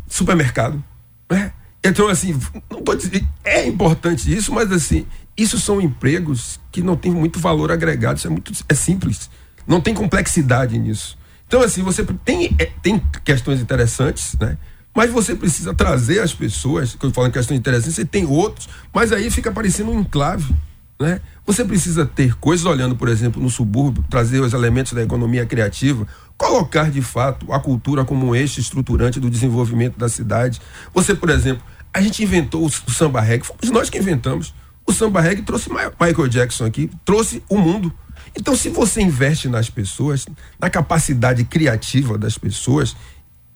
supermercado. 0.09 0.83
Né? 1.29 1.53
Então, 1.85 2.09
assim, 2.09 2.38
não 2.71 2.83
pode 2.83 3.09
dizer, 3.09 3.27
é 3.42 3.66
importante 3.66 4.33
isso, 4.33 4.53
mas 4.53 4.71
assim, 4.71 5.07
isso 5.37 5.59
são 5.59 5.81
empregos 5.81 6.61
que 6.71 6.83
não 6.83 6.97
tem 6.97 7.11
muito 7.11 7.40
valor 7.40 7.73
agregado, 7.73 8.18
isso 8.18 8.27
é 8.27 8.31
muito 8.31 8.53
é 8.68 8.75
simples. 8.75 9.29
Não 9.66 9.81
tem 9.81 9.95
complexidade 9.95 10.79
nisso. 10.79 11.18
Então, 11.47 11.61
assim, 11.61 11.83
você 11.83 12.05
tem, 12.25 12.55
é, 12.59 12.66
tem 12.83 13.03
questões 13.25 13.61
interessantes, 13.61 14.35
né? 14.40 14.57
Mas 14.95 15.11
você 15.11 15.35
precisa 15.35 15.73
trazer 15.73 16.21
as 16.21 16.35
pessoas, 16.35 16.95
que 16.95 17.05
eu 17.05 17.11
falo 17.11 17.29
em 17.29 17.31
questões 17.31 17.59
interessantes, 17.59 17.95
você 17.95 18.05
tem 18.05 18.27
outros, 18.27 18.68
mas 18.92 19.11
aí 19.11 19.31
fica 19.31 19.51
parecendo 19.51 19.90
um 19.90 20.01
enclave. 20.01 20.55
Né? 21.01 21.21
Você 21.47 21.64
precisa 21.64 22.07
ter 22.07 22.35
coisas, 22.37 22.64
olhando, 22.64 22.95
por 22.95 23.09
exemplo, 23.09 23.42
no 23.42 23.51
subúrbio, 23.51 24.05
trazer 24.09 24.40
os 24.40 24.53
elementos 24.53 24.92
da 24.92 25.03
economia 25.03 25.45
criativa, 25.45 26.07
colocar 26.37 26.90
de 26.90 27.03
fato 27.03 27.53
a 27.53 27.61
cultura 27.61 28.05
como 28.05 28.27
um 28.27 28.35
eixo 28.35 28.61
estruturante 28.61 29.21
do 29.21 29.31
desenvolvimento 29.31 29.99
da 29.99 30.09
cidade. 30.09 30.61
Você, 30.92 31.14
por 31.14 31.31
exemplo, 31.31 31.62
a 31.92 32.01
gente 32.01 32.23
inventou 32.23 32.62
o, 32.62 32.66
o 32.66 32.90
samba 32.90 33.21
reggae, 33.21 33.47
fomos 33.47 33.71
nós 33.71 33.90
que 33.90 33.99
inventamos. 33.99 34.55
O 34.87 34.92
samba 34.92 35.21
reggae 35.21 35.42
trouxe 35.42 35.71
Michael 35.71 36.29
Jackson 36.29 36.64
aqui, 36.64 36.90
trouxe 37.05 37.42
o 37.49 37.57
mundo. 37.57 37.92
Então, 38.37 38.57
se 38.57 38.68
você 38.68 39.01
investe 39.01 39.49
nas 39.49 39.68
pessoas, 39.68 40.27
na 40.59 40.71
capacidade 40.71 41.45
criativa 41.45 42.16
das 42.16 42.38
pessoas, 42.38 42.97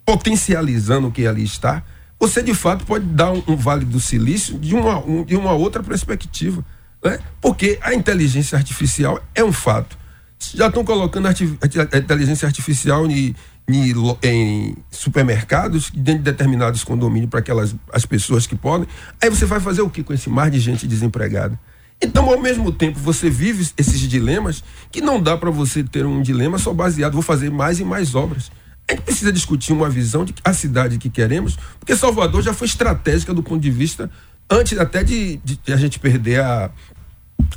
potencializando 0.04 1.08
o 1.08 1.12
que 1.12 1.26
ali 1.26 1.42
está, 1.42 1.82
você 2.18 2.42
de 2.42 2.54
fato 2.54 2.84
pode 2.84 3.04
dar 3.06 3.32
um, 3.32 3.42
um 3.48 3.56
vale 3.56 3.84
do 3.84 4.00
silício 4.00 4.58
de 4.58 4.74
uma, 4.74 4.98
um, 4.98 5.24
de 5.24 5.36
uma 5.36 5.52
outra 5.52 5.82
perspectiva. 5.82 6.64
Né? 7.04 7.18
Porque 7.40 7.78
a 7.82 7.94
inteligência 7.94 8.56
artificial 8.56 9.20
é 9.34 9.44
um 9.44 9.52
fato. 9.52 9.98
Já 10.38 10.68
estão 10.68 10.84
colocando 10.84 11.26
a 11.26 11.98
inteligência 11.98 12.46
artificial 12.46 13.06
em, 13.10 13.34
em, 13.68 13.94
em, 14.22 14.76
supermercados, 14.90 15.90
dentro 15.90 16.22
de 16.22 16.30
determinados 16.30 16.84
condomínios, 16.84 17.30
para 17.30 17.40
aquelas 17.40 17.74
as 17.92 18.04
pessoas 18.04 18.46
que 18.46 18.54
podem. 18.54 18.86
Aí 19.20 19.30
você 19.30 19.44
vai 19.44 19.60
fazer 19.60 19.82
o 19.82 19.90
que 19.90 20.02
com 20.02 20.12
esse 20.12 20.28
mar 20.28 20.50
de 20.50 20.60
gente 20.60 20.86
desempregada? 20.86 21.58
Então, 22.00 22.28
ao 22.28 22.40
mesmo 22.40 22.70
tempo, 22.70 22.98
você 22.98 23.30
vive 23.30 23.70
esses 23.76 24.00
dilemas 24.00 24.62
que 24.90 25.00
não 25.00 25.20
dá 25.20 25.36
para 25.36 25.50
você 25.50 25.82
ter 25.82 26.04
um 26.04 26.20
dilema 26.20 26.58
só 26.58 26.74
baseado, 26.74 27.14
vou 27.14 27.22
fazer 27.22 27.50
mais 27.50 27.80
e 27.80 27.84
mais 27.84 28.14
obras. 28.14 28.50
A 28.88 28.92
gente 28.92 29.02
precisa 29.02 29.32
discutir 29.32 29.72
uma 29.72 29.88
visão 29.88 30.24
de 30.24 30.34
a 30.44 30.52
cidade 30.52 30.98
que 30.98 31.08
queremos, 31.08 31.56
porque 31.80 31.96
Salvador 31.96 32.42
já 32.42 32.52
foi 32.52 32.66
estratégica 32.66 33.34
do 33.34 33.42
ponto 33.42 33.60
de 33.60 33.70
vista, 33.70 34.10
antes 34.48 34.78
até 34.78 35.02
de, 35.02 35.38
de 35.38 35.72
a 35.72 35.76
gente 35.76 35.98
perder 35.98 36.40
a. 36.40 36.70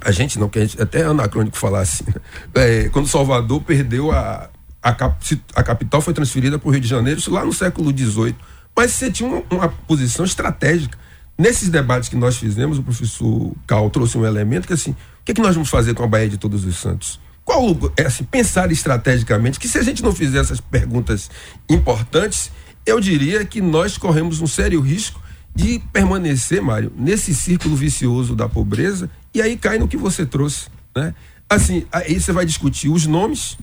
A 0.02 0.12
gente 0.12 0.40
não, 0.40 0.50
que 0.50 0.60
a 0.60 0.62
gente, 0.62 0.82
até 0.82 1.02
é 1.02 1.06
anacrônico 1.06 1.58
falar 1.58 1.82
assim. 1.82 2.04
Né? 2.08 2.14
É, 2.56 2.90
quando 2.90 3.08
Salvador 3.08 3.62
perdeu 3.62 4.12
a, 4.12 4.50
a, 4.82 4.94
cap, 4.94 5.42
a 5.56 5.64
capital, 5.64 6.02
foi 6.02 6.14
transferida 6.14 6.58
para 6.58 6.68
o 6.68 6.72
Rio 6.72 6.82
de 6.82 6.88
Janeiro, 6.88 7.20
isso 7.20 7.32
lá 7.32 7.46
no 7.46 7.54
século 7.54 7.96
XVIII. 7.96 8.36
Mas 8.76 8.92
você 8.92 9.12
tinha 9.12 9.28
uma, 9.30 9.44
uma 9.50 9.70
posição 9.70 10.26
estratégica 10.26 10.98
Nesses 11.40 11.70
debates 11.70 12.10
que 12.10 12.18
nós 12.18 12.36
fizemos, 12.36 12.80
o 12.80 12.84
professor 12.84 13.56
Cal 13.66 13.90
trouxe 13.90 14.18
um 14.18 14.26
elemento 14.26 14.68
que 14.68 14.74
assim, 14.74 14.92
o 14.92 14.96
que, 15.24 15.32
é 15.32 15.34
que 15.34 15.42
nós 15.42 15.56
vamos 15.56 15.70
fazer 15.70 15.94
com 15.94 16.04
a 16.04 16.08
Bahia 16.08 16.28
de 16.28 16.38
Todos 16.38 16.66
os 16.66 16.76
Santos? 16.76 17.18
Qual 17.46 17.78
é 17.96 18.08
assim, 18.08 18.26
pensar 18.26 18.70
estrategicamente 18.74 19.58
que 19.58 19.70
se 19.70 19.78
a 19.78 19.82
gente 19.82 20.04
não 20.04 20.14
fizer 20.14 20.40
essas 20.40 20.60
perguntas 20.60 21.32
importantes, 21.70 22.52
eu 22.86 23.00
diria 23.00 23.46
que 23.46 23.62
nós 23.62 23.98
corremos 23.98 24.42
um 24.42 24.48
sério 24.48 24.82
risco 24.82 25.22
de 25.56 25.80
permanecer, 25.94 26.62
Mário, 26.62 26.92
nesse 26.98 27.34
círculo 27.34 27.74
vicioso 27.74 28.36
da 28.36 28.50
pobreza 28.50 29.10
e 29.34 29.42
aí 29.42 29.58
cai 29.58 29.78
no 29.78 29.88
que 29.88 29.98
você 29.98 30.26
trouxe, 30.26 30.68
né? 30.96 31.14
Assim, 31.50 31.86
aí 31.92 32.20
você 32.20 32.32
vai 32.32 32.46
discutir 32.46 32.90
os 32.90 33.06
nomes, 33.06 33.58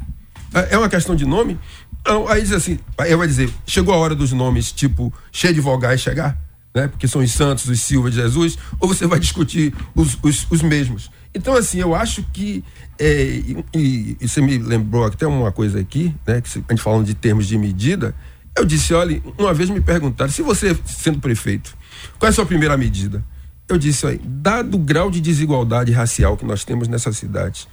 é, 0.52 0.74
é 0.74 0.78
uma 0.78 0.88
questão 0.88 1.14
de 1.14 1.24
nome, 1.24 1.58
não, 2.04 2.28
aí 2.28 2.42
diz 2.42 2.52
assim, 2.52 2.78
aí 2.98 3.14
vai 3.14 3.26
dizer, 3.26 3.50
chegou 3.66 3.94
a 3.94 3.96
hora 3.96 4.14
dos 4.14 4.32
nomes 4.32 4.72
tipo 4.72 5.12
cheio 5.32 5.54
de 5.54 5.60
vogais 5.60 6.00
chegar? 6.00 6.38
né? 6.76 6.88
Porque 6.88 7.08
são 7.08 7.22
os 7.22 7.32
Santos, 7.32 7.66
os 7.66 7.80
Silva 7.80 8.10
de 8.10 8.16
Jesus, 8.16 8.58
ou 8.78 8.86
você 8.86 9.06
vai 9.06 9.18
discutir 9.18 9.72
os, 9.94 10.18
os, 10.22 10.46
os 10.50 10.60
mesmos. 10.60 11.10
Então, 11.34 11.54
assim, 11.56 11.78
eu 11.78 11.94
acho 11.94 12.22
que. 12.34 12.62
É, 12.98 13.40
e, 13.74 14.16
e, 14.20 14.28
você 14.28 14.42
me 14.42 14.58
lembrou 14.58 15.04
até 15.04 15.26
uma 15.26 15.50
coisa 15.50 15.80
aqui, 15.80 16.14
né? 16.26 16.42
Que 16.42 16.58
a 16.58 16.72
gente 16.72 16.82
falando 16.82 17.06
de 17.06 17.14
termos 17.14 17.46
de 17.46 17.56
medida. 17.56 18.14
Eu 18.54 18.66
disse: 18.66 18.92
olha, 18.92 19.22
uma 19.38 19.54
vez 19.54 19.70
me 19.70 19.80
perguntaram, 19.80 20.30
se 20.30 20.42
você, 20.42 20.78
sendo 20.84 21.18
prefeito, 21.18 21.74
qual 22.18 22.26
é 22.26 22.30
a 22.30 22.34
sua 22.34 22.44
primeira 22.44 22.76
medida? 22.76 23.24
Eu 23.68 23.78
disse: 23.78 24.06
olha, 24.06 24.20
dado 24.22 24.76
o 24.76 24.78
grau 24.78 25.10
de 25.10 25.20
desigualdade 25.20 25.92
racial 25.92 26.36
que 26.36 26.44
nós 26.44 26.64
temos 26.64 26.88
nessa 26.88 27.12
cidade, 27.12 27.68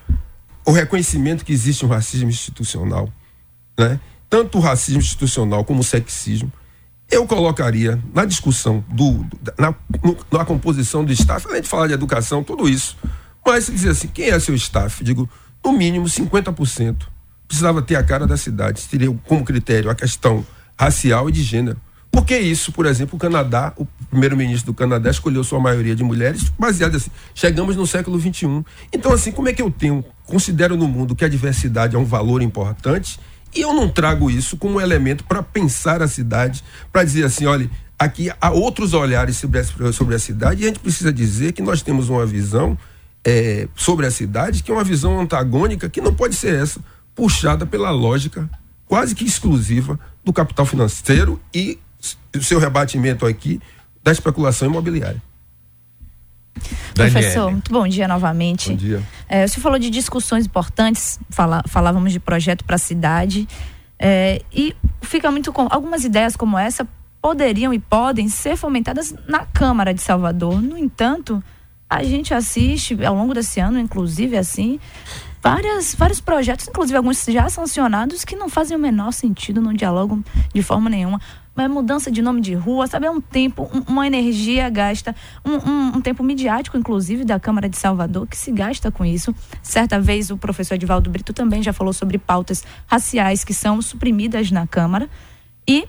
o 0.65 0.71
reconhecimento 0.71 1.45
que 1.45 1.53
existe 1.53 1.85
um 1.85 1.89
racismo 1.89 2.29
institucional, 2.29 3.11
né? 3.77 3.99
Tanto 4.29 4.57
o 4.57 4.61
racismo 4.61 4.99
institucional 4.99 5.63
como 5.63 5.81
o 5.81 5.83
sexismo, 5.83 6.51
eu 7.11 7.27
colocaria 7.27 8.01
na 8.13 8.25
discussão 8.25 8.83
do, 8.89 9.25
na, 9.57 9.75
na 10.31 10.45
composição 10.45 11.05
do 11.05 11.13
staff, 11.13 11.45
além 11.47 11.61
de 11.61 11.67
falar 11.67 11.87
de 11.87 11.93
educação, 11.93 12.43
tudo 12.43 12.67
isso. 12.67 12.97
Mas 13.45 13.67
dizer 13.67 13.89
assim, 13.89 14.07
quem 14.07 14.29
é 14.29 14.39
seu 14.39 14.55
staff? 14.55 15.03
Digo, 15.03 15.29
no 15.63 15.71
mínimo 15.71 16.05
50%. 16.05 17.03
Precisava 17.47 17.81
ter 17.81 17.95
a 17.95 18.03
cara 18.03 18.25
da 18.25 18.37
cidade, 18.37 18.87
teria 18.87 19.13
como 19.27 19.45
critério 19.45 19.91
a 19.91 19.95
questão 19.95 20.43
racial 20.75 21.29
e 21.29 21.31
de 21.31 21.43
gênero. 21.43 21.79
Por 22.13 22.23
que 22.25 22.37
isso, 22.37 22.71
por 22.71 22.85
exemplo, 22.85 23.15
o 23.15 23.19
Canadá, 23.19 23.73
o 23.75 23.87
primeiro-ministro 24.11 24.71
do 24.71 24.75
Canadá 24.75 25.09
escolheu 25.09 25.43
sua 25.43 25.59
maioria 25.59 25.95
de 25.95 26.03
mulheres, 26.03 26.47
baseado 26.59 26.95
assim, 26.95 27.09
chegamos 27.33 27.75
no 27.75 27.87
século 27.87 28.19
XXI. 28.19 28.63
Então, 28.93 29.11
assim, 29.11 29.31
como 29.31 29.49
é 29.49 29.53
que 29.53 29.63
eu 29.63 29.71
tenho, 29.71 30.05
considero 30.23 30.77
no 30.77 30.87
mundo 30.87 31.15
que 31.15 31.25
a 31.25 31.27
diversidade 31.27 31.95
é 31.95 31.99
um 31.99 32.05
valor 32.05 32.43
importante 32.43 33.19
E 33.55 33.61
eu 33.61 33.73
não 33.73 33.89
trago 33.89 34.29
isso 34.29 34.55
como 34.57 34.79
elemento 34.79 35.23
para 35.23 35.41
pensar 35.41 36.03
a 36.03 36.07
cidade, 36.07 36.63
para 36.91 37.03
dizer 37.03 37.25
assim, 37.25 37.47
olha, 37.47 37.67
aqui 37.97 38.31
há 38.39 38.51
outros 38.51 38.93
olhares 38.93 39.37
sobre 39.37 39.59
a, 39.59 39.91
sobre 39.91 40.13
a 40.13 40.19
cidade 40.19 40.61
e 40.61 40.65
a 40.65 40.67
gente 40.67 40.79
precisa 40.79 41.11
dizer 41.11 41.51
que 41.53 41.63
nós 41.63 41.81
temos 41.81 42.09
uma 42.09 42.27
visão 42.27 42.77
é, 43.25 43.67
sobre 43.75 44.05
a 44.05 44.11
cidade 44.11 44.61
que 44.61 44.71
é 44.71 44.73
uma 44.73 44.83
visão 44.83 45.19
antagônica 45.19 45.89
que 45.89 45.99
não 45.99 46.13
pode 46.13 46.35
ser 46.35 46.61
essa, 46.61 46.79
puxada 47.15 47.65
pela 47.65 47.89
lógica 47.89 48.49
quase 48.85 49.15
que 49.15 49.25
exclusiva 49.25 49.99
do 50.23 50.31
capital 50.31 50.65
financeiro 50.65 51.39
e 51.53 51.79
o 52.35 52.43
seu 52.43 52.59
rebatimento 52.59 53.25
aqui 53.25 53.61
da 54.03 54.11
especulação 54.11 54.67
imobiliária. 54.67 55.21
Professor, 56.93 57.51
muito 57.51 57.71
bom 57.71 57.87
dia 57.87 58.07
novamente. 58.07 58.69
Bom 58.69 58.75
dia. 58.75 59.03
É, 59.27 59.47
você 59.47 59.59
falou 59.59 59.79
de 59.79 59.89
discussões 59.89 60.45
importantes, 60.45 61.19
fala, 61.29 61.63
falávamos 61.67 62.11
de 62.11 62.19
projeto 62.19 62.63
para 62.63 62.75
a 62.75 62.79
cidade. 62.79 63.47
É, 63.97 64.41
e 64.53 64.75
fica 65.01 65.31
muito 65.31 65.51
com. 65.51 65.67
Algumas 65.69 66.03
ideias 66.03 66.35
como 66.35 66.57
essa 66.57 66.87
poderiam 67.21 67.73
e 67.73 67.79
podem 67.79 68.27
ser 68.27 68.57
fomentadas 68.57 69.15
na 69.27 69.45
Câmara 69.45 69.93
de 69.93 70.01
Salvador. 70.01 70.61
No 70.61 70.77
entanto, 70.77 71.41
a 71.89 72.03
gente 72.03 72.33
assiste 72.33 73.03
ao 73.03 73.15
longo 73.15 73.33
desse 73.33 73.59
ano, 73.59 73.79
inclusive 73.79 74.37
assim, 74.37 74.79
várias, 75.41 75.95
vários 75.95 76.19
projetos, 76.19 76.67
inclusive 76.67 76.97
alguns 76.97 77.23
já 77.25 77.49
sancionados, 77.49 78.25
que 78.25 78.35
não 78.35 78.49
fazem 78.49 78.75
o 78.75 78.79
menor 78.79 79.11
sentido, 79.11 79.61
não 79.61 79.73
dialogam 79.73 80.23
de 80.53 80.61
forma 80.61 80.89
nenhuma 80.89 81.19
uma 81.55 81.69
mudança 81.69 82.11
de 82.11 82.21
nome 82.21 82.41
de 82.41 82.53
rua, 82.53 82.87
sabe? 82.87 83.05
É 83.05 83.11
um 83.11 83.21
tempo, 83.21 83.69
um, 83.73 83.91
uma 83.91 84.07
energia 84.07 84.69
gasta, 84.69 85.15
um, 85.45 85.51
um, 85.51 85.87
um, 85.97 86.01
tempo 86.01 86.23
midiático, 86.23 86.77
inclusive, 86.77 87.23
da 87.23 87.39
Câmara 87.39 87.69
de 87.69 87.77
Salvador, 87.77 88.27
que 88.27 88.37
se 88.37 88.51
gasta 88.51 88.91
com 88.91 89.05
isso. 89.05 89.33
Certa 89.61 89.99
vez 89.99 90.31
o 90.31 90.37
professor 90.37 90.75
Edivaldo 90.75 91.09
Brito 91.09 91.33
também 91.33 91.61
já 91.61 91.71
falou 91.71 91.93
sobre 91.93 92.17
pautas 92.17 92.63
raciais 92.87 93.43
que 93.43 93.53
são 93.53 93.81
suprimidas 93.81 94.49
na 94.49 94.65
Câmara. 94.65 95.07
E 95.67 95.87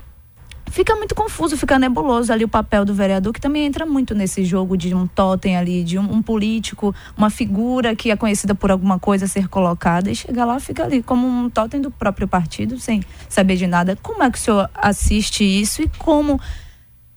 fica 0.74 0.96
muito 0.96 1.14
confuso, 1.14 1.56
fica 1.56 1.78
nebuloso 1.78 2.32
ali 2.32 2.42
o 2.42 2.48
papel 2.48 2.84
do 2.84 2.92
vereador, 2.92 3.32
que 3.32 3.40
também 3.40 3.64
entra 3.64 3.86
muito 3.86 4.12
nesse 4.12 4.44
jogo 4.44 4.76
de 4.76 4.92
um 4.92 5.06
totem 5.06 5.56
ali, 5.56 5.84
de 5.84 5.96
um, 5.96 6.14
um, 6.14 6.20
político, 6.20 6.92
uma 7.16 7.30
figura 7.30 7.94
que 7.94 8.10
é 8.10 8.16
conhecida 8.16 8.56
por 8.56 8.72
alguma 8.72 8.98
coisa 8.98 9.28
ser 9.28 9.46
colocada 9.46 10.10
e 10.10 10.16
chega 10.16 10.44
lá 10.44 10.58
fica 10.58 10.82
ali 10.82 11.00
como 11.00 11.28
um 11.28 11.48
totem 11.48 11.80
do 11.80 11.92
próprio 11.92 12.26
partido, 12.26 12.76
sem 12.80 13.04
saber 13.28 13.54
de 13.54 13.68
nada. 13.68 13.96
Como 14.02 14.20
é 14.20 14.28
que 14.28 14.36
o 14.36 14.40
senhor 14.40 14.68
assiste 14.74 15.44
isso 15.44 15.80
e 15.80 15.88
como 15.96 16.40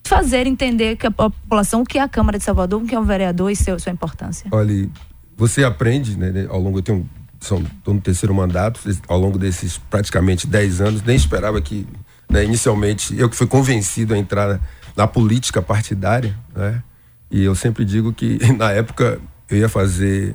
fazer 0.05 0.45
entender 0.45 0.95
que 0.95 1.07
a 1.07 1.11
população, 1.11 1.81
o 1.81 1.83
que 1.83 1.97
é 1.97 2.01
a 2.01 2.07
Câmara 2.07 2.37
de 2.37 2.43
Salvador, 2.43 2.83
o 2.83 2.85
que 2.85 2.93
é 2.93 2.99
um 2.99 3.05
vereador 3.05 3.49
e 3.49 3.55
seu, 3.55 3.79
sua 3.79 3.91
importância? 3.91 4.47
Olha, 4.51 4.87
você 5.35 5.63
aprende, 5.63 6.15
né, 6.15 6.45
ao 6.47 6.59
longo, 6.61 6.77
eu 6.77 6.83
tenho, 6.83 7.09
são, 7.39 7.57
estou 7.63 7.95
no 7.95 8.01
terceiro 8.01 8.35
mandato, 8.35 8.79
ao 9.07 9.19
longo 9.19 9.39
desses 9.39 9.79
praticamente 9.79 10.45
10 10.45 10.79
anos, 10.79 11.01
nem 11.01 11.15
esperava 11.15 11.59
que 11.59 11.87
né? 12.29 12.43
Inicialmente, 12.43 13.17
eu 13.17 13.29
que 13.29 13.35
fui 13.35 13.47
convencido 13.47 14.13
a 14.13 14.17
entrar 14.17 14.59
na 14.95 15.07
política 15.07 15.61
partidária, 15.61 16.35
né? 16.55 16.81
E 17.29 17.43
eu 17.43 17.55
sempre 17.55 17.85
digo 17.85 18.13
que, 18.13 18.39
na 18.57 18.71
época, 18.71 19.19
eu 19.49 19.57
ia 19.57 19.69
fazer 19.69 20.33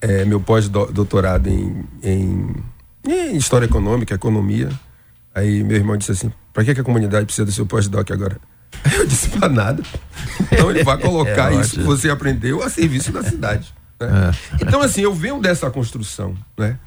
é, 0.00 0.24
meu 0.24 0.40
pós-doutorado 0.40 1.48
em, 1.48 1.84
em, 2.02 2.54
em, 3.06 3.36
História 3.36 3.66
Econômica, 3.66 4.14
Economia. 4.14 4.68
Aí 5.34 5.64
meu 5.64 5.76
irmão 5.76 5.96
disse 5.96 6.12
assim, 6.12 6.32
para 6.52 6.64
que, 6.64 6.74
que 6.74 6.80
a 6.80 6.84
comunidade 6.84 7.24
precisa 7.24 7.44
do 7.44 7.52
seu 7.52 7.66
pós-doc 7.66 8.10
agora? 8.10 8.38
Aí 8.84 8.96
eu 8.96 9.06
disse, 9.06 9.30
para 9.30 9.48
nada. 9.48 9.82
Então 10.52 10.70
ele 10.70 10.84
vai 10.84 10.98
colocar 11.00 11.52
é, 11.52 11.60
isso 11.60 11.76
que 11.76 11.82
você 11.82 12.10
aprendeu 12.10 12.62
a 12.62 12.68
serviço 12.68 13.10
da 13.10 13.22
cidade. 13.22 13.74
Né? 13.98 14.30
É. 14.30 14.64
Então, 14.64 14.80
assim, 14.80 15.00
eu 15.00 15.14
venho 15.14 15.40
dessa 15.40 15.70
construção, 15.70 16.36
né? 16.58 16.78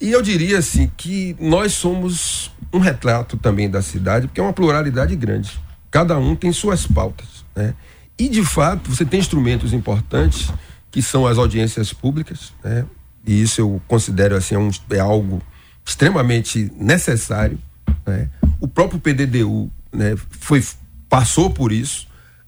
E 0.00 0.10
eu 0.10 0.20
diria 0.20 0.58
assim 0.58 0.90
que 0.96 1.36
nós 1.38 1.74
somos 1.74 2.50
um 2.72 2.78
retrato 2.78 3.36
também 3.36 3.68
da 3.68 3.82
cidade, 3.82 4.26
porque 4.26 4.40
é 4.40 4.42
uma 4.42 4.52
pluralidade 4.52 5.14
grande. 5.16 5.60
Cada 5.90 6.18
um 6.18 6.34
tem 6.34 6.52
suas 6.52 6.86
pautas, 6.86 7.44
né? 7.54 7.74
E 8.18 8.28
de 8.28 8.44
fato, 8.44 8.90
você 8.90 9.04
tem 9.04 9.20
instrumentos 9.20 9.72
importantes 9.72 10.52
que 10.90 11.02
são 11.02 11.26
as 11.26 11.38
audiências 11.38 11.92
públicas, 11.92 12.52
né? 12.62 12.84
E 13.26 13.42
isso 13.42 13.60
eu 13.60 13.80
considero 13.86 14.36
assim 14.36 14.54
é, 14.54 14.58
um, 14.58 14.70
é 14.90 14.98
algo 14.98 15.42
extremamente 15.84 16.70
necessário, 16.76 17.58
né? 18.06 18.28
O 18.60 18.68
próprio 18.68 19.00
PDDU, 19.00 19.70
né, 19.92 20.14
foi 20.30 20.64
passou 21.08 21.50
por 21.50 21.72
isso. 21.72 22.06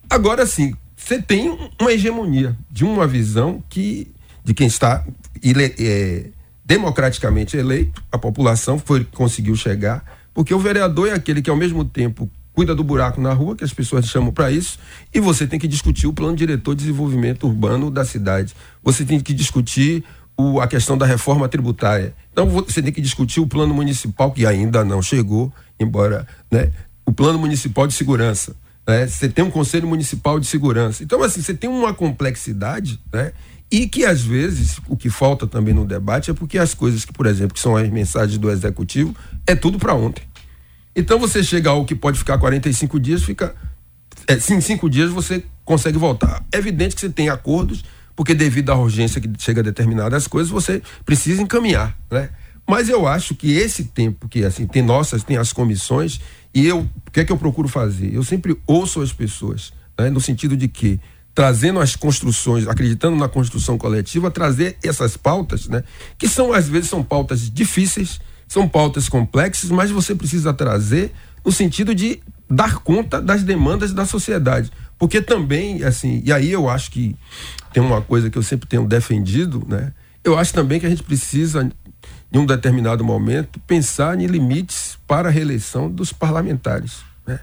Agora 0.09 0.47
sim, 0.47 0.75
você 0.97 1.21
tem 1.21 1.51
uma 1.81 1.93
hegemonia 1.93 2.57
de 2.71 2.85
uma 2.85 3.07
visão 3.07 3.63
que 3.69 4.11
de 4.43 4.55
quem 4.55 4.67
está 4.67 5.05
ele, 5.43 5.75
é, 5.79 6.27
democraticamente 6.65 7.57
eleito, 7.57 8.03
a 8.11 8.19
população 8.19 8.79
foi 8.79 9.05
conseguiu 9.05 9.57
chegar, 9.57 10.05
porque 10.35 10.53
o 10.53 10.59
vereador 10.59 11.09
é 11.09 11.13
aquele 11.13 11.41
que 11.41 11.49
ao 11.49 11.57
mesmo 11.57 11.85
tempo 11.85 12.29
cuida 12.53 12.75
do 12.75 12.85
buraco 12.85 13.21
na 13.21 13.33
rua, 13.33 13.57
que 13.57 13.65
as 13.65 13.73
pessoas 13.73 14.07
chamam 14.07 14.33
para 14.33 14.51
isso, 14.51 14.79
e 15.13 15.19
você 15.19 15.47
tem 15.47 15.59
que 15.59 15.67
discutir 15.67 16.07
o 16.07 16.13
plano 16.13 16.37
diretor 16.37 16.75
de 16.75 16.83
desenvolvimento 16.83 17.47
urbano 17.47 17.91
da 17.91 18.05
cidade. 18.05 18.55
Você 18.83 19.05
tem 19.05 19.19
que 19.19 19.35
discutir 19.35 20.05
o, 20.37 20.61
a 20.61 20.67
questão 20.67 20.97
da 20.97 21.07
reforma 21.07 21.49
tributária. 21.49 22.15
Então 22.33 22.47
você 22.49 22.83
tem 22.83 22.93
que 22.93 23.01
discutir 23.01 23.41
o 23.41 23.47
plano 23.47 23.75
municipal, 23.75 24.31
que 24.31 24.47
ainda 24.47 24.85
não 24.85 25.03
chegou, 25.03 25.53
embora, 25.79 26.27
né, 26.51 26.71
o 27.05 27.13
plano 27.13 27.39
municipal 27.39 27.87
de 27.87 27.95
segurança. 27.95 28.55
Né, 28.87 29.07
você 29.07 29.29
tem 29.29 29.45
um 29.45 29.51
conselho 29.51 29.89
municipal 29.89 30.39
de 30.39 30.47
segurança. 30.47 31.03
Então, 31.03 31.23
assim, 31.23 31.41
você 31.41 31.55
tem 31.55 31.71
uma 31.71 31.95
complexidade, 31.95 33.01
né? 33.13 33.33
E 33.75 33.89
que 33.89 34.05
às 34.05 34.23
vezes 34.23 34.79
o 34.87 34.97
que 34.97 35.11
falta 35.11 35.49
também 35.49 35.75
no 35.75 35.85
debate 35.85 36.31
é 36.31 36.33
porque 36.33 36.59
as 36.59 36.75
coisas 36.75 37.05
que, 37.05 37.13
por 37.13 37.27
exemplo, 37.27 37.55
que 37.55 37.61
são 37.61 37.75
as 37.75 37.91
mensagens 37.91 38.39
do 38.39 38.49
executivo, 38.49 39.13
é 39.45 39.57
tudo 39.57 39.81
para 39.81 39.93
ontem. 39.93 40.23
Então 40.95 41.19
você 41.19 41.43
chega 41.43 41.71
ao 41.71 41.85
que 41.85 41.93
pode 41.93 42.17
ficar 42.17 42.39
45 42.39 43.01
dias, 43.01 43.25
fica. 43.25 43.53
É, 44.29 44.35
em 44.35 44.61
cinco 44.61 44.89
dias 44.89 45.11
você 45.11 45.43
consegue 45.65 45.99
voltar. 45.99 46.47
É 46.53 46.59
evidente 46.59 46.95
que 46.95 47.01
você 47.01 47.11
tem 47.11 47.29
acordos, 47.29 47.85
porque 48.15 48.33
devido 48.33 48.71
à 48.71 48.77
urgência 48.77 49.21
que 49.21 49.29
chega 49.39 49.61
a 49.61 49.65
determinadas 49.65 50.29
coisas, 50.29 50.53
você 50.53 50.81
precisa 51.05 51.43
encaminhar, 51.43 51.99
né? 52.09 52.31
Mas 52.65 52.89
eu 52.89 53.09
acho 53.09 53.35
que 53.35 53.57
esse 53.57 53.87
tempo 53.87 54.29
que 54.29 54.45
assim 54.45 54.69
tem 54.69 54.83
nossas, 54.83 55.25
tem 55.25 55.37
as 55.37 55.53
comissões, 55.53 56.21
e 56.55 56.65
eu, 56.65 56.83
o 57.09 57.11
que 57.11 57.19
é 57.19 57.25
que 57.25 57.33
eu 57.33 57.37
procuro 57.37 57.67
fazer? 57.67 58.15
Eu 58.15 58.23
sempre 58.23 58.57
ouço 58.69 59.03
as 59.03 59.13
pessoas, 59.13 59.73
né? 59.99 60.11
no 60.11 60.21
sentido 60.21 60.57
de 60.57 60.69
que 60.69 61.01
trazendo 61.35 61.81
as 61.81 61.97
construções, 61.97 62.69
acreditando 62.69 63.17
na 63.17 63.29
construção 63.29 63.77
coletiva, 63.77 64.31
trazer 64.31 64.77
essas 64.83 65.17
pautas, 65.17 65.67
né? 65.67 65.83
Que 66.17 66.29
são, 66.29 66.53
às 66.53 66.69
vezes, 66.69 66.89
são 66.89 67.03
pautas 67.03 67.51
difíceis, 67.51 68.21
são 68.47 68.69
pautas 68.69 69.09
complexas, 69.09 69.71
mas 69.71 69.91
você 69.91 70.15
precisa 70.15 70.55
trazer 70.55 71.13
no 71.45 71.51
sentido 71.51 71.95
de 71.95 72.21
dar 72.49 72.77
conta 72.79 73.21
das 73.21 73.43
demandas 73.43 73.93
da 73.93 74.07
sociedade. 74.07 74.71
Porque 74.97 75.21
também, 75.21 75.83
assim, 75.83 76.23
e 76.25 76.33
aí 76.33 76.53
eu 76.53 76.69
acho 76.69 76.91
que 76.93 77.17
tem 77.73 77.83
uma 77.83 78.01
coisa 78.01 78.31
que 78.31 78.39
eu 78.39 78.43
sempre 78.43 78.69
tenho 78.69 78.87
defendido, 78.87 79.65
né? 79.69 79.93
Eu 80.23 80.39
acho 80.39 80.55
também 80.55 80.79
que 80.79 80.87
a 80.87 80.89
gente 80.89 81.03
precisa, 81.03 81.69
em 82.33 82.39
um 82.39 82.47
determinado 82.47 83.05
momento, 83.05 83.59
pensar 83.67 84.19
em 84.19 84.27
limites 84.27 84.97
para 85.07 85.29
a 85.29 85.33
reeleição 85.33 85.91
dos 85.91 86.13
parlamentares. 86.13 86.99
Né? 87.27 87.41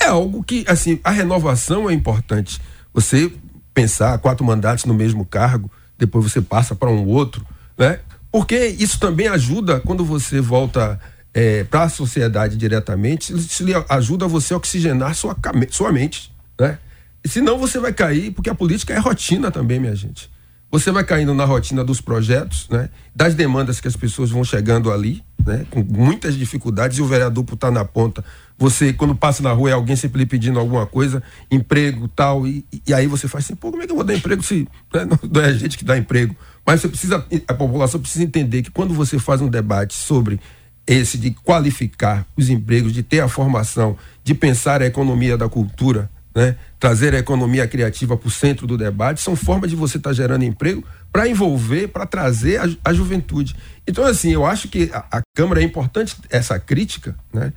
É 0.00 0.06
algo 0.06 0.44
que, 0.44 0.64
assim, 0.68 1.00
a 1.02 1.10
renovação 1.10 1.88
é 1.88 1.94
importante 1.94 2.60
você 2.92 3.32
pensar 3.74 4.18
quatro 4.18 4.44
mandatos 4.44 4.84
no 4.84 4.94
mesmo 4.94 5.24
cargo, 5.24 5.70
depois 5.98 6.30
você 6.30 6.40
passa 6.40 6.74
para 6.74 6.90
um 6.90 7.06
outro, 7.06 7.46
né? 7.76 8.00
Porque 8.30 8.66
isso 8.66 8.98
também 8.98 9.28
ajuda 9.28 9.80
quando 9.80 10.04
você 10.04 10.40
volta 10.40 10.98
é, 11.34 11.64
para 11.64 11.84
a 11.84 11.88
sociedade 11.88 12.56
diretamente, 12.56 13.34
isso 13.34 13.64
ajuda 13.88 14.26
você 14.26 14.54
a 14.54 14.56
oxigenar 14.56 15.14
sua, 15.14 15.36
sua 15.70 15.92
mente, 15.92 16.32
né? 16.58 16.78
E 17.24 17.28
senão 17.28 17.58
você 17.58 17.78
vai 17.78 17.92
cair, 17.92 18.32
porque 18.32 18.50
a 18.50 18.54
política 18.54 18.92
é 18.92 18.98
rotina 18.98 19.50
também, 19.50 19.78
minha 19.78 19.94
gente. 19.94 20.31
Você 20.72 20.90
vai 20.90 21.04
caindo 21.04 21.34
na 21.34 21.44
rotina 21.44 21.84
dos 21.84 22.00
projetos, 22.00 22.66
né? 22.68 22.88
Das 23.14 23.34
demandas 23.34 23.78
que 23.78 23.86
as 23.86 23.94
pessoas 23.94 24.30
vão 24.30 24.42
chegando 24.42 24.90
ali, 24.90 25.22
né? 25.44 25.64
Com 25.70 25.84
muitas 25.84 26.34
dificuldades 26.34 26.98
e 26.98 27.02
o 27.02 27.06
vereador 27.06 27.44
por 27.44 27.54
estar 27.54 27.70
na 27.70 27.84
ponta 27.84 28.24
você, 28.62 28.92
quando 28.92 29.12
passa 29.12 29.42
na 29.42 29.50
rua, 29.50 29.70
é 29.70 29.72
alguém 29.72 29.96
sempre 29.96 30.20
lhe 30.20 30.26
pedindo 30.26 30.56
alguma 30.56 30.86
coisa, 30.86 31.20
emprego 31.50 32.06
tal, 32.06 32.46
e, 32.46 32.64
e 32.86 32.94
aí 32.94 33.08
você 33.08 33.26
faz 33.26 33.44
assim, 33.44 33.56
pô, 33.56 33.72
como 33.72 33.82
é 33.82 33.86
que 33.86 33.90
eu 33.90 33.96
vou 33.96 34.04
dar 34.04 34.14
emprego 34.14 34.40
se 34.40 34.68
né? 34.94 35.04
não 35.28 35.40
é 35.40 35.46
a 35.46 35.52
gente 35.52 35.76
que 35.76 35.84
dá 35.84 35.98
emprego? 35.98 36.36
Mas 36.64 36.80
você 36.80 36.88
precisa, 36.88 37.26
a 37.48 37.54
população 37.54 38.00
precisa 38.00 38.22
entender 38.22 38.62
que 38.62 38.70
quando 38.70 38.94
você 38.94 39.18
faz 39.18 39.40
um 39.40 39.48
debate 39.48 39.94
sobre 39.94 40.38
esse 40.86 41.18
de 41.18 41.32
qualificar 41.32 42.24
os 42.36 42.48
empregos, 42.50 42.92
de 42.92 43.02
ter 43.02 43.18
a 43.18 43.26
formação, 43.26 43.96
de 44.22 44.32
pensar 44.32 44.80
a 44.80 44.86
economia 44.86 45.36
da 45.36 45.48
cultura, 45.48 46.08
né? 46.34 46.56
trazer 46.78 47.14
a 47.14 47.18
economia 47.18 47.66
criativa 47.66 48.16
para 48.16 48.28
o 48.28 48.30
centro 48.30 48.66
do 48.66 48.76
debate, 48.76 49.20
são 49.20 49.36
formas 49.36 49.70
de 49.70 49.76
você 49.76 49.96
estar 49.96 50.10
tá 50.10 50.14
gerando 50.14 50.44
emprego 50.44 50.84
para 51.12 51.28
envolver, 51.28 51.88
para 51.88 52.06
trazer 52.06 52.58
a, 52.58 52.90
a, 52.90 52.92
juventude. 52.92 53.54
Então, 53.86 54.04
assim, 54.04 54.32
eu 54.32 54.46
acho 54.46 54.68
que 54.68 54.90
a, 54.92 55.18
a 55.18 55.22
Câmara 55.34 55.60
é 55.60 55.64
importante 55.64 56.16
essa 56.30 56.58
crítica, 56.58 57.14
né? 57.32 57.52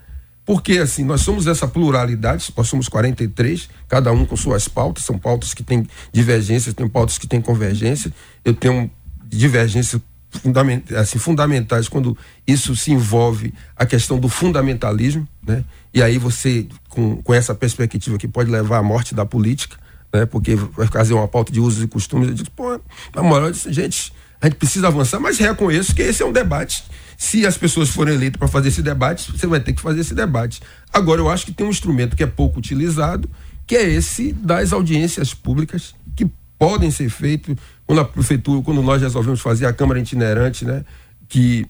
Porque, 0.46 0.78
assim, 0.78 1.04
nós 1.04 1.22
somos 1.22 1.48
essa 1.48 1.68
pluralidade, 1.68 2.54
nós 2.56 2.68
somos 2.68 2.88
43, 2.88 3.68
cada 3.88 4.12
um 4.12 4.26
com 4.26 4.38
suas 4.38 4.68
pautas, 4.68 5.04
são 5.04 5.18
pautas 5.18 5.56
que 5.56 5.64
têm 5.64 5.88
divergências, 6.12 6.76
tem 6.76 6.88
pautas 6.88 7.18
que 7.18 7.26
têm 7.26 7.42
convergência. 7.42 8.14
Eu 8.44 8.54
tenho 8.54 8.92
divergência 9.28 10.00
assim, 10.98 11.20
fundamentais 11.20 11.88
quando 11.88 12.18
isso 12.46 12.76
se 12.76 12.92
envolve 12.92 13.54
a 13.76 13.86
questão 13.86 14.20
do 14.20 14.30
fundamentalismo, 14.30 15.28
né? 15.46 15.64
E 15.94 16.02
aí 16.02 16.18
você, 16.18 16.68
com, 16.90 17.22
com 17.22 17.34
essa 17.34 17.56
perspectiva 17.56 18.18
que 18.18 18.28
pode 18.28 18.50
levar 18.50 18.80
à 18.80 18.84
morte 18.84 19.16
da 19.16 19.26
política, 19.26 19.78
né? 20.14 20.26
Porque 20.26 20.56
vai 20.56 20.88
fazer 20.88 21.14
uma 21.14 21.28
pauta 21.28 21.52
de 21.52 21.60
usos 21.60 21.84
e 21.84 21.88
costumes, 21.88 22.28
eu 22.28 22.34
digo, 22.34 22.52
pô, 22.52 22.80
na 23.14 23.24
moral, 23.24 23.52
gente, 23.54 24.14
a 24.42 24.48
gente 24.48 24.58
precisa 24.58 24.88
avançar, 24.88 25.20
mas 25.20 25.38
reconheço 25.38 25.96
que 25.96 26.02
esse 26.02 26.22
é 26.22 26.26
um 26.26 26.32
debate. 26.32 26.84
Se 27.18 27.46
as 27.46 27.58
pessoas 27.58 27.90
forem 27.90 28.14
eleitas 28.14 28.38
para 28.38 28.48
fazer 28.48 28.68
esse 28.68 28.82
debate, 28.82 29.32
você 29.32 29.48
vai 29.48 29.60
ter 29.60 29.74
que 29.74 29.82
fazer 29.82 30.02
esse 30.02 30.14
debate. 30.14 30.62
Agora, 30.92 31.22
eu 31.22 31.30
acho 31.30 31.46
que 31.46 31.52
tem 31.52 31.66
um 31.66 31.70
instrumento 31.70 32.16
que 32.16 32.24
é 32.24 32.28
pouco 32.28 32.60
utilizado, 32.60 33.30
que 33.66 33.76
é 33.76 33.84
esse 33.90 34.34
das 34.34 34.74
audiências 34.74 35.34
públicas, 35.34 35.96
que 36.16 36.30
podem 36.58 36.92
ser 36.92 37.10
feitos 37.10 37.56
quando 37.86 38.00
a 38.00 38.06
prefeitura, 38.06 38.62
quando 38.64 38.82
nós 38.82 39.02
resolvemos 39.02 39.42
fazer 39.42 39.66
a 39.66 39.74
Câmara 39.74 40.00
Itinerante, 40.00 40.66
né? 40.66 40.84
Que, 41.28 41.66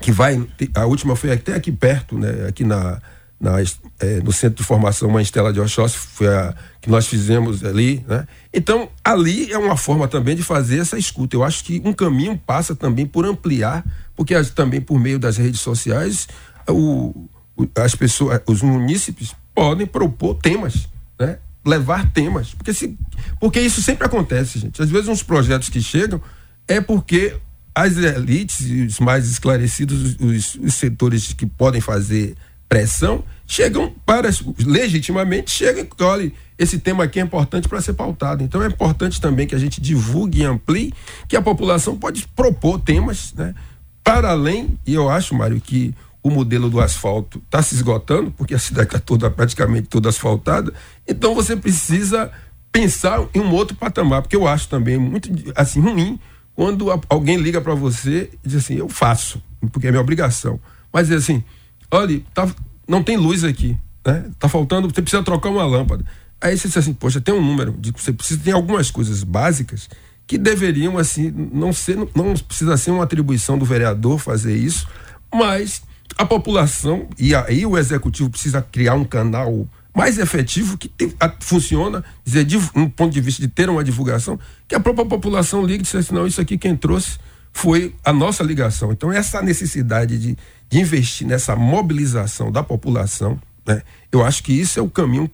que 0.00 0.10
vai. 0.10 0.46
A 0.74 0.86
última 0.86 1.14
foi 1.14 1.32
até 1.32 1.54
aqui 1.54 1.70
perto, 1.70 2.18
né? 2.18 2.46
Aqui 2.48 2.64
na, 2.64 3.00
na, 3.40 3.60
é, 4.00 4.20
no 4.22 4.32
Centro 4.32 4.56
de 4.56 4.64
Formação 4.64 5.10
Mãe 5.10 5.22
Estela 5.22 5.52
de 5.52 5.60
Oxóssi, 5.60 5.96
foi 5.96 6.28
a 6.28 6.54
que 6.80 6.90
nós 6.90 7.06
fizemos 7.06 7.64
ali, 7.64 8.04
né? 8.08 8.26
Então, 8.52 8.88
ali 9.04 9.52
é 9.52 9.58
uma 9.58 9.76
forma 9.76 10.08
também 10.08 10.34
de 10.34 10.42
fazer 10.42 10.78
essa 10.78 10.96
escuta. 10.96 11.36
Eu 11.36 11.44
acho 11.44 11.62
que 11.64 11.82
um 11.84 11.92
caminho 11.92 12.40
passa 12.46 12.74
também 12.74 13.06
por 13.06 13.26
ampliar, 13.26 13.84
porque 14.16 14.34
também 14.54 14.80
por 14.80 14.98
meio 14.98 15.18
das 15.18 15.36
redes 15.36 15.60
sociais, 15.60 16.26
o, 16.66 17.28
o, 17.56 17.68
as 17.76 17.94
pessoas, 17.94 18.40
os 18.46 18.62
munícipes 18.62 19.34
podem 19.54 19.86
propor 19.86 20.34
temas, 20.36 20.88
né? 21.18 21.38
Levar 21.68 22.10
temas, 22.12 22.54
porque 22.54 22.72
se, 22.72 22.96
porque 23.38 23.60
isso 23.60 23.82
sempre 23.82 24.06
acontece, 24.06 24.58
gente. 24.58 24.80
Às 24.80 24.88
vezes 24.88 25.06
uns 25.06 25.22
projetos 25.22 25.68
que 25.68 25.82
chegam 25.82 26.20
é 26.66 26.80
porque 26.80 27.36
as 27.74 27.96
elites 27.96 28.60
os 28.60 28.98
mais 28.98 29.28
esclarecidos, 29.28 30.16
os, 30.18 30.54
os 30.54 30.74
setores 30.74 31.34
que 31.34 31.44
podem 31.44 31.80
fazer 31.80 32.34
pressão, 32.68 33.22
chegam 33.46 33.94
para, 34.04 34.30
legitimamente, 34.64 35.50
chegam 35.50 35.84
e 35.84 36.02
olha, 36.02 36.32
esse 36.58 36.78
tema 36.78 37.04
aqui 37.04 37.20
é 37.20 37.22
importante 37.22 37.68
para 37.68 37.80
ser 37.80 37.92
pautado. 37.92 38.42
Então 38.42 38.62
é 38.62 38.66
importante 38.66 39.20
também 39.20 39.46
que 39.46 39.54
a 39.54 39.58
gente 39.58 39.80
divulgue 39.80 40.40
e 40.40 40.44
amplie, 40.44 40.92
que 41.28 41.36
a 41.36 41.42
população 41.42 41.96
pode 41.96 42.26
propor 42.28 42.80
temas, 42.80 43.32
né? 43.34 43.54
Para 44.02 44.30
além, 44.30 44.78
e 44.86 44.94
eu 44.94 45.08
acho, 45.08 45.34
Mário, 45.34 45.60
que 45.60 45.94
o 46.28 46.30
modelo 46.30 46.70
do 46.70 46.80
asfalto 46.80 47.38
está 47.44 47.62
se 47.62 47.74
esgotando, 47.74 48.30
porque 48.30 48.54
a 48.54 48.58
cidade 48.58 48.88
está 48.88 48.98
toda, 48.98 49.30
praticamente 49.30 49.88
toda 49.88 50.08
asfaltada, 50.08 50.72
então 51.06 51.34
você 51.34 51.56
precisa 51.56 52.30
pensar 52.70 53.20
em 53.34 53.40
um 53.40 53.52
outro 53.52 53.76
patamar, 53.76 54.22
porque 54.22 54.36
eu 54.36 54.46
acho 54.46 54.68
também 54.68 54.98
muito 54.98 55.30
assim 55.56 55.80
ruim 55.80 56.18
quando 56.54 56.88
alguém 57.08 57.36
liga 57.36 57.60
para 57.60 57.74
você 57.74 58.30
e 58.44 58.48
diz 58.48 58.64
assim, 58.64 58.74
eu 58.74 58.88
faço, 58.88 59.42
porque 59.72 59.86
é 59.86 59.90
minha 59.90 60.00
obrigação. 60.00 60.60
Mas 60.92 61.10
é 61.10 61.14
assim, 61.14 61.42
olha, 61.90 62.20
tá, 62.34 62.48
não 62.86 63.02
tem 63.02 63.16
luz 63.16 63.44
aqui, 63.44 63.76
né? 64.04 64.24
Tá 64.38 64.48
faltando, 64.48 64.88
você 64.88 65.00
precisa 65.00 65.22
trocar 65.22 65.50
uma 65.50 65.64
lâmpada. 65.64 66.04
Aí 66.40 66.56
você 66.56 66.68
diz 66.68 66.76
assim, 66.76 66.92
poxa, 66.92 67.20
tem 67.20 67.34
um 67.34 67.44
número 67.44 67.72
de 67.72 67.92
você 67.92 68.12
precisa 68.12 68.40
tem 68.42 68.52
algumas 68.52 68.90
coisas 68.90 69.22
básicas 69.22 69.88
que 70.26 70.36
deveriam 70.36 70.98
assim 70.98 71.32
não 71.52 71.72
ser 71.72 71.96
não 72.14 72.34
precisa 72.34 72.76
ser 72.76 72.90
uma 72.90 73.04
atribuição 73.04 73.56
do 73.56 73.64
vereador 73.64 74.18
fazer 74.18 74.54
isso, 74.54 74.86
mas 75.32 75.82
a 76.16 76.24
população 76.24 77.08
e 77.18 77.34
aí 77.34 77.66
o 77.66 77.76
executivo 77.76 78.30
precisa 78.30 78.62
criar 78.62 78.94
um 78.94 79.04
canal 79.04 79.68
mais 79.94 80.18
efetivo 80.18 80.78
que 80.78 80.88
te, 80.88 81.14
a, 81.18 81.32
funciona, 81.40 82.04
dizer, 82.24 82.44
de, 82.44 82.56
um 82.74 82.88
ponto 82.88 83.12
de 83.12 83.20
vista 83.20 83.42
de 83.42 83.48
ter 83.48 83.68
uma 83.68 83.82
divulgação, 83.82 84.38
que 84.66 84.74
a 84.74 84.80
própria 84.80 85.04
população 85.04 85.64
ligue 85.64 85.80
e 85.80 85.82
diz 85.82 85.94
assim, 85.94 86.14
não, 86.14 86.26
isso 86.26 86.40
aqui 86.40 86.56
quem 86.56 86.76
trouxe 86.76 87.18
foi 87.52 87.94
a 88.04 88.12
nossa 88.12 88.44
ligação. 88.44 88.92
Então, 88.92 89.12
essa 89.12 89.42
necessidade 89.42 90.18
de, 90.18 90.38
de 90.68 90.78
investir 90.78 91.26
nessa 91.26 91.56
mobilização 91.56 92.52
da 92.52 92.62
população, 92.62 93.40
né, 93.66 93.82
eu 94.12 94.24
acho 94.24 94.42
que 94.44 94.52
isso 94.52 94.78
é 94.78 94.82
o 94.82 94.88
caminho 94.88 95.28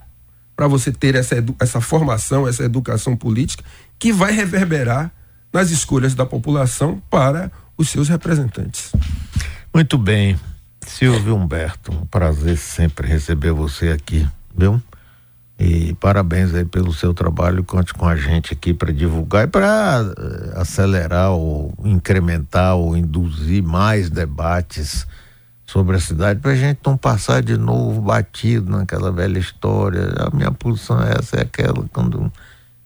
para 0.57 0.67
você 0.67 0.91
ter 0.93 1.15
essa, 1.15 1.37
essa 1.61 1.81
formação, 1.81 2.49
essa 2.49 2.65
educação 2.65 3.17
política, 3.17 3.63
que 3.99 4.13
vai 4.13 4.33
reverberar 4.33 5.13
nas 5.53 5.71
escolhas 5.71 6.15
da 6.15 6.25
população 6.25 7.03
para 7.11 7.51
os 7.77 7.91
seus 7.91 8.09
representantes. 8.09 8.93
Muito 9.75 9.99
bem. 9.99 10.39
Silvio 10.87 11.37
Humberto, 11.37 11.93
um 11.93 12.07
prazer 12.07 12.57
sempre 12.57 13.09
receber 13.09 13.53
você 13.53 13.89
aqui, 13.89 14.27
viu? 14.57 14.83
E 15.59 15.95
parabéns 15.95 16.53
aí 16.55 16.65
pelo 16.65 16.93
seu 16.93 17.15
trabalho. 17.15 17.65
Conte 17.65 17.95
com 17.95 18.07
a 18.07 18.17
gente 18.17 18.53
aqui 18.53 18.75
para 18.75 18.93
divulgar 18.93 19.45
e 19.45 19.47
para 19.47 20.03
uh, 20.03 20.61
acelerar 20.61 21.31
ou 21.31 21.73
incrementar 21.85 22.75
ou 22.75 22.97
induzir 22.97 23.63
mais 23.63 24.11
debates 24.11 25.07
sobre 25.67 25.97
a 25.97 26.01
cidade 26.01 26.41
para 26.41 26.53
a 26.53 26.57
gente 26.57 26.81
não 26.85 26.97
passar 26.97 27.43
de 27.43 27.57
novo 27.57 28.01
batido 28.01 28.71
naquela 28.71 29.11
velha 29.13 29.39
história. 29.39 30.13
A 30.19 30.35
minha 30.35 30.51
posição 30.51 31.01
é 31.03 31.15
essa, 31.19 31.37
é 31.37 31.43
aquela 31.43 31.87
quando 31.93 32.31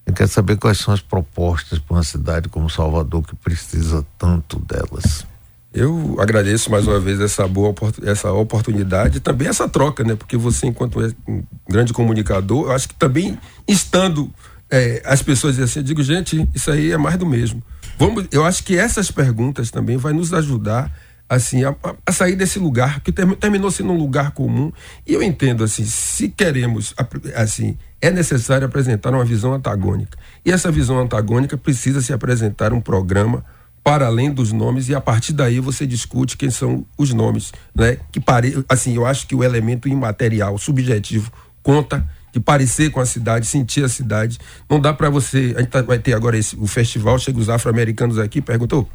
eu 0.05 0.13
quero 0.13 0.29
saber 0.29 0.57
quais 0.57 0.77
são 0.77 0.93
as 0.93 1.01
propostas 1.01 1.79
para 1.79 1.97
uma 1.97 2.03
cidade 2.03 2.49
como 2.49 2.69
Salvador 2.69 3.23
que 3.23 3.35
precisa 3.35 4.05
tanto 4.17 4.59
delas. 4.59 5.25
Eu 5.71 6.17
agradeço 6.19 6.71
mais 6.71 6.87
uma 6.87 6.99
vez 6.99 7.19
essa 7.21 7.47
boa 7.47 7.75
essa 8.03 8.31
oportunidade 8.31 9.17
e 9.17 9.19
também 9.19 9.47
essa 9.47 9.69
troca, 9.69 10.03
né? 10.03 10.15
Porque 10.15 10.35
você, 10.35 10.65
enquanto 10.65 10.99
é 10.99 11.11
um 11.27 11.43
grande 11.69 11.93
comunicador, 11.93 12.67
eu 12.67 12.71
acho 12.71 12.87
que 12.87 12.95
também 12.95 13.37
estando 13.67 14.31
é, 14.69 15.01
as 15.05 15.21
pessoas 15.21 15.59
assim, 15.59 15.79
eu 15.79 15.83
digo, 15.83 16.01
gente, 16.01 16.47
isso 16.55 16.71
aí 16.71 16.91
é 16.91 16.97
mais 16.97 17.17
do 17.17 17.25
mesmo. 17.25 17.61
Vamos, 17.99 18.25
eu 18.31 18.43
acho 18.43 18.63
que 18.63 18.77
essas 18.77 19.11
perguntas 19.11 19.69
também 19.69 19.95
vai 19.95 20.11
nos 20.11 20.33
ajudar 20.33 20.91
assim 21.27 21.63
a, 21.63 21.75
a 22.03 22.11
sair 22.11 22.35
desse 22.35 22.57
lugar 22.57 23.01
que 23.01 23.11
terminou 23.11 23.69
sendo 23.69 23.91
um 23.91 23.97
lugar 23.97 24.31
comum. 24.31 24.71
E 25.05 25.13
eu 25.13 25.21
entendo 25.21 25.63
assim, 25.63 25.85
se 25.85 26.29
queremos 26.29 26.95
assim, 27.35 27.77
é 28.01 28.09
necessário 28.09 28.65
apresentar 28.65 29.11
uma 29.13 29.23
visão 29.23 29.53
antagônica. 29.53 30.17
E 30.43 30.51
essa 30.51 30.71
visão 30.71 30.99
antagônica 30.99 31.55
precisa 31.55 32.01
se 32.01 32.11
apresentar 32.11 32.73
um 32.73 32.81
programa 32.81 33.45
para 33.83 34.05
além 34.05 34.31
dos 34.31 34.51
nomes 34.51 34.89
e 34.89 34.95
a 34.95 35.01
partir 35.01 35.33
daí 35.33 35.59
você 35.59 35.85
discute 35.85 36.37
quem 36.37 36.49
são 36.49 36.85
os 36.97 37.13
nomes, 37.13 37.51
né? 37.73 37.97
Que 38.11 38.19
pare, 38.19 38.63
assim, 38.67 38.95
eu 38.95 39.05
acho 39.05 39.25
que 39.27 39.35
o 39.35 39.43
elemento 39.43 39.87
imaterial, 39.87 40.57
subjetivo, 40.57 41.31
conta 41.63 42.07
de 42.31 42.39
parecer 42.39 42.91
com 42.91 42.99
a 42.99 43.05
cidade, 43.05 43.47
sentir 43.47 43.83
a 43.83 43.89
cidade. 43.89 44.37
Não 44.69 44.79
dá 44.79 44.93
para 44.93 45.09
você, 45.09 45.53
a 45.57 45.61
gente 45.61 45.69
tá, 45.69 45.81
vai 45.81 45.99
ter 45.99 46.13
agora 46.13 46.37
esse, 46.37 46.55
o 46.55 46.67
festival, 46.67 47.17
chega 47.17 47.39
os 47.39 47.49
afro-americanos 47.49 48.19
aqui, 48.19 48.41
perguntou, 48.41 48.87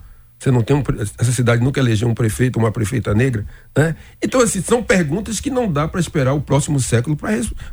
você 0.44 0.50
não 0.50 0.62
tem 0.62 0.76
um, 0.76 0.82
essa 1.18 1.32
cidade 1.32 1.64
nunca 1.64 1.80
elegeu 1.80 2.06
um 2.06 2.14
prefeito, 2.14 2.58
uma 2.58 2.70
prefeita 2.70 3.14
negra, 3.14 3.46
né? 3.76 3.96
Então 4.22 4.42
assim 4.42 4.60
são 4.60 4.82
perguntas 4.82 5.40
que 5.40 5.50
não 5.50 5.72
dá 5.72 5.88
para 5.88 5.98
esperar 5.98 6.34
o 6.34 6.40
próximo 6.40 6.78
século 6.78 7.16
para 7.16 7.30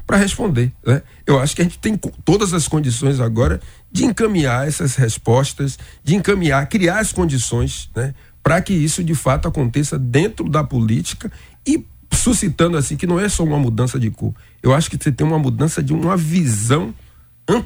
para 0.07 0.15
responder, 0.15 0.71
né? 0.85 1.01
Eu 1.27 1.37
acho 1.39 1.53
que 1.53 1.61
a 1.61 1.65
gente 1.65 1.77
tem 1.77 1.97
todas 2.23 2.53
as 2.53 2.69
condições 2.69 3.19
agora 3.19 3.59
de 3.91 4.05
encaminhar 4.05 4.65
essas 4.65 4.95
respostas, 4.95 5.77
de 6.01 6.15
encaminhar, 6.15 6.65
criar 6.67 6.99
as 6.99 7.11
condições, 7.11 7.89
né? 7.93 8.15
Para 8.41 8.61
que 8.61 8.73
isso 8.73 9.03
de 9.03 9.13
fato 9.13 9.49
aconteça 9.49 9.99
dentro 9.99 10.47
da 10.47 10.63
política 10.63 11.29
e 11.67 11.85
suscitando 12.13 12.77
assim 12.77 12.95
que 12.95 13.05
não 13.05 13.19
é 13.19 13.27
só 13.27 13.43
uma 13.43 13.59
mudança 13.59 13.99
de 13.99 14.09
cor. 14.09 14.33
Eu 14.63 14.73
acho 14.73 14.89
que 14.89 14.97
você 14.97 15.11
tem 15.11 15.27
uma 15.27 15.37
mudança 15.37 15.83
de 15.83 15.91
uma 15.93 16.15
visão 16.15 16.93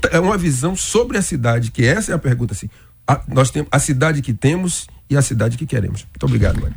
é 0.10 0.20
uma 0.20 0.38
visão 0.38 0.76
sobre 0.76 1.16
a 1.16 1.22
cidade, 1.22 1.70
que 1.70 1.86
essa 1.86 2.12
é 2.12 2.16
a 2.16 2.18
pergunta 2.18 2.54
assim 2.54 2.68
a, 3.08 3.22
nós 3.28 3.52
temos 3.52 3.70
a 3.72 3.80
cidade 3.80 4.22
que 4.22 4.34
temos 4.34 4.88
e 5.10 5.18
a 5.18 5.22
cidade 5.22 5.58
que 5.58 5.66
queremos. 5.66 6.06
Muito 6.06 6.26
obrigado, 6.26 6.62
Mário. 6.62 6.76